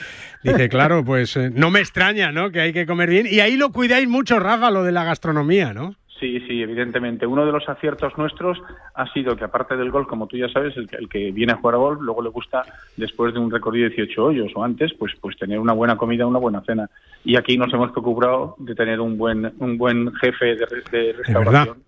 dice, 0.44 0.70
claro, 0.70 1.04
pues 1.04 1.36
eh, 1.38 1.50
no 1.54 1.72
me 1.72 1.80
extraña, 1.80 2.32
¿no? 2.32 2.52
Que 2.52 2.62
hay 2.62 2.74
que 2.74 2.86
comer 2.86 3.10
bien 3.10 3.28
y 3.30 3.40
ahí 3.42 3.58
lo 3.58 3.72
cuidáis 3.72 4.08
mucho, 4.08 4.40
Rafa, 4.40 4.72
lo 4.72 4.84
de 4.84 4.92
la 4.94 5.04
gastronomía, 5.04 5.74
¿no? 5.74 5.96
Sí, 6.20 6.40
sí, 6.48 6.62
evidentemente. 6.62 7.26
Uno 7.26 7.46
de 7.46 7.52
los 7.52 7.68
aciertos 7.68 8.18
nuestros 8.18 8.62
ha 8.94 9.12
sido 9.14 9.36
que, 9.36 9.44
aparte 9.44 9.76
del 9.76 9.92
golf, 9.92 10.08
como 10.08 10.28
tú 10.28 10.38
ya 10.38 10.48
sabes, 10.50 10.76
el 10.78 10.88
que, 10.88 10.96
el 10.96 11.10
que 11.10 11.32
viene 11.32 11.54
a 11.54 11.58
jugar 11.58 11.76
a 11.76 11.80
golf, 11.80 12.02
luego 12.02 12.22
le 12.22 12.30
gusta, 12.30 12.64
después 12.96 13.34
de 13.34 13.40
un 13.40 13.52
recorrido 13.52 13.90
de 13.90 13.96
18 13.96 14.24
hoyos 14.24 14.52
o 14.56 14.64
antes, 14.64 14.94
pues, 14.94 15.14
pues 15.20 15.38
tener 15.38 15.60
una 15.60 15.74
buena 15.74 15.98
comida, 15.98 16.28
una 16.28 16.40
buena 16.40 16.62
cena. 16.62 16.90
Y 17.26 17.36
aquí 17.36 17.58
nos 17.58 17.74
hemos 17.74 17.92
preocupado 17.92 18.56
de 18.60 18.76
tener 18.76 19.00
un 19.00 19.18
buen, 19.18 19.54
un 19.60 19.78
buen 19.78 20.14
jefe 20.14 20.56
de, 20.56 20.66
de 20.92 21.14
restauración, 21.14 21.84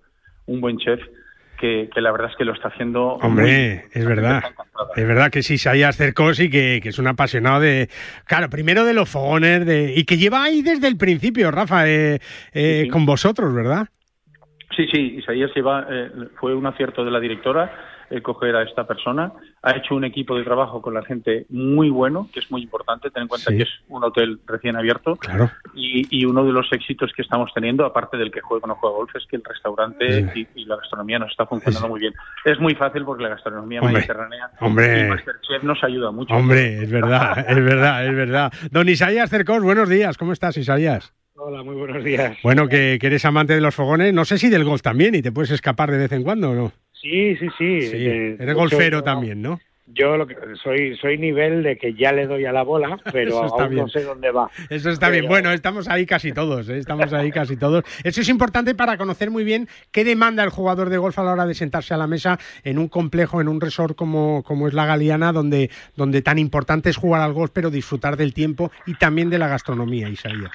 un 0.48 0.60
buen 0.60 0.78
chef, 0.78 1.00
que, 1.60 1.90
que 1.94 2.02
la 2.02 2.12
verdad 2.12 2.30
es 2.32 2.36
que 2.36 2.46
lo 2.46 2.54
está 2.54 2.70
haciendo. 2.70 3.14
Hombre, 3.16 3.86
es 3.92 4.06
verdad. 4.06 4.44
Es 4.96 5.08
verdad 5.08 5.32
que 5.32 5.44
sí, 5.44 5.54
Isaías 5.54 5.96
Cercosi, 5.96 6.50
que, 6.50 6.80
que 6.82 6.90
es 6.90 7.00
un 7.00 7.08
apasionado 7.08 7.60
de. 7.62 7.90
Claro, 8.26 8.50
primero 8.50 8.86
de 8.86 8.94
los 8.94 9.10
fogones, 9.10 9.66
de, 9.66 9.94
y 9.96 10.04
que 10.04 10.18
lleva 10.18 10.44
ahí 10.44 10.62
desde 10.62 10.88
el 10.88 10.98
principio, 10.98 11.52
Rafa, 11.52 11.88
eh, 11.88 12.20
eh, 12.54 12.88
con 12.92 13.06
vosotros, 13.06 13.54
¿verdad? 13.54 13.88
Sí, 14.76 14.88
sí, 14.92 15.16
Isaías 15.20 15.52
lleva, 15.56 15.86
eh, 15.90 16.12
fue 16.40 16.54
un 16.56 16.66
acierto 16.66 17.04
de 17.06 17.12
la 17.12 17.20
directora 17.20 17.72
el 18.12 18.22
coger 18.22 18.56
a 18.56 18.62
esta 18.62 18.86
persona. 18.86 19.32
Ha 19.64 19.72
hecho 19.78 19.96
un 19.96 20.04
equipo 20.04 20.38
de 20.38 20.44
trabajo 20.44 20.80
con 20.80 20.94
la 20.94 21.04
gente 21.04 21.48
muy 21.50 21.90
bueno, 21.90 22.30
que 22.32 22.40
es 22.40 22.52
muy 22.52 22.62
importante. 22.62 23.10
Ten 23.10 23.24
en 23.24 23.28
cuenta 23.28 23.50
Sí. 23.50 23.58
que 23.58 23.64
es 23.64 23.70
un 23.88 24.04
hotel 24.04 24.40
recién 24.46 24.76
abierto. 24.76 25.16
Claro. 25.16 25.50
Y, 25.74 26.06
y 26.16 26.26
uno 26.26 26.44
de 26.46 26.52
los 26.52 26.72
éxitos 26.72 27.12
que 27.16 27.24
estamos 27.24 27.52
teniendo, 27.56 27.84
aparte 27.84 28.16
del 28.18 28.30
que 28.32 28.42
juega 28.42 28.66
o 28.66 28.68
no 28.68 28.76
juega 28.76 28.96
golf, 28.98 29.16
es 29.16 29.26
que 29.26 29.38
el 29.38 29.44
restaurante 29.44 30.32
y, 30.36 30.48
y 30.54 30.66
la 30.66 30.76
gastronomía 30.76 31.18
nos 31.18 31.32
está 31.32 31.48
funcionando 31.48 31.88
muy 31.88 32.00
bien. 32.00 32.14
Es 32.44 32.60
muy 32.60 32.76
fácil 32.76 33.04
porque 33.06 33.24
la 33.24 33.30
gastronomía 33.30 33.80
Hombre, 33.82 33.96
mediterránea 33.96 34.52
hombre. 34.60 35.00
y 35.08 35.10
Masterchef 35.10 35.64
nos 35.64 35.84
ayuda 35.84 36.12
mucho. 36.12 36.32
Hombre, 36.36 36.84
es 36.84 36.92
verdad, 36.92 37.40
es 37.50 37.64
verdad, 37.64 38.06
es 38.06 38.16
verdad. 38.16 38.54
Don 38.70 38.88
Isaías 38.88 39.32
Cercos, 39.32 39.64
buenos 39.64 39.90
días. 39.90 40.16
¿Cómo 40.20 40.32
estás, 40.32 40.58
Isaías? 40.58 41.12
Hola, 41.38 41.64
muy 41.64 41.76
buenos 41.76 42.04
días. 42.04 42.38
Bueno, 42.44 42.68
que, 42.70 42.98
que 43.00 43.08
eres 43.08 43.26
amante 43.26 43.54
de 43.54 43.62
los 43.62 43.76
fogones, 43.76 44.14
no 44.14 44.24
sé 44.24 44.38
si 44.38 44.50
del 44.50 44.64
golf 44.64 44.82
también, 44.82 45.16
y 45.16 45.22
te 45.22 45.32
puedes 45.34 45.52
escapar 45.52 45.92
de 45.92 45.98
vez 45.98 46.12
en 46.14 46.24
cuando, 46.24 46.52
¿o 46.52 46.56
no? 46.56 46.72
Sí, 46.94 47.36
sí, 47.36 47.48
sí. 47.58 47.66
Eh, 47.92 48.38
eres 48.40 48.56
golfero 48.56 49.00
yo- 49.00 49.04
también, 49.04 49.42
¿no? 49.42 49.60
Yo 49.88 50.18
lo 50.18 50.26
que 50.26 50.36
soy 50.64 50.98
soy 50.98 51.20
nivel 51.20 51.62
de 51.62 51.78
que 51.78 51.94
ya 51.94 52.12
le 52.12 52.26
doy 52.26 52.44
a 52.46 52.52
la 52.52 52.64
bola, 52.64 52.98
pero 53.14 53.44
aún 53.44 53.70
bien. 53.70 53.84
no 53.84 53.88
sé 53.90 54.02
dónde 54.04 54.32
va. 54.32 54.50
Eso 54.70 54.90
está 54.90 55.10
bien. 55.10 55.28
Bueno, 55.28 55.52
estamos 55.52 55.88
ahí 55.88 56.08
casi 56.08 56.32
todos, 56.32 56.68
¿eh? 56.70 56.80
estamos 56.80 57.14
ahí 57.14 57.30
casi 57.32 57.56
todos. 57.56 57.84
Eso 58.04 58.22
es 58.22 58.30
importante 58.30 58.74
para 58.74 58.98
conocer 58.98 59.30
muy 59.30 59.44
bien 59.44 59.68
qué 59.92 60.04
demanda 60.04 60.44
el 60.44 60.50
jugador 60.50 60.90
de 60.90 60.98
golf 60.98 61.20
a 61.20 61.24
la 61.24 61.34
hora 61.34 61.46
de 61.46 61.54
sentarse 61.54 61.94
a 61.94 61.98
la 61.98 62.08
mesa 62.08 62.40
en 62.64 62.80
un 62.80 62.88
complejo, 62.88 63.42
en 63.42 63.48
un 63.48 63.62
resort 63.62 63.96
como, 63.96 64.42
como 64.42 64.68
es 64.68 64.74
la 64.74 64.88
Galeana, 64.88 65.32
donde, 65.32 65.70
donde 65.96 66.24
tan 66.24 66.40
importante 66.40 66.90
es 66.90 66.98
jugar 66.98 67.22
al 67.22 67.34
golf, 67.34 67.52
pero 67.54 67.70
disfrutar 67.70 68.18
del 68.18 68.34
tiempo 68.34 68.72
y 68.88 68.96
también 68.96 69.30
de 69.30 69.38
la 69.38 69.48
gastronomía, 69.48 70.10
Isaías. 70.10 70.52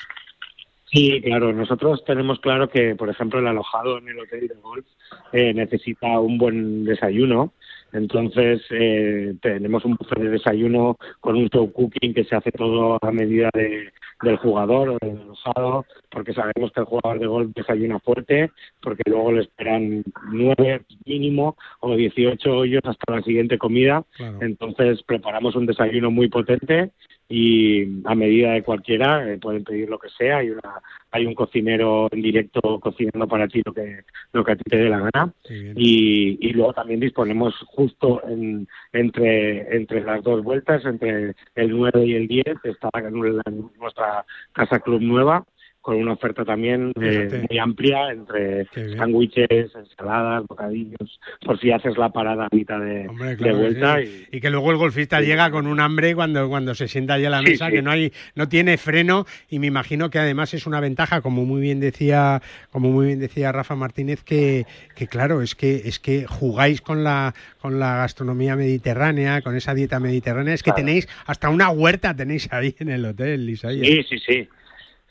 Sí, 0.92 1.20
claro. 1.22 1.52
Nosotros 1.52 2.02
tenemos 2.04 2.40
claro 2.40 2.68
que, 2.68 2.96
por 2.96 3.08
ejemplo, 3.08 3.38
el 3.38 3.46
alojado 3.46 3.98
en 3.98 4.08
el 4.08 4.18
hotel 4.18 4.48
de 4.48 4.54
golf 4.60 4.84
eh, 5.32 5.54
necesita 5.54 6.18
un 6.18 6.36
buen 6.36 6.84
desayuno. 6.84 7.52
Entonces, 7.92 8.62
eh, 8.70 9.34
tenemos 9.40 9.84
un 9.84 9.96
buffet 9.96 10.18
de 10.20 10.30
desayuno 10.30 10.96
con 11.20 11.36
un 11.36 11.48
show 11.48 11.72
cooking 11.72 12.14
que 12.14 12.24
se 12.24 12.36
hace 12.36 12.52
todo 12.52 12.98
a 13.00 13.10
medida 13.12 13.50
de- 13.52 13.90
del 14.22 14.36
jugador 14.36 14.90
o 14.90 14.98
del 15.00 15.18
alojado, 15.22 15.86
porque 16.10 16.32
sabemos 16.34 16.70
que 16.72 16.80
el 16.80 16.86
jugador 16.86 17.18
de 17.20 17.26
golf 17.26 17.50
desayuna 17.54 17.98
fuerte, 18.00 18.50
porque 18.82 19.02
luego 19.06 19.32
le 19.32 19.40
esperan 19.42 20.04
nueve 20.32 20.82
mínimo 21.06 21.56
o 21.80 21.96
18 21.96 22.50
hoyos 22.58 22.82
hasta 22.84 23.14
la 23.14 23.22
siguiente 23.22 23.58
comida. 23.58 24.04
Entonces, 24.40 25.02
preparamos 25.04 25.56
un 25.56 25.66
desayuno 25.66 26.10
muy 26.10 26.28
potente 26.28 26.90
y 27.32 28.02
a 28.04 28.14
medida 28.16 28.52
de 28.52 28.62
cualquiera 28.64 29.26
eh, 29.32 29.38
pueden 29.38 29.62
pedir 29.64 29.88
lo 29.88 29.98
que 29.98 30.08
sea. 30.10 30.38
Hay 30.38 30.50
una 30.50 30.82
hay 31.12 31.26
un 31.26 31.34
cocinero 31.34 32.08
en 32.12 32.22
directo 32.22 32.78
cocinando 32.80 33.26
para 33.28 33.46
ti 33.48 33.62
lo 33.64 33.72
que 33.72 34.00
lo 34.32 34.44
que 34.44 34.52
a 34.52 34.56
ti 34.56 34.64
te 34.68 34.76
dé 34.76 34.88
la 34.90 34.98
gana. 34.98 35.32
Y, 35.76 36.38
y 36.40 36.52
luego 36.52 36.72
también 36.72 37.00
disponemos 37.00 37.54
justo 37.68 38.20
en, 38.28 38.66
entre 38.92 39.76
entre 39.76 40.02
las 40.02 40.22
dos 40.22 40.42
vueltas 40.42 40.84
entre 40.84 41.34
el 41.54 41.70
9 41.70 42.04
y 42.04 42.14
el 42.14 42.26
10 42.28 42.46
está 42.64 42.90
la- 42.94 43.10
nuestra 43.10 44.24
casa 44.52 44.80
club 44.80 45.00
nueva 45.00 45.44
con 45.80 45.96
una 45.96 46.12
oferta 46.12 46.44
también 46.44 46.92
eh, 47.00 47.46
muy 47.48 47.58
amplia 47.58 48.10
entre 48.12 48.66
sándwiches, 48.96 49.74
ensaladas, 49.74 50.44
bocadillos, 50.46 51.18
por 51.44 51.58
si 51.58 51.70
haces 51.70 51.96
la 51.96 52.10
parada 52.10 52.46
a 52.50 52.54
mitad 52.54 52.78
de, 52.80 53.08
Hombre, 53.08 53.30
de 53.30 53.36
claro 53.36 53.54
que 53.54 53.60
vuelta. 53.62 53.98
sí. 54.02 54.26
Y... 54.30 54.40
que 54.40 54.50
luego 54.50 54.70
el 54.72 54.76
golfista 54.76 55.20
llega 55.20 55.50
con 55.50 55.66
un 55.66 55.80
hambre 55.80 56.14
cuando, 56.14 56.48
cuando 56.48 56.74
se 56.74 56.86
sienta 56.86 57.14
allí 57.14 57.24
a 57.24 57.30
la 57.30 57.42
mesa, 57.42 57.66
sí. 57.66 57.72
que 57.72 57.82
no 57.82 57.90
hay, 57.90 58.12
no 58.34 58.48
tiene 58.48 58.76
freno, 58.76 59.24
y 59.48 59.58
me 59.58 59.68
imagino 59.68 60.10
que 60.10 60.18
además 60.18 60.52
es 60.54 60.66
una 60.66 60.80
ventaja, 60.80 61.22
como 61.22 61.44
muy 61.46 61.60
bien 61.62 61.80
decía, 61.80 62.42
como 62.70 62.90
muy 62.90 63.06
bien 63.06 63.18
decía 63.20 63.50
Rafa 63.52 63.74
Martínez, 63.74 64.22
que, 64.22 64.66
que 64.94 65.06
claro, 65.06 65.40
es 65.40 65.54
que 65.54 65.76
es 65.84 65.98
que 65.98 66.26
jugáis 66.26 66.80
con 66.82 67.04
la 67.04 67.34
con 67.60 67.78
la 67.78 67.96
gastronomía 67.96 68.54
mediterránea, 68.56 69.40
con 69.42 69.56
esa 69.56 69.74
dieta 69.74 69.98
mediterránea, 70.00 70.54
es 70.54 70.62
que 70.62 70.70
Claro. 70.70 70.84
tenéis 70.86 71.08
hasta 71.26 71.48
una 71.48 71.70
huerta 71.70 72.14
tenéis 72.14 72.48
ahí 72.52 72.74
en 72.78 72.90
el 72.90 73.04
hotel, 73.04 73.48
Isaías. 73.48 73.86
Sí, 73.86 74.02
sí, 74.08 74.18
sí. 74.18 74.48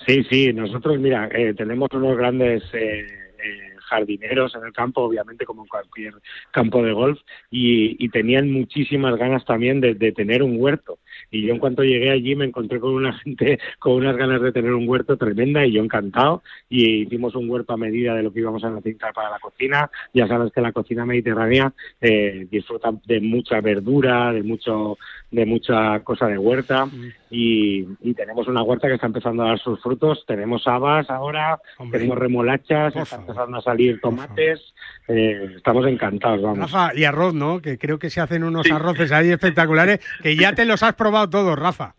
Sí, 0.05 0.23
sí. 0.29 0.53
Nosotros, 0.53 0.99
mira, 0.99 1.29
eh, 1.31 1.53
tenemos 1.53 1.89
unos 1.93 2.17
grandes 2.17 2.63
eh, 2.73 3.05
eh, 3.43 3.75
jardineros 3.89 4.55
en 4.55 4.65
el 4.65 4.73
campo, 4.73 5.01
obviamente, 5.01 5.45
como 5.45 5.63
en 5.63 5.67
cualquier 5.67 6.13
campo 6.51 6.83
de 6.83 6.93
golf, 6.93 7.19
y, 7.51 8.03
y 8.03 8.09
tenían 8.09 8.51
muchísimas 8.51 9.17
ganas 9.17 9.43
también 9.45 9.81
de, 9.81 9.95
de 9.95 10.11
tener 10.11 10.43
un 10.43 10.55
huerto. 10.59 10.99
Y 11.31 11.43
yo 11.45 11.53
en 11.53 11.59
cuanto 11.59 11.83
llegué 11.83 12.11
allí 12.11 12.35
me 12.35 12.45
encontré 12.45 12.79
con 12.79 12.93
una 12.93 13.13
gente 13.19 13.59
con 13.79 13.93
unas 13.93 14.15
ganas 14.15 14.41
de 14.41 14.51
tener 14.51 14.73
un 14.73 14.87
huerto 14.87 15.17
tremenda 15.17 15.65
y 15.65 15.73
yo 15.73 15.83
encantado. 15.83 16.43
Y 16.69 17.03
hicimos 17.03 17.35
un 17.35 17.49
huerto 17.49 17.73
a 17.73 17.77
medida 17.77 18.15
de 18.15 18.23
lo 18.23 18.31
que 18.31 18.39
íbamos 18.39 18.63
a 18.63 18.69
necesitar 18.69 19.13
para 19.13 19.29
la 19.29 19.39
cocina. 19.39 19.89
Ya 20.13 20.27
sabes 20.27 20.51
que 20.51 20.61
la 20.61 20.71
cocina 20.71 21.05
mediterránea 21.05 21.73
eh, 22.01 22.47
disfruta 22.49 22.91
de 23.05 23.19
mucha 23.21 23.61
verdura, 23.61 24.31
de 24.33 24.43
mucho 24.43 24.97
de 25.31 25.45
mucha 25.45 25.99
cosa 25.99 26.27
de 26.27 26.37
huerta 26.37 26.89
y, 27.29 27.85
y 28.01 28.13
tenemos 28.13 28.47
una 28.47 28.63
huerta 28.63 28.87
que 28.87 28.95
está 28.95 29.07
empezando 29.07 29.43
a 29.43 29.49
dar 29.49 29.59
sus 29.59 29.81
frutos. 29.81 30.23
Tenemos 30.27 30.65
habas 30.67 31.09
ahora, 31.09 31.59
Hombre. 31.77 31.99
tenemos 31.99 32.17
remolachas, 32.17 32.95
está 32.95 33.17
empezando 33.17 33.57
a 33.57 33.61
salir 33.61 33.99
tomates. 34.01 34.73
eh, 35.07 35.53
estamos 35.57 35.85
encantados, 35.87 36.41
vamos. 36.41 36.71
Rafa, 36.71 36.95
y 36.95 37.03
arroz, 37.03 37.33
¿no? 37.33 37.61
Que 37.61 37.77
creo 37.77 37.99
que 37.99 38.09
se 38.09 38.21
hacen 38.21 38.43
unos 38.43 38.69
arroces 38.71 39.11
ahí 39.11 39.29
espectaculares, 39.31 39.99
que 40.21 40.35
ya 40.35 40.53
te 40.53 40.65
los 40.65 40.83
has 40.83 40.93
probado 40.95 41.29
todos, 41.29 41.57
Rafa. 41.57 41.95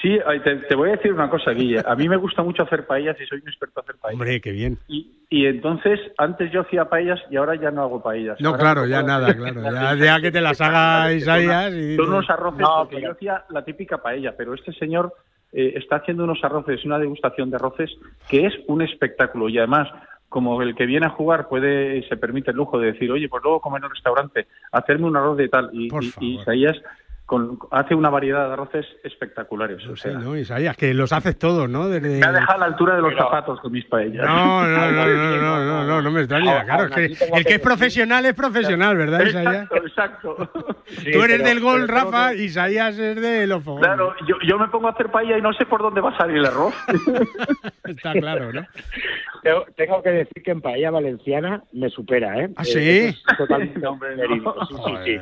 Sí, 0.00 0.16
te, 0.44 0.56
te 0.56 0.76
voy 0.76 0.90
a 0.90 0.92
decir 0.96 1.12
una 1.12 1.28
cosa, 1.28 1.50
Guille. 1.50 1.82
A 1.84 1.96
mí 1.96 2.08
me 2.08 2.16
gusta 2.16 2.42
mucho 2.44 2.62
hacer 2.62 2.86
paellas 2.86 3.16
y 3.20 3.26
soy 3.26 3.40
un 3.40 3.48
experto 3.48 3.80
en 3.80 3.84
hacer 3.84 3.96
paellas. 4.00 4.14
Hombre, 4.20 4.40
qué 4.40 4.52
bien. 4.52 4.78
Y, 4.86 5.10
y 5.28 5.46
entonces, 5.46 5.98
antes 6.18 6.52
yo 6.52 6.60
hacía 6.60 6.84
paellas 6.88 7.18
y 7.30 7.36
ahora 7.36 7.56
ya 7.56 7.72
no 7.72 7.82
hago 7.82 8.00
paellas. 8.00 8.40
No, 8.40 8.50
Ahora 8.50 8.60
claro, 8.60 8.86
ya 8.86 9.02
nada, 9.02 9.34
claro. 9.34 9.60
Ya, 9.62 9.94
ya 9.96 10.20
que 10.20 10.30
te 10.30 10.40
las 10.40 10.60
haga 10.60 11.12
Isaías 11.12 11.72
y 11.74 11.96
Son 11.96 12.08
unos 12.10 12.30
arroces, 12.30 12.60
No, 12.60 12.86
porque 12.88 13.02
yo 13.02 13.10
hacía 13.10 13.44
la 13.50 13.64
típica 13.64 13.98
paella, 13.98 14.34
pero 14.36 14.54
este 14.54 14.72
señor 14.74 15.12
eh, 15.52 15.72
está 15.76 15.96
haciendo 15.96 16.22
unos 16.24 16.44
arroces, 16.44 16.84
una 16.84 16.98
degustación 17.00 17.50
de 17.50 17.56
arroces, 17.56 17.90
que 18.28 18.46
es 18.46 18.54
un 18.68 18.82
espectáculo. 18.82 19.48
Y 19.48 19.58
además, 19.58 19.88
como 20.28 20.62
el 20.62 20.76
que 20.76 20.86
viene 20.86 21.06
a 21.06 21.10
jugar 21.10 21.48
puede 21.48 22.06
se 22.08 22.16
permite 22.16 22.52
el 22.52 22.56
lujo 22.56 22.78
de 22.78 22.92
decir, 22.92 23.10
oye, 23.10 23.28
pues 23.28 23.42
luego 23.42 23.60
comer 23.60 23.80
en 23.80 23.86
el 23.86 23.90
restaurante, 23.90 24.46
hacerme 24.70 25.06
un 25.06 25.16
arroz 25.16 25.36
de 25.38 25.48
tal. 25.48 25.70
Y, 25.72 25.88
y- 25.92 26.12
y 26.20 26.40
Isaías 26.40 26.76
con- 27.28 27.58
hace 27.72 27.94
una 27.94 28.08
variedad 28.08 28.46
de 28.46 28.54
arroces 28.54 28.86
espectaculares. 29.04 29.86
O 29.86 29.94
sea, 29.96 30.12
¿no? 30.12 30.34
Isaías, 30.34 30.74
que 30.78 30.94
los 30.94 31.12
haces 31.12 31.38
todos, 31.38 31.68
¿no? 31.68 31.86
Desde- 31.86 32.18
me 32.20 32.24
ha 32.24 32.32
dejado 32.32 32.54
a 32.54 32.58
la 32.60 32.64
altura 32.64 32.96
de 32.96 33.02
los 33.02 33.14
zapatos 33.14 33.60
con 33.60 33.70
mis 33.70 33.84
paellas. 33.84 34.24
No, 34.26 34.66
no, 34.66 34.90
no, 34.90 35.06
no, 35.06 35.36
no, 35.36 35.64
no, 35.66 35.84
no, 35.84 36.00
no 36.02 36.10
me 36.10 36.20
extraña. 36.20 36.64
Claro, 36.64 36.84
es 36.86 37.18
que 37.18 37.26
el 37.36 37.44
que 37.44 37.54
es 37.56 37.60
profesional 37.60 38.24
es 38.24 38.32
profesional, 38.32 38.96
¿verdad, 38.96 39.20
Isaías? 39.26 39.68
Exacto, 39.70 40.36
exacto. 40.36 40.50
Tú 41.12 41.22
eres 41.22 41.44
del 41.44 41.60
gol, 41.60 41.86
Rafa, 41.86 42.32
Isaías 42.32 42.98
es 42.98 43.20
de 43.20 43.46
los 43.46 43.62
fogones. 43.62 43.86
Claro, 43.88 44.14
yo, 44.26 44.36
yo 44.46 44.58
me 44.58 44.68
pongo 44.68 44.88
a 44.88 44.92
hacer 44.92 45.10
paella 45.10 45.36
y 45.36 45.42
no 45.42 45.52
sé 45.52 45.66
por 45.66 45.82
dónde 45.82 46.00
va 46.00 46.08
a 46.12 46.16
salir 46.16 46.38
el 46.38 46.46
arroz. 46.46 46.72
Está 47.84 48.12
claro, 48.14 48.52
¿no? 48.54 48.66
Tengo, 49.42 49.64
tengo 49.76 50.02
que 50.02 50.10
decir 50.10 50.42
que 50.42 50.50
en 50.50 50.60
paella 50.62 50.90
valenciana 50.90 51.62
me 51.72 51.88
supera, 51.90 52.38
¿eh? 52.40 52.50
¿Ah, 52.56 52.62
Eh, 52.62 52.64
sí? 52.64 53.22
es 53.30 53.36
totalmente 53.36 53.80
verídico. 54.16 54.54
Sí, 54.66 54.74
sí, 54.84 54.96
sí. 55.04 55.18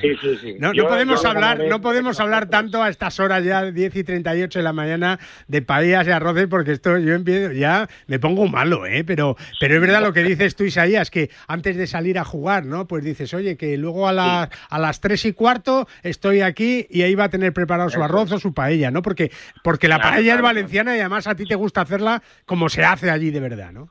Sí, 0.00 0.16
sí, 0.20 0.36
sí. 0.36 0.56
No, 0.60 0.68
no 0.68 0.74
Yo- 0.74 0.88
podemos 0.88 1.22
yo 1.22 1.28
hablar, 1.36 1.68
no 1.68 1.80
podemos 1.80 2.20
hablar 2.20 2.48
tanto 2.48 2.82
a 2.82 2.88
estas 2.88 3.20
horas 3.20 3.44
ya, 3.44 3.70
10 3.70 3.96
y 3.96 4.04
38 4.04 4.58
de 4.58 4.62
la 4.62 4.72
mañana, 4.72 5.18
de 5.48 5.62
paellas 5.62 6.06
y 6.06 6.10
arroces, 6.10 6.46
porque 6.48 6.72
esto 6.72 6.98
yo 6.98 7.14
empiezo, 7.14 7.52
ya 7.52 7.88
me 8.06 8.18
pongo 8.18 8.46
malo, 8.48 8.86
¿eh? 8.86 9.04
Pero, 9.04 9.36
pero 9.60 9.74
es 9.74 9.80
verdad 9.80 10.02
lo 10.02 10.12
que 10.12 10.22
dices 10.22 10.56
tú, 10.56 10.64
Isaías, 10.64 11.10
que 11.10 11.30
antes 11.46 11.76
de 11.76 11.86
salir 11.86 12.18
a 12.18 12.24
jugar, 12.24 12.64
¿no? 12.64 12.86
Pues 12.86 13.04
dices, 13.04 13.32
oye, 13.34 13.56
que 13.56 13.76
luego 13.76 14.08
a 14.08 14.12
las, 14.12 14.48
a 14.68 14.78
las 14.78 15.00
3 15.00 15.26
y 15.26 15.32
cuarto 15.32 15.88
estoy 16.02 16.40
aquí 16.40 16.86
y 16.90 17.02
ahí 17.02 17.14
va 17.14 17.24
a 17.24 17.30
tener 17.30 17.52
preparado 17.52 17.90
su 17.90 18.02
arroz 18.02 18.32
o 18.32 18.38
su 18.38 18.54
paella, 18.54 18.90
¿no? 18.90 19.02
Porque, 19.02 19.30
porque 19.62 19.88
la 19.88 20.00
paella 20.00 20.34
es 20.34 20.42
valenciana 20.42 20.96
y 20.96 21.00
además 21.00 21.26
a 21.26 21.34
ti 21.34 21.44
te 21.46 21.54
gusta 21.54 21.82
hacerla 21.82 22.22
como 22.44 22.68
se 22.68 22.84
hace 22.84 23.10
allí 23.10 23.30
de 23.30 23.40
verdad, 23.40 23.72
¿no? 23.72 23.90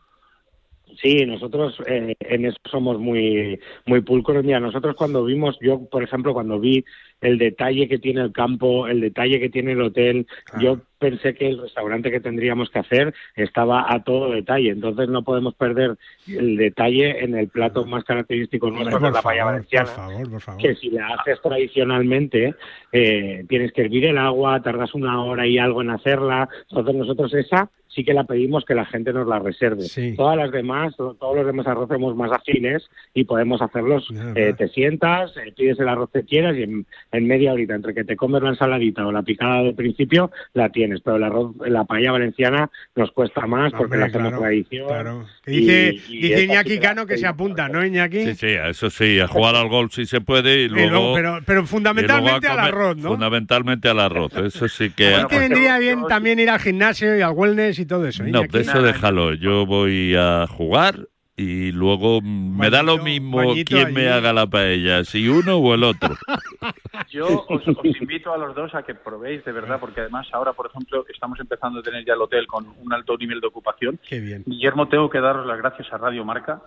Sí, 1.02 1.26
nosotros 1.26 1.82
eh, 1.88 2.16
en 2.20 2.46
eso 2.46 2.58
somos 2.70 3.00
muy 3.00 3.60
muy 3.86 4.02
pulcros. 4.02 4.44
Mira, 4.44 4.60
nosotros 4.60 4.96
cuando 4.96 5.24
vimos, 5.24 5.58
yo 5.62 5.86
por 5.90 6.04
ejemplo, 6.04 6.34
cuando 6.34 6.60
vi 6.60 6.84
el 7.22 7.38
detalle 7.38 7.88
que 7.88 7.98
tiene 7.98 8.22
el 8.22 8.32
campo, 8.32 8.88
el 8.88 9.02
detalle 9.02 9.40
que 9.40 9.50
tiene 9.50 9.74
el 9.74 9.82
hotel, 9.82 10.28
yo 10.60 10.80
pensé 11.00 11.34
que 11.34 11.48
el 11.48 11.62
restaurante 11.62 12.12
que 12.12 12.20
tendríamos 12.20 12.70
que 12.70 12.80
hacer 12.80 13.14
estaba 13.36 13.86
a 13.94 14.04
todo 14.04 14.32
detalle. 14.32 14.70
Entonces 14.70 15.10
no 15.10 15.24
podemos 15.24 15.54
perder 15.56 15.98
el 16.28 16.58
detalle 16.58 17.24
en 17.24 17.36
el 17.36 17.50
plato 17.50 17.86
más 17.86 18.04
característico 18.04 18.70
nuestro, 18.70 19.00
que 19.00 19.08
es 19.08 19.14
la 19.14 19.22
paella 19.22 19.46
valenciana. 19.46 19.86
por 19.86 19.96
favor, 19.96 20.32
por 20.32 20.42
favor. 20.42 20.62
que 20.62 20.76
si 20.76 20.90
la 20.90 21.08
haces 21.08 21.42
tradicionalmente 21.42 22.56
eh, 22.92 23.46
tienes 23.48 23.72
que 23.72 23.82
hervir 23.82 24.06
el 24.06 24.18
agua, 24.18 24.62
tardas 24.62 24.94
una 24.94 25.24
hora 25.24 25.46
y 25.46 25.58
algo 25.58 25.82
en 25.82 25.92
hacerla. 25.92 26.48
Entonces 26.70 26.96
nosotros 26.96 27.34
esa 27.34 27.70
sí 27.96 28.04
que 28.04 28.14
la 28.14 28.26
pedimos 28.26 28.66
que 28.66 28.76
la 28.76 28.86
gente 28.86 29.14
nos 29.14 29.28
la 29.28 29.40
reserve. 29.40 29.86
Todas 30.16 30.38
las 30.38 30.52
demás, 30.52 30.96
todos 30.98 31.36
los 31.36 31.46
demás 31.46 31.66
arroces 31.66 31.96
somos 31.96 32.16
más 32.16 32.32
ágiles 32.32 32.84
y 33.14 33.24
podemos 33.24 33.62
hacerlos, 33.62 34.08
eh, 34.36 34.54
te 34.58 34.68
sientas, 34.68 35.32
eh, 35.38 35.54
pides 35.56 35.80
el 35.80 35.88
arroz 35.88 36.10
que 36.12 36.24
quieras 36.24 36.58
y 36.58 36.64
en, 36.64 36.86
en, 37.12 37.28
media 37.28 37.54
horita, 37.54 37.74
entre 37.76 37.94
que 37.94 38.04
te 38.04 38.18
comes 38.18 38.44
la 38.44 38.50
ensaladita 38.50 39.06
o 39.08 39.12
la 39.12 39.24
picada 39.24 39.64
del 39.64 39.76
principio, 39.76 40.32
la 40.54 40.70
tienes, 40.70 41.00
pero 41.02 41.16
el 41.16 41.24
arroz, 41.24 41.56
la 41.66 41.86
paella 41.86 42.12
valenciana 42.12 42.70
nos 42.96 43.12
cuesta 43.12 43.48
más 43.48 43.72
porque 43.74 43.98
la 43.98 44.06
hacemos 44.06 44.38
tradición. 44.38 45.26
Dice, 45.46 45.96
dice 46.10 46.44
Iñaki 46.44 46.80
Cano 46.80 47.06
que 47.06 47.18
se 47.18 47.28
apunta, 47.28 47.70
¿no, 47.70 47.86
Iñaki? 47.86 48.26
Sí, 48.26 48.36
sí, 48.36 48.48
eso 48.48 48.90
sí, 48.90 49.20
a 49.20 49.28
jugar 49.28 49.56
al 49.56 49.70
golf 49.70 49.94
si 49.94 50.06
se 50.06 50.20
puede 50.20 50.64
y 50.64 50.68
luego... 50.68 51.14
pero, 51.14 51.40
pero, 51.46 51.66
fundamentalmente 51.66 52.48
al 52.48 52.60
arroz, 52.60 52.98
¿no? 52.98 53.10
Fundamentalmente 53.12 53.88
al 53.88 54.00
arroz, 54.00 54.36
eso 54.36 54.68
sí 54.68 54.90
que... 54.90 55.26
que 55.30 55.40
vendría 55.40 55.80
bien 55.80 56.04
también 56.10 56.40
ir 56.40 56.50
al 56.50 56.60
gimnasio 56.60 57.18
y 57.18 57.22
al 57.22 57.32
wellness 57.32 57.80
y 57.80 57.85
todo 57.86 58.08
eso. 58.08 58.24
No, 58.24 58.42
de 58.44 58.62
eso 58.62 58.82
déjalo. 58.82 59.34
Yo 59.34 59.66
voy 59.66 60.16
a 60.16 60.48
jugar 60.48 61.08
y 61.38 61.74
luego 61.74 62.22
me 62.22 62.70
da 62.70 62.82
lo 62.82 62.98
mismo 62.98 63.42
quién 63.66 63.94
me 63.94 64.08
haga 64.08 64.32
la 64.32 64.48
paella, 64.48 65.04
si 65.04 65.28
uno 65.28 65.58
o 65.58 65.74
el 65.74 65.84
otro. 65.84 66.16
Yo 67.12 67.46
os, 67.50 67.62
invito 68.00 68.34
a 68.34 68.38
los 68.38 68.56
dos 68.56 68.74
a 68.74 68.84
que 68.84 68.96
probéis 68.96 69.44
de 69.44 69.52
verdad, 69.52 69.80
porque 69.80 70.02
además 70.02 70.28
ahora, 70.32 70.54
por 70.54 70.68
ejemplo, 70.68 71.06
estamos 71.14 71.40
empezando 71.40 71.80
a 71.80 71.84
tener 71.84 72.06
ya 72.06 72.14
el 72.14 72.22
hotel 72.22 72.48
con 72.48 72.66
un 72.82 72.94
alto 72.94 73.18
nivel 73.18 73.42
de 73.42 73.48
ocupación. 73.48 74.00
Qué 74.08 74.20
bien. 74.20 74.44
Guillermo, 74.46 74.88
tengo 74.88 75.10
que 75.10 75.20
daros 75.20 75.46
las 75.46 75.58
gracias 75.58 75.92
a 75.92 75.98
Radio 75.98 76.24
Marca, 76.24 76.62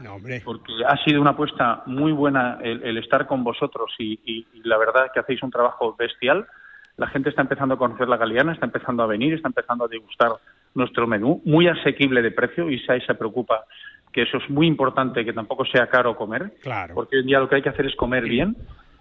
porque 0.44 0.72
ha 0.86 1.02
sido 1.04 1.20
una 1.20 1.30
apuesta 1.30 1.82
muy 1.86 2.12
buena 2.12 2.58
el, 2.62 2.98
estar 2.98 3.26
con 3.26 3.44
vosotros 3.44 3.92
y, 3.98 4.20
y 4.24 4.46
la 4.64 4.76
verdad 4.76 5.10
que 5.12 5.20
hacéis 5.20 5.42
un 5.42 5.50
trabajo 5.50 5.96
bestial. 5.98 6.46
La 6.98 7.06
gente 7.06 7.30
está 7.30 7.42
empezando 7.42 7.76
a 7.76 7.78
conocer 7.78 8.08
la 8.08 8.16
galeana, 8.16 8.52
está 8.52 8.66
empezando 8.66 9.02
a 9.02 9.06
venir, 9.06 9.32
está 9.32 9.48
empezando 9.48 9.84
a 9.84 9.88
degustar 9.88 10.32
nuestro 10.78 11.06
menú, 11.06 11.42
muy 11.44 11.68
asequible 11.68 12.22
de 12.22 12.30
precio, 12.30 12.70
y 12.70 12.78
se 12.78 13.14
preocupa 13.14 13.64
que 14.12 14.22
eso 14.22 14.38
es 14.38 14.48
muy 14.48 14.66
importante, 14.66 15.24
que 15.24 15.34
tampoco 15.34 15.64
sea 15.66 15.86
caro 15.88 16.16
comer, 16.16 16.52
claro. 16.62 16.94
porque 16.94 17.16
hoy 17.16 17.20
en 17.22 17.26
día 17.26 17.40
lo 17.40 17.48
que 17.48 17.56
hay 17.56 17.62
que 17.62 17.68
hacer 17.68 17.86
es 17.86 17.94
comer 17.94 18.24
bien 18.24 18.56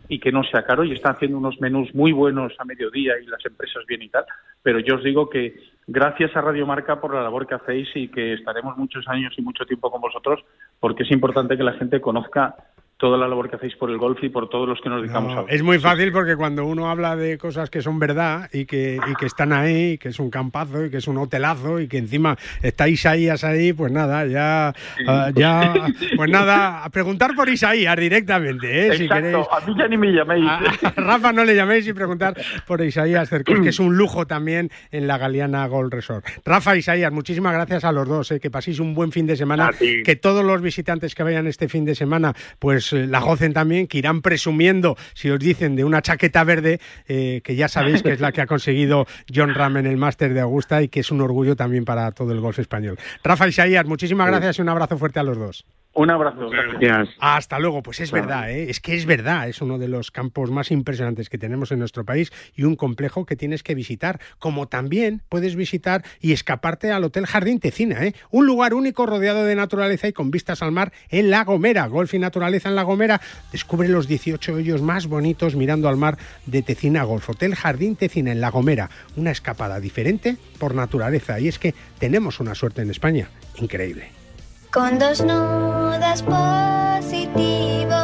y 0.10 0.20
que 0.20 0.32
no 0.32 0.44
sea 0.44 0.64
caro, 0.64 0.84
y 0.84 0.92
están 0.92 1.16
haciendo 1.16 1.38
unos 1.38 1.60
menús 1.62 1.94
muy 1.94 2.12
buenos 2.12 2.54
a 2.60 2.66
mediodía 2.66 3.14
y 3.22 3.26
las 3.26 3.46
empresas 3.46 3.86
bien 3.88 4.02
y 4.02 4.10
tal, 4.10 4.26
pero 4.64 4.80
yo 4.80 4.96
os 4.96 5.04
digo 5.04 5.30
que 5.30 5.56
gracias 5.86 6.36
a 6.36 6.42
Radio 6.42 6.66
Marca 6.66 7.00
por 7.00 7.14
la 7.14 7.24
labor 7.24 7.48
que 7.48 7.56
hacéis 7.56 7.90
y 7.96 8.08
que 8.10 8.34
estaremos 8.34 8.78
muchos 8.78 9.08
años 9.08 9.34
y 9.38 9.42
mucho 9.42 9.66
tiempo 9.66 9.90
con 9.92 10.02
vosotros, 10.02 10.44
porque 10.80 11.04
es 11.04 11.12
importante 11.12 11.58
que 11.58 11.64
la 11.64 11.74
gente 11.74 12.02
conozca 12.02 12.56
toda 12.98 13.18
la 13.18 13.28
labor 13.28 13.50
que 13.50 13.56
hacéis 13.58 13.76
por 13.76 13.92
el 13.92 13.98
golf 13.98 14.24
y 14.24 14.30
por 14.30 14.50
todos 14.50 14.68
los 14.68 14.82
que 14.82 14.90
nos 14.90 15.02
dedicamos 15.02 15.38
a 15.38 15.54
Es 15.54 15.62
muy 15.62 15.78
fácil 15.78 16.12
porque 16.12 16.36
cuando 16.36 16.66
uno 16.66 16.90
habla 16.90 17.16
de 17.16 17.38
cosas 17.38 17.70
que 17.70 17.82
son 17.82 18.00
verdad 18.00 18.50
y 18.52 18.66
que, 18.66 19.00
y 19.08 19.16
que 19.16 19.28
están 19.28 19.54
ahí, 19.54 20.00
que 20.00 20.10
es 20.10 20.20
un 20.20 20.32
campazo 20.32 20.84
y 20.84 20.90
que 20.90 20.98
es 20.98 21.08
un 21.08 21.18
hotelazo 21.18 21.80
y 21.80 21.88
que 21.88 22.00
encima 22.00 22.36
está 22.64 22.90
Isaías 22.90 23.44
ahí, 23.44 23.72
pues 23.72 23.92
nada, 23.92 24.26
ya, 24.26 24.74
ah, 25.08 25.30
ya 25.34 25.74
pues 26.16 26.30
nada, 26.32 26.84
a 26.84 26.90
preguntar 26.90 27.36
por 27.36 27.50
Isaías 27.50 27.96
directamente, 27.98 28.88
¿eh? 28.88 28.98
si 28.98 29.08
queréis. 29.08 29.46
a 29.52 29.66
mí 29.66 29.76
ya 29.78 29.88
ni 29.88 29.98
me 29.98 30.12
llaméis. 30.12 30.50
A, 30.50 30.94
Rafa 30.96 31.32
no 31.32 31.46
le 31.46 31.56
llaméis 31.56 31.88
y 31.88 31.94
preguntar 31.94 32.36
por 32.66 32.82
Isaías 32.82 33.30
Cercos, 33.30 33.60
que 33.60 33.70
es 33.70 33.80
un 33.80 33.96
lujo 33.96 34.26
también 34.26 34.72
en 34.92 35.06
la 35.06 35.20
Galeana 35.20 35.68
Gold 35.68 35.94
Resort. 35.94 36.26
Rafa, 36.44 36.76
Isaías, 36.76 37.12
muchísimas 37.12 37.54
gracias 37.54 37.84
a 37.84 37.92
los 37.92 38.08
dos, 38.08 38.32
¿eh? 38.32 38.40
que 38.40 38.50
paséis 38.50 38.80
un 38.80 38.96
buen 38.96 39.12
fin 39.12 39.28
de 39.28 39.36
semana, 39.36 39.70
que 39.78 40.16
todos 40.16 40.44
los 40.44 40.62
visitantes 40.64 41.14
que 41.14 41.22
vayan 41.22 41.46
este 41.46 41.70
fin 41.70 41.86
de 41.86 41.94
semana, 41.94 42.34
pues 42.58 42.87
pues, 42.90 43.10
la 43.10 43.20
gocen 43.20 43.54
también, 43.54 43.88
que 43.88 43.98
irán 43.98 44.22
presumiendo, 44.22 44.98
si 45.14 45.30
os 45.30 45.40
dicen, 45.40 45.76
de 45.76 45.84
una 45.84 46.02
chaqueta 46.02 46.44
verde, 46.44 46.80
eh, 47.08 47.42
que 47.44 47.56
ya 47.56 47.68
sabéis 47.68 48.04
que 48.04 48.14
es 48.14 48.20
la 48.20 48.32
que 48.32 48.42
ha 48.42 48.48
conseguido 48.48 49.06
John 49.34 49.54
Ram 49.54 49.78
en 49.78 49.86
el 49.86 49.98
Máster 49.98 50.34
de 50.34 50.42
Augusta 50.42 50.82
y 50.82 50.88
que 50.88 51.02
es 51.02 51.12
un 51.12 51.22
orgullo 51.22 51.56
también 51.56 51.86
para 51.86 52.12
todo 52.12 52.32
el 52.32 52.40
golf 52.40 52.60
español. 52.60 52.98
Rafa 53.24 53.48
Isaías, 53.48 53.86
muchísimas 53.86 54.28
gracias 54.28 54.60
y 54.60 54.62
un 54.62 54.70
abrazo 54.70 54.98
fuerte 54.98 55.20
a 55.20 55.24
los 55.24 55.38
dos. 55.38 55.66
Un 55.98 56.12
abrazo, 56.12 56.48
gracias. 56.48 57.10
Hasta 57.20 57.58
luego, 57.58 57.82
pues 57.82 58.00
es 58.02 58.12
verdad, 58.12 58.52
¿eh? 58.52 58.70
es 58.70 58.80
que 58.80 58.94
es 58.94 59.08
verdad, 59.08 59.50
es 59.50 59.64
uno 59.64 59.80
de 59.80 59.88
los 59.88 60.12
campos 60.12 60.52
más 60.52 60.70
impresionantes 60.70 61.28
que 61.28 61.40
tenemos 61.40 61.72
en 61.72 61.80
nuestro 61.80 62.06
país 62.06 62.32
y 62.56 62.66
un 62.66 62.76
complejo 62.76 63.26
que 63.26 63.36
tienes 63.36 63.64
que 63.64 63.74
visitar, 63.74 64.20
como 64.38 64.68
también 64.68 65.24
puedes 65.28 65.56
visitar 65.56 66.04
y 66.22 66.34
escaparte 66.34 66.92
al 66.92 67.04
Hotel 67.04 67.26
Jardín 67.26 67.60
Tecina, 67.60 68.06
¿eh? 68.06 68.14
un 68.30 68.46
lugar 68.46 68.76
único 68.76 69.08
rodeado 69.08 69.44
de 69.44 69.56
naturaleza 69.56 70.08
y 70.08 70.14
con 70.14 70.30
vistas 70.30 70.62
al 70.62 70.72
mar 70.72 70.94
en 71.10 71.32
La 71.32 71.44
Gomera, 71.44 71.88
golf 71.88 72.14
y 72.14 72.20
naturaleza 72.20 72.70
en 72.70 72.76
La 72.76 72.84
Gomera, 72.84 73.20
descubre 73.52 73.88
los 73.88 74.08
18 74.08 74.54
hoyos 74.54 74.84
más 74.84 75.08
bonitos 75.08 75.56
mirando 75.56 75.90
al 75.90 75.98
mar 75.98 76.20
de 76.46 76.62
Tecina 76.62 77.06
Golf, 77.06 77.28
Hotel 77.28 77.56
Jardín 77.56 77.96
Tecina 77.96 78.32
en 78.32 78.40
La 78.40 78.52
Gomera, 78.52 78.92
una 79.16 79.32
escapada 79.32 79.80
diferente 79.80 80.38
por 80.60 80.76
naturaleza. 80.76 81.40
Y 81.40 81.48
es 81.48 81.58
que 81.58 81.74
tenemos 81.98 82.40
una 82.40 82.54
suerte 82.54 82.84
en 82.84 82.92
España 82.92 83.30
increíble. 83.60 84.27
Con 84.72 85.00
dos 85.00 85.22
nudas 85.24 86.22
positivo. 86.24 87.96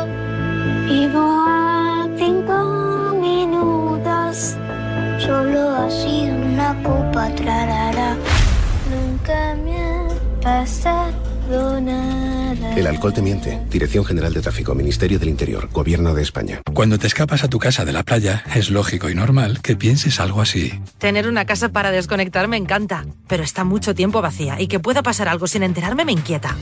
Vivo 0.87 1.45
a 1.45 2.07
cinco 2.17 3.13
minutos. 3.19 4.55
Solo 5.19 5.89
sido 5.89 6.35
una 6.35 6.73
copa 6.81 7.29
trarara. 7.35 8.15
Nunca 8.89 9.55
me 9.55 9.77
ha 9.77 10.07
pasado. 10.41 11.32
El 12.75 12.87
alcohol 12.87 13.13
te 13.13 13.21
miente. 13.21 13.59
Dirección 13.69 14.03
General 14.05 14.33
de 14.33 14.41
Tráfico, 14.41 14.73
Ministerio 14.73 15.19
del 15.19 15.29
Interior, 15.29 15.69
Gobierno 15.71 16.13
de 16.13 16.21
España. 16.21 16.61
Cuando 16.73 16.97
te 16.97 17.07
escapas 17.07 17.43
a 17.43 17.47
tu 17.47 17.59
casa 17.59 17.85
de 17.85 17.91
la 17.91 18.03
playa, 18.03 18.43
es 18.55 18.69
lógico 18.69 19.09
y 19.09 19.15
normal 19.15 19.61
que 19.61 19.75
pienses 19.75 20.19
algo 20.19 20.41
así. 20.41 20.73
Tener 20.97 21.27
una 21.27 21.45
casa 21.45 21.69
para 21.69 21.91
desconectar 21.91 22.47
me 22.47 22.57
encanta, 22.57 23.05
pero 23.27 23.43
está 23.43 23.63
mucho 23.63 23.93
tiempo 23.93 24.21
vacía 24.21 24.59
y 24.59 24.67
que 24.67 24.79
pueda 24.79 25.03
pasar 25.03 25.27
algo 25.27 25.47
sin 25.47 25.63
enterarme 25.63 26.05
me 26.05 26.13
inquieta. 26.13 26.55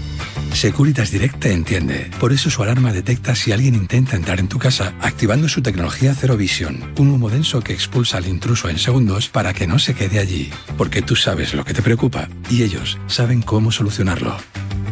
Securitas 0.53 1.11
Direct 1.11 1.39
te 1.39 1.53
entiende. 1.53 2.11
Por 2.19 2.33
eso 2.33 2.49
su 2.49 2.61
alarma 2.61 2.91
detecta 2.91 3.35
si 3.35 3.51
alguien 3.51 3.73
intenta 3.73 4.17
entrar 4.17 4.39
en 4.39 4.49
tu 4.49 4.59
casa, 4.59 4.93
activando 5.01 5.47
su 5.47 5.61
tecnología 5.61 6.13
Zero 6.13 6.35
Vision, 6.35 6.93
un 6.97 7.09
humo 7.09 7.29
denso 7.29 7.61
que 7.61 7.73
expulsa 7.73 8.17
al 8.17 8.27
intruso 8.27 8.69
en 8.69 8.77
segundos 8.77 9.29
para 9.29 9.53
que 9.53 9.65
no 9.65 9.79
se 9.79 9.93
quede 9.93 10.19
allí. 10.19 10.51
Porque 10.77 11.01
tú 11.01 11.15
sabes 11.15 11.53
lo 11.53 11.63
que 11.63 11.73
te 11.73 11.81
preocupa 11.81 12.27
y 12.49 12.63
ellos 12.63 12.99
saben 13.07 13.41
cómo 13.41 13.71
solucionarlo. 13.71 14.35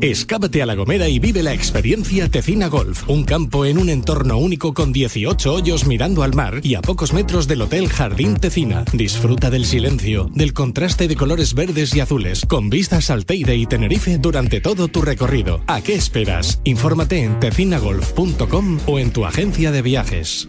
Escápate 0.00 0.62
a 0.62 0.66
La 0.66 0.76
Gomera 0.76 1.08
y 1.08 1.18
vive 1.18 1.42
la 1.42 1.52
experiencia 1.52 2.28
Tecina 2.28 2.68
Golf, 2.68 3.08
un 3.08 3.24
campo 3.24 3.64
en 3.64 3.76
un 3.76 3.88
entorno 3.88 4.38
único 4.38 4.72
con 4.72 4.92
18 4.92 5.52
hoyos 5.52 5.84
mirando 5.84 6.22
al 6.22 6.32
mar 6.32 6.60
y 6.62 6.76
a 6.76 6.80
pocos 6.80 7.12
metros 7.12 7.48
del 7.48 7.62
Hotel 7.62 7.88
Jardín 7.88 8.36
Tecina. 8.36 8.84
Disfruta 8.92 9.50
del 9.50 9.66
silencio, 9.66 10.30
del 10.32 10.52
contraste 10.52 11.08
de 11.08 11.16
colores 11.16 11.54
verdes 11.54 11.92
y 11.96 12.00
azules, 12.00 12.46
con 12.46 12.70
vistas 12.70 13.10
al 13.10 13.26
Teide 13.26 13.56
y 13.56 13.66
Tenerife 13.66 14.18
durante 14.18 14.60
todo 14.60 14.86
tu 14.86 15.02
recorrido. 15.02 15.60
¿A 15.66 15.80
qué 15.80 15.96
esperas? 15.96 16.60
Infórmate 16.62 17.24
en 17.24 17.40
tecinagolf.com 17.40 18.78
o 18.86 18.98
en 19.00 19.12
tu 19.12 19.26
agencia 19.26 19.72
de 19.72 19.82
viajes. 19.82 20.48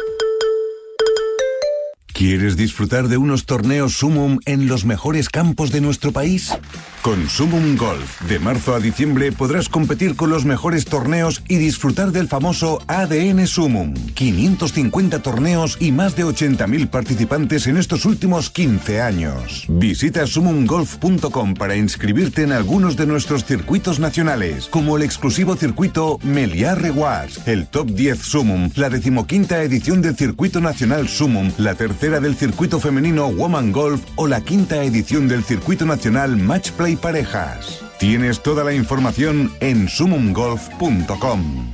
¿Quieres 2.21 2.55
disfrutar 2.55 3.07
de 3.07 3.17
unos 3.17 3.47
torneos 3.47 3.93
Sumum 3.93 4.37
en 4.45 4.67
los 4.67 4.85
mejores 4.85 5.27
campos 5.27 5.71
de 5.71 5.81
nuestro 5.81 6.11
país? 6.11 6.53
Con 7.01 7.27
Sumum 7.27 7.77
Golf, 7.77 8.21
de 8.29 8.37
marzo 8.37 8.75
a 8.75 8.79
diciembre 8.79 9.31
podrás 9.31 9.69
competir 9.69 10.15
con 10.15 10.29
los 10.29 10.45
mejores 10.45 10.85
torneos 10.85 11.41
y 11.47 11.55
disfrutar 11.55 12.11
del 12.11 12.27
famoso 12.27 12.79
ADN 12.85 13.47
Sumum. 13.47 13.95
550 14.13 15.23
torneos 15.23 15.77
y 15.79 15.91
más 15.91 16.15
de 16.15 16.25
80.000 16.25 16.91
participantes 16.91 17.65
en 17.65 17.77
estos 17.77 18.05
últimos 18.05 18.51
15 18.51 19.01
años. 19.01 19.65
Visita 19.67 20.27
sumumgolf.com 20.27 21.55
para 21.55 21.75
inscribirte 21.75 22.43
en 22.43 22.51
algunos 22.51 22.97
de 22.97 23.07
nuestros 23.07 23.45
circuitos 23.45 23.99
nacionales, 23.99 24.67
como 24.67 24.95
el 24.95 25.01
exclusivo 25.01 25.55
circuito 25.55 26.19
Meliá 26.21 26.75
Rewards, 26.75 27.47
el 27.47 27.65
Top 27.65 27.89
10 27.89 28.19
Sumum, 28.19 28.69
la 28.75 28.91
decimoquinta 28.91 29.63
edición 29.63 30.03
del 30.03 30.15
Circuito 30.15 30.61
Nacional 30.61 31.09
Sumum, 31.09 31.51
la 31.57 31.73
tercera 31.73 32.10
del 32.19 32.35
circuito 32.35 32.79
femenino 32.79 33.27
Woman 33.31 33.71
Golf 33.71 34.03
o 34.15 34.27
la 34.27 34.41
quinta 34.41 34.83
edición 34.83 35.27
del 35.27 35.43
circuito 35.43 35.85
nacional 35.85 36.35
Match 36.37 36.71
Play 36.71 36.95
Parejas. 36.95 37.83
Tienes 37.99 38.41
toda 38.41 38.63
la 38.63 38.73
información 38.73 39.51
en 39.59 39.87
sumumgolf.com. 39.87 41.73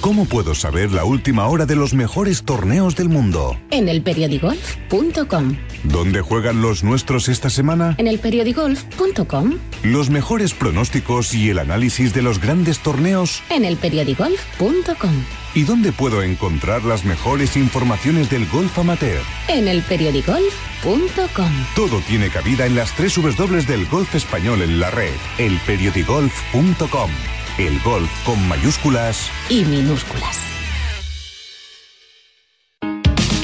¿Cómo 0.00 0.24
puedo 0.24 0.54
saber 0.54 0.92
la 0.92 1.04
última 1.04 1.46
hora 1.46 1.66
de 1.66 1.76
los 1.76 1.92
mejores 1.92 2.44
torneos 2.44 2.96
del 2.96 3.10
mundo? 3.10 3.60
En 3.70 3.86
elperiodigolf.com. 3.86 5.56
¿Dónde 5.84 6.22
juegan 6.22 6.62
los 6.62 6.82
nuestros 6.82 7.28
esta 7.28 7.50
semana? 7.50 7.96
En 7.98 8.06
elperiodigolf.com. 8.06 9.58
Los 9.82 10.08
mejores 10.08 10.54
pronósticos 10.54 11.34
y 11.34 11.50
el 11.50 11.58
análisis 11.58 12.14
de 12.14 12.22
los 12.22 12.40
grandes 12.40 12.78
torneos. 12.78 13.42
En 13.50 13.66
elperiodigolf.com. 13.66 15.39
¿Y 15.54 15.64
dónde 15.64 15.92
puedo 15.92 16.22
encontrar 16.22 16.84
las 16.84 17.04
mejores 17.04 17.56
informaciones 17.56 18.30
del 18.30 18.46
golf 18.46 18.78
amateur? 18.78 19.20
En 19.48 19.66
elperiodigolf.com. 19.66 21.50
Todo 21.74 22.00
tiene 22.00 22.30
cabida 22.30 22.66
en 22.66 22.76
las 22.76 22.94
tres 22.94 23.16
W 23.16 23.62
del 23.62 23.86
golf 23.86 24.14
español 24.14 24.62
en 24.62 24.78
la 24.78 24.90
red. 24.90 25.14
Elperiodigolf.com. 25.38 27.10
El 27.58 27.80
golf 27.80 28.10
con 28.24 28.48
mayúsculas 28.48 29.30
y 29.48 29.64
minúsculas. 29.64 30.49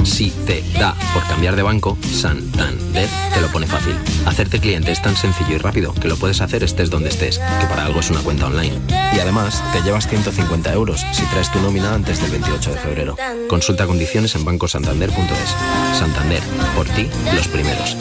Si 0.07 0.31
te 0.31 0.63
da 0.79 0.95
por 1.13 1.27
cambiar 1.27 1.57
de 1.57 1.63
banco, 1.63 1.99
Santander 2.01 3.09
te 3.35 3.41
lo 3.41 3.49
pone 3.49 3.67
fácil. 3.67 3.95
Hacerte 4.25 4.61
cliente 4.61 4.93
es 4.93 5.03
tan 5.03 5.17
sencillo 5.17 5.57
y 5.57 5.59
rápido 5.59 5.93
que 5.93 6.07
lo 6.07 6.17
puedes 6.17 6.41
hacer 6.41 6.63
estés 6.63 6.91
donde 6.91 7.09
estés, 7.09 7.39
que 7.39 7.67
para 7.67 7.85
algo 7.85 8.01
es 8.01 8.11
una 8.11 8.21
cuenta 8.21 8.47
online. 8.47 8.79
Y 9.15 9.19
además, 9.19 9.63
te 9.73 9.83
llevas 9.83 10.09
150 10.09 10.73
euros 10.73 11.05
si 11.13 11.25
traes 11.27 11.51
tu 11.51 11.61
nómina 11.61 11.93
antes 11.93 12.23
del 12.23 12.31
28 12.31 12.73
de 12.73 12.79
febrero. 12.79 13.17
Consulta 13.49 13.87
condiciones 13.87 14.35
en 14.37 14.45
bancosantander.es. 14.45 15.99
Santander, 15.99 16.43
por 16.77 16.87
ti, 16.87 17.09
los 17.35 17.49
primeros. 17.49 17.97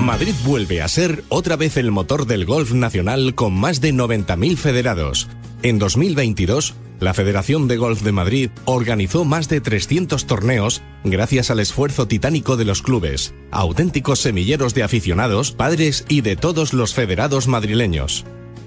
Madrid 0.00 0.34
vuelve 0.42 0.80
a 0.80 0.88
ser 0.88 1.22
otra 1.28 1.56
vez 1.56 1.76
el 1.76 1.90
motor 1.90 2.26
del 2.26 2.46
golf 2.46 2.72
nacional 2.72 3.34
con 3.34 3.52
más 3.52 3.82
de 3.82 3.92
90.000 3.92 4.56
federados. 4.56 5.28
En 5.62 5.78
2022, 5.78 6.74
la 7.00 7.14
Federación 7.14 7.68
de 7.68 7.76
Golf 7.76 8.02
de 8.02 8.12
Madrid 8.12 8.50
organizó 8.64 9.24
más 9.24 9.48
de 9.48 9.60
300 9.60 10.26
torneos 10.26 10.82
gracias 11.04 11.50
al 11.50 11.60
esfuerzo 11.60 12.08
titánico 12.08 12.56
de 12.56 12.64
los 12.64 12.82
clubes, 12.82 13.34
auténticos 13.50 14.20
semilleros 14.20 14.74
de 14.74 14.82
aficionados, 14.82 15.52
padres 15.52 16.04
y 16.08 16.20
de 16.20 16.36
todos 16.36 16.72
los 16.72 16.94
federados 16.94 17.48
madrileños. 17.48 18.24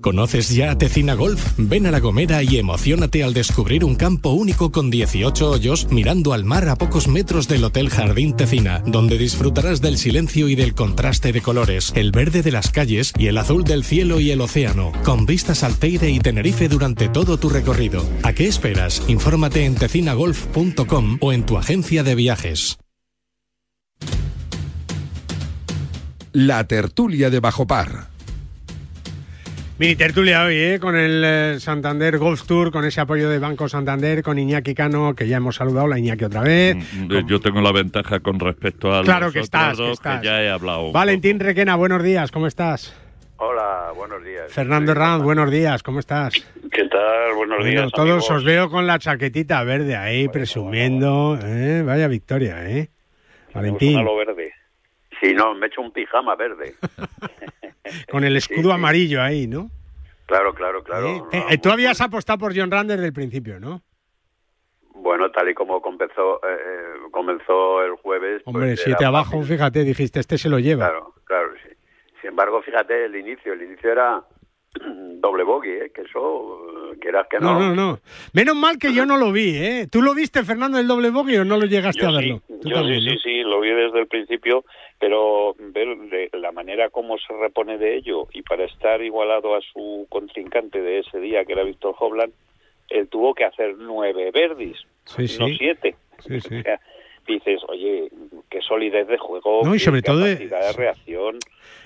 ¿Conoces 0.00 0.48
ya 0.50 0.76
Tecina 0.78 1.14
Golf? 1.14 1.52
Ven 1.58 1.86
a 1.86 1.90
La 1.90 2.00
Gomera 2.00 2.42
y 2.42 2.56
emocionate 2.56 3.22
al 3.22 3.34
descubrir 3.34 3.84
un 3.84 3.94
campo 3.94 4.30
único 4.30 4.72
con 4.72 4.90
18 4.90 5.50
hoyos 5.50 5.88
mirando 5.90 6.32
al 6.32 6.44
mar 6.44 6.68
a 6.68 6.76
pocos 6.76 7.08
metros 7.08 7.48
del 7.48 7.64
Hotel 7.64 7.90
Jardín 7.90 8.34
Tecina, 8.34 8.82
donde 8.86 9.18
disfrutarás 9.18 9.80
del 9.80 9.98
silencio 9.98 10.48
y 10.48 10.54
del 10.54 10.74
contraste 10.74 11.32
de 11.32 11.42
colores, 11.42 11.92
el 11.94 12.12
verde 12.12 12.42
de 12.42 12.52
las 12.52 12.70
calles 12.70 13.12
y 13.18 13.26
el 13.26 13.36
azul 13.36 13.64
del 13.64 13.84
cielo 13.84 14.20
y 14.20 14.30
el 14.30 14.40
océano, 14.40 14.92
con 15.04 15.26
vistas 15.26 15.62
al 15.62 15.76
Teide 15.76 16.10
y 16.10 16.18
Tenerife 16.18 16.68
durante 16.68 17.08
todo 17.08 17.38
tu 17.38 17.50
recorrido. 17.50 18.02
¿A 18.22 18.32
qué 18.32 18.48
esperas? 18.48 19.02
Infórmate 19.08 19.66
en 19.66 19.74
tecinagolf.com 19.74 21.18
o 21.20 21.32
en 21.32 21.44
tu 21.44 21.58
agencia 21.58 22.02
de 22.02 22.14
viajes. 22.14 22.78
La 26.32 26.64
tertulia 26.68 27.28
de 27.28 27.40
Bajo 27.40 27.66
Par. 27.66 28.09
Mini 29.80 29.96
tertulia 29.96 30.44
hoy, 30.44 30.56
¿eh? 30.58 30.78
con 30.78 30.94
el 30.94 31.22
eh, 31.24 31.58
Santander 31.58 32.18
Golf 32.18 32.42
Tour, 32.46 32.70
con 32.70 32.84
ese 32.84 33.00
apoyo 33.00 33.30
de 33.30 33.38
Banco 33.38 33.66
Santander, 33.66 34.22
con 34.22 34.38
Iñaki 34.38 34.74
Cano, 34.74 35.14
que 35.14 35.26
ya 35.26 35.38
hemos 35.38 35.56
saludado, 35.56 35.86
la 35.88 35.98
Iñaki 35.98 36.24
otra 36.24 36.42
vez. 36.42 36.76
Mm, 36.76 37.26
Yo 37.26 37.40
tengo 37.40 37.62
la 37.62 37.72
ventaja 37.72 38.20
con 38.20 38.38
respecto 38.38 38.92
a 38.92 39.02
Claro 39.02 39.24
los 39.28 39.32
que 39.32 39.38
otros 39.38 39.44
estás, 39.44 39.78
que 39.78 39.90
estás. 39.90 40.22
ya 40.22 40.42
he 40.42 40.50
hablado. 40.50 40.92
Valentín 40.92 41.40
Requena, 41.40 41.76
buenos 41.76 42.02
días, 42.02 42.30
¿cómo 42.30 42.46
estás? 42.46 42.94
Hola, 43.38 43.92
buenos 43.96 44.22
días. 44.22 44.52
Fernando 44.52 44.92
Herranz, 44.92 45.22
buenos 45.22 45.50
días, 45.50 45.82
¿cómo 45.82 45.98
estás? 46.00 46.34
¿Qué 46.70 46.84
tal? 46.84 47.32
Buenos 47.36 47.60
Bueno, 47.60 47.70
días. 47.80 47.92
todos 47.92 48.10
amigos. 48.10 48.30
os 48.32 48.44
veo 48.44 48.68
con 48.68 48.86
la 48.86 48.98
chaquetita 48.98 49.64
verde 49.64 49.96
ahí, 49.96 50.28
presumiendo. 50.28 51.38
¿eh? 51.42 51.82
Vaya 51.86 52.06
victoria, 52.06 52.68
¿eh? 52.68 52.90
Valentín, 53.54 54.04
verde. 54.04 54.52
Sí, 55.22 55.32
no, 55.32 55.54
me 55.54 55.64
he 55.64 55.68
hecho 55.70 55.80
un 55.80 55.90
pijama 55.90 56.36
verde. 56.36 56.74
con 58.10 58.24
el 58.24 58.36
escudo 58.36 58.72
amarillo 58.72 59.22
ahí, 59.22 59.46
¿no? 59.46 59.70
Claro, 60.26 60.54
claro, 60.54 60.82
claro. 60.84 61.28
Eh, 61.32 61.44
eh, 61.50 61.58
tú 61.58 61.70
habías 61.70 62.00
apostado 62.00 62.38
por 62.38 62.56
John 62.56 62.70
Rand 62.70 62.90
desde 62.90 63.06
el 63.06 63.12
principio, 63.12 63.58
¿no? 63.58 63.82
Bueno, 64.94 65.30
tal 65.30 65.48
y 65.48 65.54
como 65.54 65.80
comenzó, 65.80 66.36
eh, 66.46 66.56
eh, 66.56 67.10
comenzó 67.10 67.82
el 67.82 67.92
jueves. 67.96 68.42
pues 68.44 68.54
Hombre, 68.54 68.76
siete 68.76 69.04
abajo, 69.04 69.38
fácil. 69.38 69.54
fíjate, 69.56 69.84
dijiste, 69.84 70.20
este 70.20 70.38
se 70.38 70.48
lo 70.48 70.58
lleva. 70.58 70.88
Claro, 70.88 71.14
claro, 71.24 71.48
sí. 71.62 71.70
Sin 72.20 72.30
embargo, 72.30 72.62
fíjate 72.62 73.06
el 73.06 73.16
inicio. 73.16 73.54
El 73.54 73.62
inicio 73.62 73.90
era 73.90 74.22
doble 75.20 75.42
bogey, 75.42 75.72
¿eh? 75.72 75.92
que 75.94 76.02
eso, 76.02 76.92
eh, 76.92 76.98
quieras 77.00 77.26
que 77.30 77.38
No, 77.40 77.58
no. 77.58 77.68
no, 77.70 77.74
no. 77.74 78.00
Menos 78.34 78.54
mal 78.56 78.78
que 78.78 78.92
yo 78.92 79.06
no 79.06 79.16
lo 79.16 79.32
vi, 79.32 79.56
¿eh? 79.56 79.88
¿Tú 79.90 80.02
lo 80.02 80.14
viste, 80.14 80.44
Fernando, 80.44 80.78
el 80.78 80.86
doble 80.86 81.10
bogey 81.10 81.38
o 81.38 81.44
no 81.44 81.56
lo 81.56 81.66
llegaste 81.66 82.02
Yo 82.02 82.08
a 82.08 82.10
sí, 82.10 82.16
verlo? 82.16 82.42
Tú 82.60 82.68
yo 82.68 82.74
también, 82.76 83.00
sí, 83.00 83.06
¿no? 83.06 83.12
sí, 83.12 83.18
sí, 83.24 83.40
lo 83.42 83.60
vi 83.60 83.70
desde 83.70 84.00
el 84.00 84.06
principio, 84.06 84.64
pero 85.00 85.54
ver 85.58 85.88
de 86.10 86.30
la 86.38 86.52
manera 86.52 86.90
como 86.90 87.16
se 87.18 87.32
repone 87.32 87.78
de 87.78 87.96
ello 87.96 88.28
y 88.32 88.42
para 88.42 88.64
estar 88.66 89.02
igualado 89.02 89.56
a 89.56 89.60
su 89.72 90.06
contrincante 90.10 90.80
de 90.80 90.98
ese 91.00 91.18
día, 91.18 91.44
que 91.44 91.54
era 91.54 91.64
Víctor 91.64 91.96
Hovland, 91.98 92.32
él 92.90 93.08
tuvo 93.08 93.34
que 93.34 93.44
hacer 93.44 93.74
nueve 93.78 94.30
verdis, 94.32 94.76
Sí, 95.06 95.24
no 95.40 95.48
siete. 95.58 95.96
Sí, 96.20 96.40
sí. 96.40 96.54
O 96.60 96.62
sea, 96.62 96.80
dices, 97.26 97.60
oye, 97.68 98.10
qué 98.50 98.60
solidez 98.60 99.06
de 99.06 99.16
juego, 99.16 99.60
No, 99.64 99.74
y 99.74 99.78
qué 99.78 99.84
sobre 99.84 100.02
todo 100.02 100.18
de- 100.18 100.32
capacidad 100.34 100.60
de 100.66 100.72
reacción. 100.72 101.38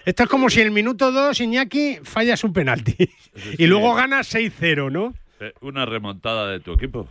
Esto 0.06 0.22
es 0.22 0.28
como 0.28 0.48
si 0.48 0.60
en 0.60 0.68
el 0.68 0.72
minuto 0.72 1.12
2, 1.12 1.38
Iñaki, 1.40 1.98
fallas 2.02 2.42
un 2.44 2.52
penalti 2.52 2.96
y 3.58 3.66
luego 3.66 3.94
ganas 3.94 4.34
6-0, 4.34 4.90
¿no? 4.90 5.12
Eh, 5.40 5.52
Una 5.60 5.84
remontada 5.86 6.50
de 6.50 6.60
tu 6.60 6.72
equipo. 6.72 7.06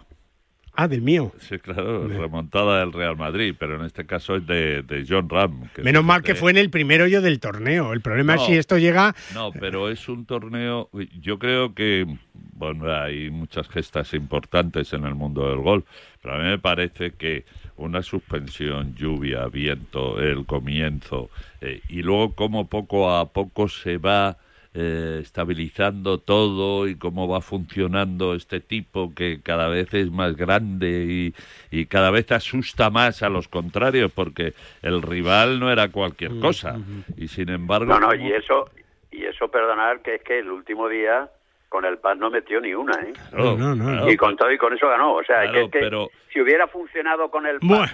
Ah, 0.76 0.88
del 0.88 1.02
mío. 1.02 1.32
Sí, 1.40 1.60
claro, 1.60 2.08
remontada 2.08 2.80
del 2.80 2.94
Real 2.94 3.16
Madrid, 3.16 3.54
pero 3.58 3.76
en 3.76 3.86
este 3.86 4.08
caso 4.08 4.36
es 4.36 4.48
de, 4.48 4.82
de 4.82 5.06
John 5.08 5.30
Ram. 5.30 5.70
que 5.76 5.84
Menos 5.84 6.04
mal 6.04 6.24
que 6.24 6.34
fue 6.34 6.50
en 6.50 6.58
el 6.58 6.72
primer 6.72 7.04
hoyo 7.04 7.22
del 7.22 7.40
torneo. 7.40 7.94
El 7.94 8.02
problema 8.02 8.36
es 8.36 8.42
si 8.44 8.54
esto 8.54 8.80
llega... 8.80 9.16
No, 9.36 9.52
pero 9.52 9.90
es 9.90 10.10
un 10.10 10.26
torneo. 10.26 10.90
Yo 11.20 11.38
creo 11.38 11.76
que, 11.76 12.08
bueno, 12.34 12.92
hay 12.92 13.30
muchas 13.30 13.70
gestas 13.70 14.16
importantes 14.16 14.94
en 14.94 15.06
el 15.06 15.14
mundo 15.14 15.48
del 15.48 15.60
golf, 15.60 15.86
pero 16.24 16.36
a 16.36 16.38
mí 16.40 16.46
me 16.46 16.58
parece 16.58 17.12
que 17.12 17.46
una 17.76 18.02
suspensión, 18.02 18.96
lluvia, 18.96 19.46
viento, 19.48 20.20
el 20.20 20.46
comienzo, 20.46 21.30
eh, 21.62 21.82
y 21.88 22.02
luego 22.02 22.34
cómo 22.34 22.68
poco 22.68 23.16
a 23.16 23.32
poco 23.32 23.68
se 23.68 23.98
va 23.98 24.38
eh, 24.76 25.20
estabilizando 25.22 26.18
todo 26.18 26.88
y 26.88 26.96
cómo 26.96 27.28
va 27.28 27.42
funcionando 27.42 28.34
este 28.34 28.60
tipo 28.60 29.14
que 29.16 29.40
cada 29.44 29.68
vez 29.68 29.94
es 29.94 30.12
más 30.12 30.36
grande 30.36 31.06
y, 31.08 31.34
y 31.72 31.86
cada 31.86 32.10
vez 32.12 32.32
asusta 32.32 32.90
más 32.90 33.22
a 33.24 33.30
los 33.30 33.48
contrarios 33.48 34.12
porque 34.12 34.54
el 34.82 35.02
rival 35.02 35.60
no 35.60 35.72
era 35.72 35.90
cualquier 35.90 36.40
cosa 36.40 36.78
y 37.18 37.28
sin 37.28 37.50
embargo 37.50 37.86
No, 37.86 38.00
no, 38.00 38.16
y 38.16 38.32
eso, 38.32 38.70
y 39.12 39.24
eso 39.26 39.48
perdonar 39.50 40.02
que 40.02 40.16
es 40.16 40.24
que 40.24 40.40
el 40.40 40.50
último 40.50 40.88
día 40.90 41.30
con 41.70 41.86
el 41.86 41.98
PAS 41.98 42.18
no 42.18 42.30
metió 42.30 42.62
ni 42.62 42.74
una, 42.74 42.94
¿eh? 43.02 43.14
Claro, 43.32 43.58
No, 43.58 43.76
no, 43.76 43.84
claro. 43.86 44.12
y 44.12 44.16
con 44.18 44.36
todo 44.38 44.52
y 44.52 44.58
con 44.60 44.74
eso 44.74 44.88
ganó. 44.88 45.16
O 45.16 45.24
sea, 45.24 45.42
Claro, 45.42 45.54
que, 45.54 45.62
es 45.66 45.72
que 45.72 45.80
pero- 45.80 46.10
si 46.32 46.40
hubiera 46.40 46.68
funcionado 46.68 47.32
con 47.32 47.48
el 47.48 47.58
Buah. 47.62 47.88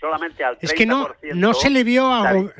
solamente 0.00 0.42
al 0.42 0.56
30%... 0.56 0.58
Es 0.62 0.72
que 0.72 0.86
no, 0.86 1.08
no 1.34 1.52
se 1.52 1.68
le 1.68 1.84
vio, 1.84 2.10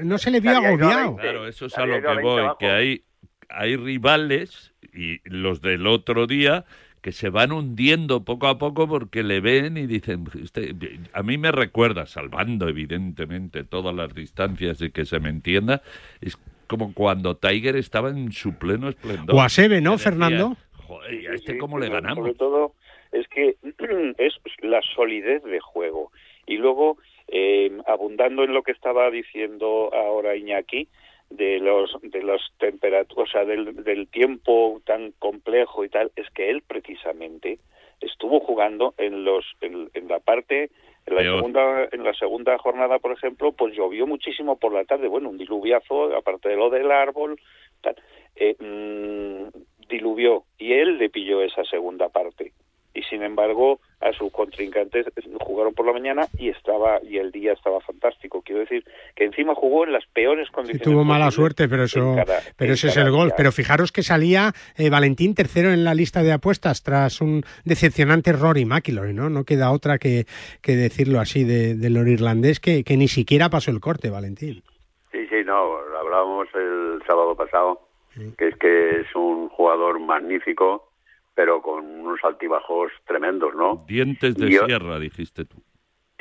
no 0.02 0.18
se 0.18 0.30
le 0.30 0.40
vio 0.40 0.50
agobiado. 0.52 1.14
20. 1.16 1.22
Claro, 1.22 1.46
eso 1.46 1.64
es 1.66 1.78
a 1.78 1.86
lo 1.86 1.94
que 1.94 2.00
20 2.06 2.22
voy, 2.22 2.42
que 2.58 2.66
hay, 2.68 3.02
hay 3.48 3.76
rivales 3.76 4.72
y 4.92 5.20
los 5.24 5.60
del 5.60 5.86
otro 5.86 6.26
día 6.26 6.64
que 7.02 7.12
se 7.12 7.28
van 7.30 7.52
hundiendo 7.52 8.24
poco 8.24 8.48
a 8.48 8.58
poco 8.58 8.88
porque 8.88 9.22
le 9.22 9.40
ven 9.40 9.76
y 9.76 9.86
dicen, 9.86 10.24
"Este- 10.42 10.74
a 11.12 11.22
mí 11.22 11.38
me 11.38 11.52
recuerda, 11.52 12.06
salvando 12.06 12.68
evidentemente 12.68 13.62
todas 13.62 13.94
las 13.94 14.12
distancias 14.14 14.82
y 14.82 14.90
que 14.90 15.04
se 15.04 15.20
me 15.20 15.28
entienda, 15.28 15.82
es 16.20 16.36
como 16.66 16.92
cuando 16.94 17.36
Tiger 17.36 17.76
estaba 17.76 18.10
en 18.10 18.32
su 18.32 18.58
pleno 18.58 18.88
esplendor. 18.88 19.36
O 19.36 19.40
a 19.40 19.48
Seve, 19.48 19.80
¿no, 19.80 19.92
decía, 19.92 20.10
Fernando? 20.10 20.56
Joder, 20.72 21.14
¿y 21.14 21.26
a 21.26 21.34
este 21.34 21.52
Sí, 21.52 21.58
cómo 21.58 21.78
le 21.78 21.88
ganamos? 21.88 22.24
Sobre 22.24 22.34
todo 22.34 22.74
es 23.12 23.28
que 23.28 23.56
es 24.18 24.34
la 24.62 24.80
solidez 24.94 25.44
de 25.44 25.60
juego. 25.60 26.10
Y 26.46 26.56
luego, 26.56 26.98
eh, 27.28 27.70
abundando 27.86 28.44
en 28.44 28.52
lo 28.52 28.62
que 28.62 28.72
estaba 28.72 29.10
diciendo 29.10 29.90
ahora 29.94 30.36
Iñaki, 30.36 30.88
de 31.30 31.58
los 31.58 31.96
de 32.02 32.22
las 32.22 32.40
temperaturas, 32.58 33.28
o 33.28 33.32
sea, 33.32 33.44
del, 33.44 33.84
del 33.84 34.08
tiempo 34.08 34.80
tan 34.84 35.12
complejo 35.18 35.84
y 35.84 35.88
tal, 35.88 36.10
es 36.16 36.28
que 36.30 36.50
él 36.50 36.62
precisamente 36.66 37.58
estuvo 38.00 38.40
jugando 38.40 38.94
en 38.98 39.24
los 39.24 39.44
en, 39.60 39.90
en 39.94 40.08
la 40.08 40.20
parte 40.20 40.70
en 41.06 41.14
la 41.14 41.20
Peor. 41.20 41.36
segunda 41.36 41.88
en 41.92 42.04
la 42.04 42.14
segunda 42.14 42.58
jornada, 42.58 42.98
por 42.98 43.12
ejemplo, 43.12 43.52
pues 43.52 43.74
llovió 43.74 44.06
muchísimo 44.06 44.56
por 44.56 44.72
la 44.72 44.84
tarde, 44.84 45.08
bueno, 45.08 45.30
un 45.30 45.38
diluviazo, 45.38 46.14
aparte 46.16 46.48
de 46.48 46.56
lo 46.56 46.70
del 46.70 46.90
árbol, 46.90 47.40
tal, 47.80 47.96
eh, 48.36 48.56
mm, 48.58 49.88
diluvió 49.88 50.44
y 50.58 50.72
él 50.72 50.98
le 50.98 51.10
pilló 51.10 51.42
esa 51.42 51.64
segunda 51.64 52.08
parte 52.08 52.52
y 52.96 53.02
sin 53.04 53.22
embargo 53.22 53.78
a 54.00 54.12
sus 54.12 54.32
contrincantes 54.32 55.06
jugaron 55.40 55.74
por 55.74 55.86
la 55.86 55.92
mañana 55.92 56.26
y 56.38 56.48
estaba 56.48 56.98
y 57.02 57.18
el 57.18 57.30
día 57.30 57.52
estaba 57.52 57.80
fantástico 57.80 58.42
quiero 58.42 58.60
decir 58.62 58.84
que 59.14 59.24
encima 59.24 59.54
jugó 59.54 59.84
en 59.84 59.92
las 59.92 60.04
peores 60.06 60.46
Sí, 60.48 60.52
condiciones 60.52 60.82
tuvo 60.84 61.04
mala 61.04 61.30
suerte, 61.30 61.68
pero 61.68 61.84
eso, 61.84 62.14
cada- 62.16 62.40
pero 62.56 62.72
ese 62.72 62.88
es 62.88 62.96
el 62.96 63.10
gol. 63.10 63.28
día. 63.28 63.36
Pero 63.36 63.52
fijaros 63.52 63.92
que 63.92 64.02
salía 64.02 64.52
eh, 64.76 64.90
Valentín 64.90 65.34
tercero 65.34 65.70
en 65.72 65.84
la 65.84 65.94
lista 65.94 66.22
de 66.22 66.32
apuestas 66.32 66.82
tras 66.82 67.20
un 67.20 67.42
decepcionante 67.64 68.32
Rory 68.32 68.64
McIlroy, 68.64 69.12
¿no? 69.12 69.28
No 69.30 69.44
queda 69.44 69.70
otra 69.72 69.98
que, 69.98 70.24
que 70.62 70.76
decirlo 70.76 71.20
así 71.20 71.44
de, 71.44 71.74
de 71.74 71.90
lo 71.90 72.06
irlandés 72.06 72.60
que, 72.60 72.84
que 72.84 72.96
ni 72.96 73.08
siquiera 73.08 73.48
pasó 73.50 73.70
el 73.70 73.80
corte, 73.80 74.10
Valentín. 74.10 74.62
Sí, 75.12 75.26
sí, 75.28 75.36
no, 75.44 75.80
lo 75.82 75.98
hablábamos 75.98 76.48
el 76.54 77.02
sábado 77.06 77.34
pasado, 77.36 77.80
que 78.38 78.48
es 78.48 78.56
que 78.56 79.00
es 79.00 79.14
un 79.14 79.48
jugador 79.50 79.98
magnífico, 80.00 80.85
pero 81.36 81.60
con 81.60 81.84
unos 81.84 82.18
altibajos 82.24 82.90
tremendos, 83.06 83.54
¿no? 83.54 83.84
Dientes 83.86 84.34
de 84.36 84.50
yo- 84.50 84.64
sierra, 84.66 84.98
dijiste 84.98 85.44
tú. 85.44 85.62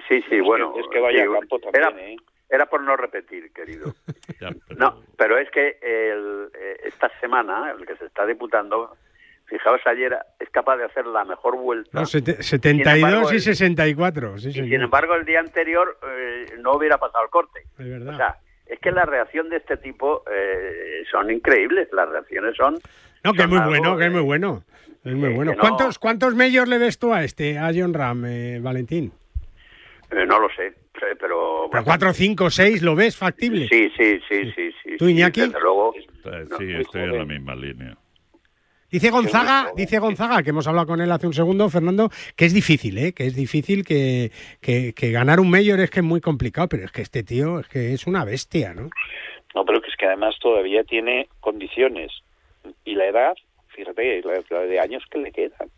Sí, 0.09 0.22
sí, 0.30 0.39
bueno. 0.41 0.76
es 0.78 0.86
que 0.91 0.99
vaya 0.99 1.24
sí, 1.24 1.32
campo 1.34 1.57
también 1.59 1.84
era, 1.84 1.99
¿eh? 2.05 2.18
era 2.49 2.66
por 2.68 2.82
no 2.84 2.95
repetir, 2.97 3.51
querido. 3.53 3.93
Ya, 4.41 4.49
pero- 4.68 4.78
No, 4.80 5.01
pero 5.18 5.38
es 5.38 5.49
que 5.51 5.80
el, 5.82 6.49
eh, 6.53 6.78
esta 6.84 7.09
semana, 7.22 7.72
el 7.72 7.86
que 7.88 7.95
se 7.95 8.05
está 8.05 8.26
disputando, 8.26 8.97
fijaos 9.45 9.80
ayer, 9.86 10.16
es 10.39 10.49
capaz 10.49 10.76
de 10.76 10.84
hacer 10.84 11.05
la 11.07 11.24
mejor 11.24 11.55
vuelta. 11.57 11.97
No, 11.97 12.05
sete- 12.05 12.43
72 12.43 12.93
embargo, 12.97 13.32
y 13.32 13.36
el- 13.36 13.41
64. 13.41 14.38
Sí, 14.38 14.49
y 14.49 14.51
sin 14.53 14.82
embargo, 14.82 15.16
el 15.16 15.24
día 15.24 15.39
anterior 15.39 15.97
eh, 16.05 16.47
no 16.59 16.74
hubiera 16.74 16.97
pasado 16.97 17.24
el 17.24 17.30
corte. 17.30 17.61
Es 17.80 17.89
verdad. 17.89 18.13
O 18.13 18.18
sea, 18.18 18.38
es 18.66 18.80
que 18.80 18.91
la 18.91 19.05
reacción 19.05 19.47
de 19.49 19.57
este 19.57 19.78
tipo 19.78 20.24
eh, 20.30 21.03
son 21.09 21.32
increíbles. 21.32 21.88
Las 21.93 22.09
reacciones 22.09 22.57
son. 22.57 22.78
No, 23.24 23.32
que 23.34 23.43
es 23.43 23.47
muy 23.47 23.59
bueno, 23.59 23.97
que 23.97 24.05
es 24.07 24.11
muy 24.11 24.22
bueno. 24.22 24.63
Es 25.05 25.13
muy 25.13 25.29
que 25.29 25.35
bueno. 25.35 25.51
no- 25.53 25.57
¿Cuántos, 25.59 25.99
¿Cuántos 25.99 26.35
medios 26.35 26.67
le 26.67 26.77
ves 26.77 26.97
tú 26.99 27.13
a 27.13 27.23
este, 27.23 27.57
a 27.57 27.71
John 27.75 27.93
Ram, 27.93 28.25
eh, 28.25 28.59
Valentín? 28.61 29.11
eh, 30.11 30.25
no 30.25 30.39
lo 30.39 30.49
sé, 30.49 30.71
sí, 30.93 31.05
pero. 31.19 31.67
¿Pero 31.71 31.83
cuatro, 31.83 32.13
cinco, 32.13 32.49
seis 32.49 32.81
lo 32.81 32.95
ves 32.95 33.15
factible? 33.17 33.67
Sí, 33.67 33.89
sí, 33.97 34.19
sí, 34.29 34.51
sí, 34.55 34.71
sí. 34.83 34.97
¿Tú, 34.97 35.05
sí, 35.05 35.11
Iñaki? 35.11 35.41
Desde 35.41 35.59
luego. 35.61 35.93
Eh, 35.95 36.45
No, 36.49 36.57
sí, 36.57 36.65
estoy 36.73 37.03
en 37.03 37.17
la 37.17 37.25
misma 37.25 37.55
línea. 37.55 37.97
Dice 38.89 39.09
Gonzaga, 39.09 39.71
dice 39.75 39.99
Gonzaga, 39.99 40.41
que 40.41 40.51
hemos 40.51 40.67
hablado 40.67 40.87
con 40.87 41.01
él 41.01 41.11
hace 41.11 41.27
un 41.27 41.33
segundo, 41.33 41.69
Fernando, 41.69 42.09
que 42.35 42.45
es 42.45 42.53
difícil, 42.53 42.97
¿eh? 42.97 43.13
que 43.13 43.25
es 43.25 43.35
difícil 43.35 43.83
que, 43.83 44.31
que, 44.61 44.93
que 44.93 45.11
ganar 45.11 45.39
un 45.41 45.49
mayor 45.49 45.81
es 45.81 45.89
que 45.89 45.99
es 45.99 46.05
muy 46.05 46.21
complicado, 46.21 46.69
pero 46.69 46.85
es 46.85 46.91
que 46.91 47.01
este 47.01 47.23
tío 47.23 47.59
es 47.59 47.67
que 47.67 47.93
es 47.93 48.07
una 48.07 48.23
bestia, 48.23 48.73
¿no? 48.73 48.89
no 49.53 49.65
pero 49.65 49.81
que 49.81 49.89
es 49.89 49.95
que 49.97 50.05
además 50.05 50.35
todavía 50.39 50.83
tiene 50.85 51.27
condiciones 51.41 52.11
y 52.85 52.95
la 52.95 53.07
edad 53.07 53.33
fíjate 53.76 54.21
la, 54.23 54.41
la 54.49 54.61
de 54.61 54.80
años 54.80 55.03
que 55.11 55.19
le 55.19 55.32
quedan 55.32 55.69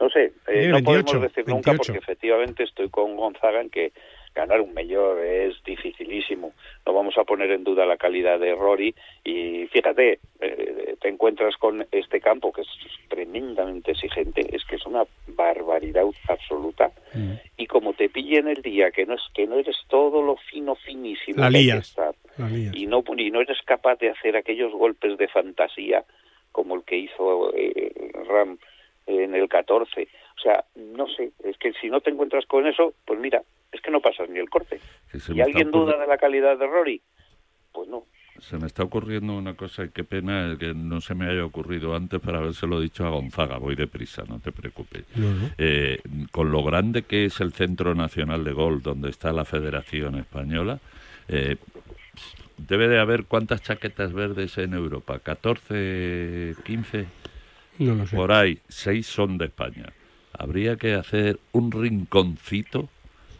no 0.00 0.08
sé 0.10 0.32
eh, 0.46 0.68
no 0.68 0.74
28, 0.74 0.84
podemos 0.84 1.22
decir 1.22 1.48
nunca 1.48 1.70
28. 1.72 1.76
porque 1.92 1.98
efectivamente 1.98 2.62
estoy 2.64 2.88
con 2.90 3.16
Gonzaga 3.16 3.60
en 3.60 3.70
que 3.70 3.92
ganar 4.34 4.60
un 4.60 4.72
mayor 4.72 5.18
es 5.24 5.54
dificilísimo 5.64 6.52
no 6.86 6.92
vamos 6.92 7.16
a 7.18 7.24
poner 7.24 7.50
en 7.50 7.64
duda 7.64 7.84
la 7.86 7.96
calidad 7.96 8.38
de 8.38 8.54
Rory 8.54 8.94
y 9.24 9.66
fíjate 9.72 10.20
eh, 10.40 10.94
te 11.00 11.08
encuentras 11.08 11.56
con 11.56 11.84
este 11.90 12.20
campo 12.20 12.52
que 12.52 12.60
es 12.60 12.68
tremendamente 13.08 13.92
exigente 13.92 14.46
es 14.54 14.64
que 14.64 14.76
es 14.76 14.86
una 14.86 15.02
barbaridad 15.26 16.04
absoluta 16.28 16.92
y 17.56 17.66
como 17.66 17.94
te 17.94 18.08
pille 18.08 18.38
en 18.38 18.48
el 18.48 18.62
día 18.62 18.92
que 18.92 19.06
no 19.06 19.14
es 19.14 19.22
que 19.34 19.46
no 19.46 19.58
eres 19.58 19.76
todo 19.88 20.22
lo 20.22 20.36
fino 20.36 20.76
finísimo 20.76 21.40
La 21.40 21.50
que 21.50 21.56
hay 21.56 21.66
que 21.66 21.72
lías. 21.72 21.88
estar, 21.88 22.14
La 22.36 22.48
y 22.50 22.86
no 22.86 23.02
y 23.16 23.30
no 23.30 23.40
eres 23.40 23.58
capaz 23.64 23.98
de 23.98 24.10
hacer 24.10 24.36
aquellos 24.36 24.72
golpes 24.72 25.18
de 25.18 25.26
fantasía 25.28 26.04
como 26.52 26.76
el 26.76 26.82
que 26.84 26.96
hizo 26.96 27.54
eh, 27.54 28.12
Ram 28.28 28.58
en 29.06 29.34
el 29.34 29.48
14 29.48 30.08
o 30.36 30.40
sea 30.40 30.64
no 30.74 31.06
sé 31.08 31.32
es 31.44 31.56
que 31.58 31.72
si 31.74 31.88
no 31.88 32.00
te 32.00 32.10
encuentras 32.10 32.46
con 32.46 32.66
eso 32.66 32.94
pues 33.04 33.18
mira 33.18 33.42
es 33.72 33.80
que 33.80 33.90
no 33.90 34.00
pasas 34.00 34.28
ni 34.28 34.38
el 34.38 34.48
corte. 34.48 34.80
Y 35.28 35.40
alguien 35.40 35.70
duda 35.70 35.98
de 35.98 36.06
la 36.06 36.18
calidad 36.18 36.58
de 36.58 36.66
Rory 36.66 37.00
pues 37.72 37.88
no. 37.88 38.04
Se 38.40 38.56
me 38.56 38.66
está 38.66 38.84
ocurriendo 38.84 39.36
una 39.36 39.54
cosa 39.54 39.84
y 39.84 39.88
qué 39.90 40.04
pena 40.04 40.56
que 40.58 40.72
no 40.72 41.00
se 41.00 41.14
me 41.14 41.28
haya 41.28 41.44
ocurrido 41.44 41.96
antes 41.96 42.20
para 42.20 42.38
habérselo 42.38 42.80
dicho 42.80 43.04
a 43.04 43.10
Gonzaga. 43.10 43.58
Voy 43.58 43.74
deprisa, 43.74 44.22
no 44.28 44.38
te 44.38 44.52
preocupes. 44.52 45.04
Eh, 45.58 46.00
con 46.30 46.52
lo 46.52 46.62
grande 46.62 47.02
que 47.02 47.24
es 47.24 47.40
el 47.40 47.52
Centro 47.52 47.96
Nacional 47.96 48.44
de 48.44 48.52
Golf, 48.52 48.84
donde 48.84 49.10
está 49.10 49.32
la 49.32 49.44
Federación 49.44 50.14
Española, 50.14 50.78
eh, 51.28 51.56
debe 52.58 52.88
de 52.88 52.98
haber 52.98 53.24
cuántas 53.24 53.62
chaquetas 53.62 54.12
verdes 54.12 54.58
en 54.58 54.74
Europa, 54.74 55.18
14, 55.20 56.54
15, 56.64 57.06
No 57.78 57.94
lo 57.94 58.06
sé. 58.06 58.16
por 58.16 58.32
ahí, 58.32 58.58
6 58.68 59.06
son 59.06 59.38
de 59.38 59.46
España. 59.46 59.92
Habría 60.36 60.76
que 60.76 60.94
hacer 60.94 61.38
un 61.52 61.70
rinconcito 61.72 62.88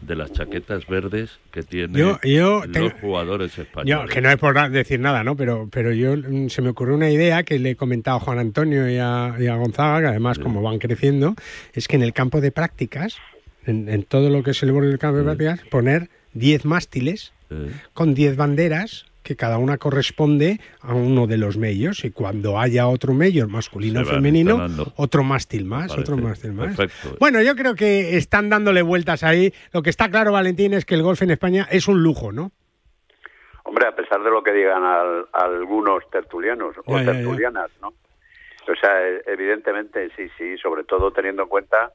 de 0.01 0.15
las 0.15 0.31
chaquetas 0.31 0.87
verdes 0.87 1.39
que 1.51 1.61
tienen 1.61 1.93
Yo- 1.97 2.19
yo 2.23 2.61
los 2.61 2.71
tengo- 2.71 2.89
jugadores 3.01 3.55
Yo, 3.57 3.63
españoles. 3.63 4.09
que 4.13 4.21
no 4.21 4.29
es 4.29 4.37
por 4.37 4.71
decir 4.71 4.99
nada, 4.99 5.25
¿no? 5.25 5.35
Pero, 5.35 5.67
pero 5.69 5.91
yo 5.91 6.15
mm, 6.15 6.47
se 6.47 6.61
me 6.61 6.69
ocurrió 6.69 6.95
una 6.95 7.09
idea 7.09 7.43
que 7.43 7.59
le 7.59 7.71
he 7.71 7.75
comentado 7.75 8.15
a 8.17 8.19
Juan 8.21 8.39
Antonio 8.39 8.89
y 8.89 8.97
a, 8.97 9.35
y 9.37 9.47
a 9.47 9.55
Gonzaga, 9.55 9.99
que 10.01 10.07
además 10.07 10.39
como 10.39 10.61
van 10.61 10.79
creciendo, 10.79 11.35
es 11.73 11.89
que 11.89 11.97
en 11.97 12.03
el 12.03 12.13
campo 12.13 12.39
de 12.39 12.51
prácticas, 12.51 13.17
en, 13.65 13.89
en 13.89 14.03
todo 14.03 14.29
lo 14.29 14.41
que 14.41 14.51
es 14.51 14.63
el 14.63 14.71
borde 14.71 14.87
del 14.87 14.99
campo 14.99 15.17
de 15.17 15.23
prácticas, 15.25 15.61
poner 15.69 16.09
10 16.33 16.63
mástiles 16.65 17.33
con 17.93 18.13
10 18.13 18.37
banderas 18.37 19.05
que 19.23 19.35
cada 19.35 19.57
una 19.57 19.77
corresponde 19.77 20.59
a 20.81 20.93
uno 20.93 21.27
de 21.27 21.37
los 21.37 21.57
medios 21.57 22.03
y 22.05 22.11
cuando 22.11 22.59
haya 22.59 22.87
otro 22.87 23.13
mayor 23.13 23.47
masculino 23.47 24.01
o 24.01 24.05
femenino, 24.05 24.51
instalando. 24.51 24.93
otro 24.95 25.23
mástil 25.23 25.65
más, 25.65 25.89
Parece 25.89 26.01
otro 26.11 26.17
mástil 26.23 26.53
más. 26.53 26.75
perfecto. 26.75 27.17
Bueno, 27.19 27.41
yo 27.41 27.55
creo 27.55 27.75
que 27.75 28.17
están 28.17 28.49
dándole 28.49 28.81
vueltas 28.81 29.23
ahí. 29.23 29.53
Lo 29.73 29.81
que 29.81 29.89
está 29.89 30.09
claro, 30.09 30.31
Valentín, 30.31 30.73
es 30.73 30.85
que 30.85 30.95
el 30.95 31.03
golf 31.03 31.21
en 31.21 31.31
España 31.31 31.67
es 31.69 31.87
un 31.87 32.01
lujo, 32.01 32.31
¿no? 32.31 32.51
Hombre, 33.65 33.87
a 33.87 33.95
pesar 33.95 34.23
de 34.23 34.29
lo 34.31 34.41
que 34.41 34.51
digan 34.53 34.83
al- 34.83 35.27
algunos 35.33 36.09
tertulianos 36.09 36.75
o 36.85 36.97
Ya, 36.97 37.03
ya, 37.03 37.11
ya. 37.13 37.19
tertulianas, 37.19 37.69
¿no? 37.81 37.89
O 37.89 38.75
sea, 38.79 39.07
e- 39.07 39.21
evidentemente 39.27 40.09
sí, 40.15 40.23
sí, 40.37 40.57
sobre 40.57 40.83
todo 40.85 41.11
teniendo 41.11 41.43
en 41.43 41.49
cuenta 41.49 41.91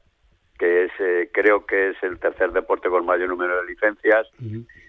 que 0.57 0.85
es, 0.85 0.91
eh, 0.99 1.29
creo 1.33 1.65
que 1.65 1.89
es 1.89 1.95
el 2.01 2.17
tercer 2.19 2.51
deporte 2.53 2.87
con 2.89 3.05
mayor 3.05 3.27
número 3.29 3.57
de 3.61 3.65
licencias 3.71 4.25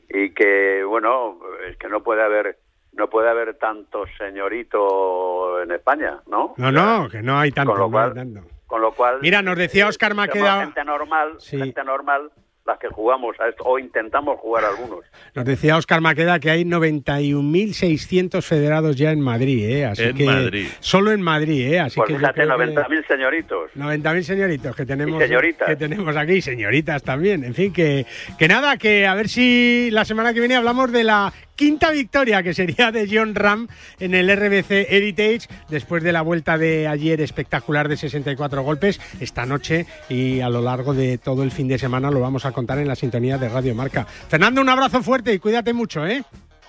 y 0.08 0.30
que, 0.34 0.82
bueno, 0.84 1.38
es 1.68 1.76
que 1.78 1.88
no 1.88 2.02
puede 2.02 2.22
haber 2.22 2.58
no 2.92 3.10
puede 3.10 3.28
haber 3.28 3.54
tanto 3.58 4.04
señorito 4.16 5.60
en 5.62 5.70
España, 5.72 6.20
¿no? 6.28 6.54
No, 6.56 6.72
no, 6.72 7.08
que 7.10 7.20
no 7.22 7.38
hay 7.38 7.52
tanto. 7.52 7.72
Con 7.72 7.80
lo 7.80 7.88
no 7.90 7.98
hay 7.98 8.04
cual- 8.10 8.14
tanto. 8.14 8.40
Con 8.66 8.80
lo 8.80 8.92
cual... 8.92 9.18
Mira, 9.22 9.42
nos 9.42 9.56
decía 9.56 9.86
Óscar 9.86 10.12
somos 10.12 10.26
Maqueda- 10.28 10.64
gente 10.64 10.82
normal, 10.84 11.34
Sí. 11.38 11.58
gente 11.58 11.84
normal, 11.84 12.30
las 12.66 12.78
que 12.78 12.88
jugamos 12.88 13.36
a 13.40 13.48
esto, 13.48 13.62
o 13.64 13.78
intentamos 13.78 14.38
jugar 14.40 14.64
algunos. 14.64 15.00
Nos 15.34 15.44
decía 15.44 15.76
Óscar 15.76 16.00
Maqueda 16.00 16.40
que 16.40 16.50
hay 16.50 16.64
91.600 16.64 18.42
federados 18.42 18.96
ya 18.96 19.10
en 19.12 19.20
Madrid, 19.20 19.64
¿eh? 19.68 19.86
Así 19.86 20.02
En 20.02 20.16
que, 20.16 20.24
Madrid. 20.26 20.66
Solo 20.80 21.12
en 21.12 21.20
Madrid, 21.22 21.72
¿eh? 21.72 21.80
Así 21.80 21.96
Pues 21.96 22.08
que 22.08 22.16
fíjate, 22.18 22.42
creo 22.42 22.58
que- 22.58 22.64
90.000 22.64 23.06
señoritos. 23.06 23.70
90.000 23.74 24.22
señoritos 24.22 24.74
que 24.76 24.86
tenemos, 24.86 25.20
Y 25.22 25.26
señoritas. 25.26 25.68
que 25.68 25.76
tenemos 25.76 26.16
aquí, 26.16 26.40
señoritas 26.40 27.02
también. 27.02 27.44
En 27.44 27.54
fin, 27.54 27.72
que, 27.72 28.06
que 28.38 28.48
nada, 28.48 28.76
que 28.76 29.06
a 29.06 29.14
ver 29.14 29.28
si 29.28 29.88
la 29.92 30.04
semana 30.04 30.32
que 30.34 30.40
viene 30.40 30.56
hablamos 30.56 30.90
de 30.92 31.04
la 31.04 31.32
quinta 31.56 31.90
victoria 31.90 32.42
que 32.42 32.54
sería 32.54 32.92
de 32.92 33.08
John 33.10 33.34
Ram 33.34 33.68
en 33.98 34.14
el 34.14 34.34
RBC 34.34 34.70
Heritage 34.88 35.48
después 35.68 36.02
de 36.02 36.12
la 36.12 36.22
vuelta 36.22 36.58
de 36.58 36.86
ayer 36.86 37.20
espectacular 37.20 37.88
de 37.88 37.96
64 37.96 38.62
golpes. 38.62 39.00
Esta 39.20 39.46
noche 39.46 39.86
y 40.08 40.40
a 40.40 40.48
lo 40.48 40.60
largo 40.60 40.94
de 40.94 41.18
todo 41.18 41.42
el 41.42 41.50
fin 41.50 41.68
de 41.68 41.78
semana 41.78 42.10
lo 42.10 42.20
vamos 42.20 42.44
a 42.44 42.52
contar 42.52 42.78
en 42.78 42.88
la 42.88 42.94
sintonía 42.94 43.38
de 43.38 43.48
Radio 43.48 43.74
Marca. 43.74 44.04
Fernando, 44.04 44.60
un 44.60 44.68
abrazo 44.68 45.02
fuerte 45.02 45.32
y 45.32 45.38
cuídate 45.38 45.72
mucho, 45.72 46.06
¿eh? 46.06 46.22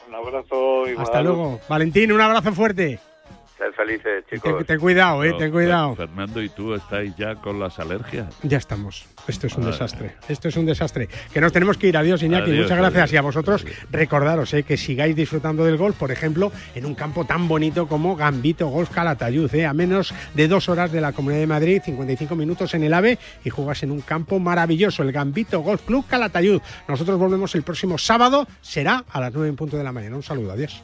Un 0.08 0.16
abrazo 0.16 0.88
igual. 0.88 1.06
Hasta 1.06 1.22
luego. 1.22 1.60
Valentín, 1.68 2.12
un 2.12 2.22
abrazo 2.22 2.54
fuerte. 2.54 3.00
Ser 3.58 3.74
felices, 3.74 4.24
Ten, 4.30 4.40
chicos. 4.40 4.66
ten 4.68 4.80
cuidado, 4.80 5.24
¿eh? 5.24 5.34
Ten 5.38 5.52
cuidado. 5.52 5.94
Fer- 5.94 6.08
Fernando, 6.08 6.44
¿y 6.44 6.50
tú 6.50 6.76
estáis 6.76 7.16
ya 7.16 7.36
con 7.36 7.60
las 7.60 7.80
alergias? 7.80 8.28
Ya 8.44 8.58
estamos. 8.60 9.06
Esto 9.28 9.48
es 9.48 9.56
un 9.56 9.66
desastre. 9.66 10.16
Esto 10.30 10.48
es 10.48 10.56
un 10.58 10.66
desastre. 10.68 11.10
Que 11.34 11.42
nos 11.42 11.52
tenemos 11.52 11.76
que 11.78 11.88
ir. 11.88 11.98
Adiós, 11.98 12.22
Iñaki. 12.22 12.52
Adiós, 12.52 12.64
Muchas 12.66 12.78
gracias. 12.78 13.02
adiós. 13.04 13.14
Y 13.14 13.18
a 13.18 13.22
vosotros, 13.22 13.66
recordaros 13.90 14.54
eh, 14.54 14.62
que 14.62 14.78
sigáis 14.78 15.16
disfrutando 15.16 15.66
del 15.66 15.76
golf, 15.78 15.98
por 15.98 16.12
ejemplo, 16.12 16.52
en 16.76 16.86
un 16.86 16.94
campo 16.94 17.26
tan 17.26 17.48
bonito 17.48 17.88
como 17.88 18.16
Gambito 18.16 18.68
Golf 18.68 18.92
Calatayud. 18.92 19.54
eh, 19.56 19.66
a 19.66 19.74
menos 19.74 20.14
de 20.36 20.48
dos 20.48 20.70
horas 20.70 20.92
de 20.92 21.02
la 21.02 21.12
Comunidad 21.14 21.40
de 21.42 21.48
Madrid, 21.48 21.82
55 21.84 22.36
minutos 22.36 22.74
en 22.76 22.84
el 22.84 22.94
AVE 22.94 23.18
y 23.44 23.50
jugas 23.50 23.82
en 23.82 23.90
un 23.92 24.02
campo 24.02 24.38
maravilloso, 24.40 25.02
el 25.02 25.12
Gambito 25.12 25.62
Golf 25.62 25.82
Club 25.82 26.06
Calatayud. 26.08 26.62
Nosotros 26.88 27.18
volvemos 27.18 27.56
el 27.56 27.64
próximo 27.64 27.98
sábado. 27.98 28.48
Será 28.62 29.04
a 29.10 29.20
las 29.20 29.34
9 29.34 29.50
en 29.50 29.56
punto 29.56 29.78
de 29.78 29.84
la 29.84 29.92
mañana. 29.92 30.16
Un 30.16 30.24
saludo. 30.24 30.52
Adiós. 30.52 30.84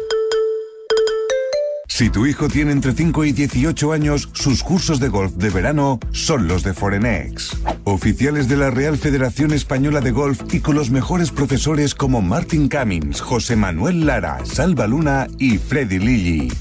Si 2.01 2.09
tu 2.09 2.25
hijo 2.25 2.47
tiene 2.47 2.71
entre 2.71 2.93
5 2.93 3.25
y 3.25 3.31
18 3.31 3.91
años, 3.91 4.27
sus 4.33 4.63
cursos 4.63 4.99
de 4.99 5.07
golf 5.07 5.33
de 5.33 5.51
verano 5.51 5.99
son 6.11 6.47
los 6.47 6.63
de 6.63 6.73
Forenex. 6.73 7.55
Oficiales 7.83 8.49
de 8.49 8.57
la 8.57 8.71
Real 8.71 8.97
Federación 8.97 9.53
Española 9.53 10.01
de 10.01 10.09
Golf 10.09 10.41
y 10.51 10.61
con 10.61 10.73
los 10.73 10.89
mejores 10.89 11.29
profesores 11.29 11.93
como 11.93 12.23
Martin 12.23 12.69
Cummins, 12.69 13.21
José 13.21 13.55
Manuel 13.55 14.07
Lara, 14.07 14.43
Salva 14.45 14.87
Luna 14.87 15.27
y 15.37 15.59
Freddy 15.59 15.99
Lilly. 15.99 16.51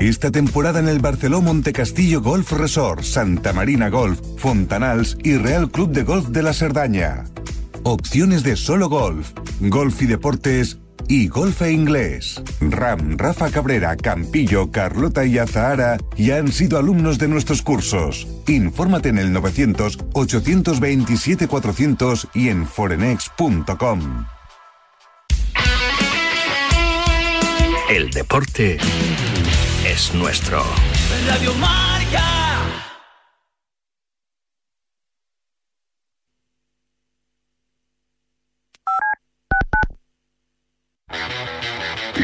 Esta 0.00 0.32
temporada 0.32 0.80
en 0.80 0.88
el 0.88 0.98
Barceló 0.98 1.42
Montecastillo 1.42 2.20
Golf 2.20 2.50
Resort, 2.50 3.04
Santa 3.04 3.52
Marina 3.52 3.90
Golf, 3.90 4.20
Fontanals 4.36 5.16
y 5.22 5.36
Real 5.36 5.70
Club 5.70 5.92
de 5.92 6.02
Golf 6.02 6.30
de 6.30 6.42
la 6.42 6.52
Cerdaña. 6.52 7.22
Opciones 7.84 8.42
de 8.42 8.56
solo 8.56 8.88
golf, 8.88 9.30
golf 9.60 10.02
y 10.02 10.06
deportes 10.06 10.80
y 11.06 11.28
golf 11.28 11.62
e 11.62 11.70
inglés. 11.72 12.42
Ram, 12.60 13.16
Rafa 13.16 13.50
Cabrera, 13.50 13.96
Campillo, 13.96 14.70
Carlota 14.70 15.24
y 15.24 15.38
Azahara 15.38 15.96
ya 16.16 16.36
han 16.38 16.52
sido 16.52 16.78
alumnos 16.78 17.18
de 17.18 17.28
nuestros 17.28 17.62
cursos. 17.62 18.26
Infórmate 18.46 19.08
en 19.10 19.18
el 19.18 19.32
900-827-400 19.34 22.28
y 22.34 22.48
en 22.48 22.66
forenex.com. 22.66 24.26
El 27.88 28.10
deporte 28.10 28.78
es 29.86 30.12
nuestro. 30.14 30.64
Radio 31.26 31.54
Marca. 31.54 32.87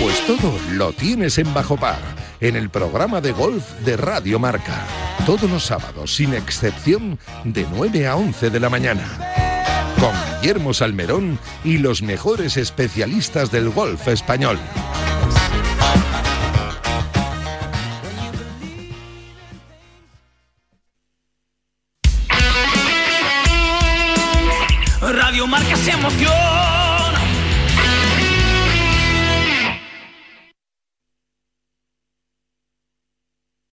Pues 0.00 0.26
todo 0.26 0.58
lo 0.72 0.92
tienes 0.92 1.38
en 1.38 1.52
Bajo 1.54 1.76
Par, 1.76 2.00
en 2.40 2.56
el 2.56 2.70
programa 2.70 3.20
de 3.20 3.32
golf 3.32 3.64
de 3.84 3.96
Radio 3.96 4.38
Marca. 4.38 4.84
Todos 5.24 5.50
los 5.50 5.64
sábados, 5.64 6.14
sin 6.14 6.34
excepción, 6.34 7.18
de 7.44 7.66
9 7.74 8.06
a 8.06 8.16
11 8.16 8.50
de 8.50 8.60
la 8.60 8.68
mañana 8.68 9.34
con 10.00 10.12
Guillermo 10.40 10.74
Salmerón 10.74 11.38
y 11.64 11.78
los 11.78 12.02
mejores 12.02 12.56
especialistas 12.58 13.50
del 13.50 13.70
golf 13.70 14.08
español. 14.08 14.58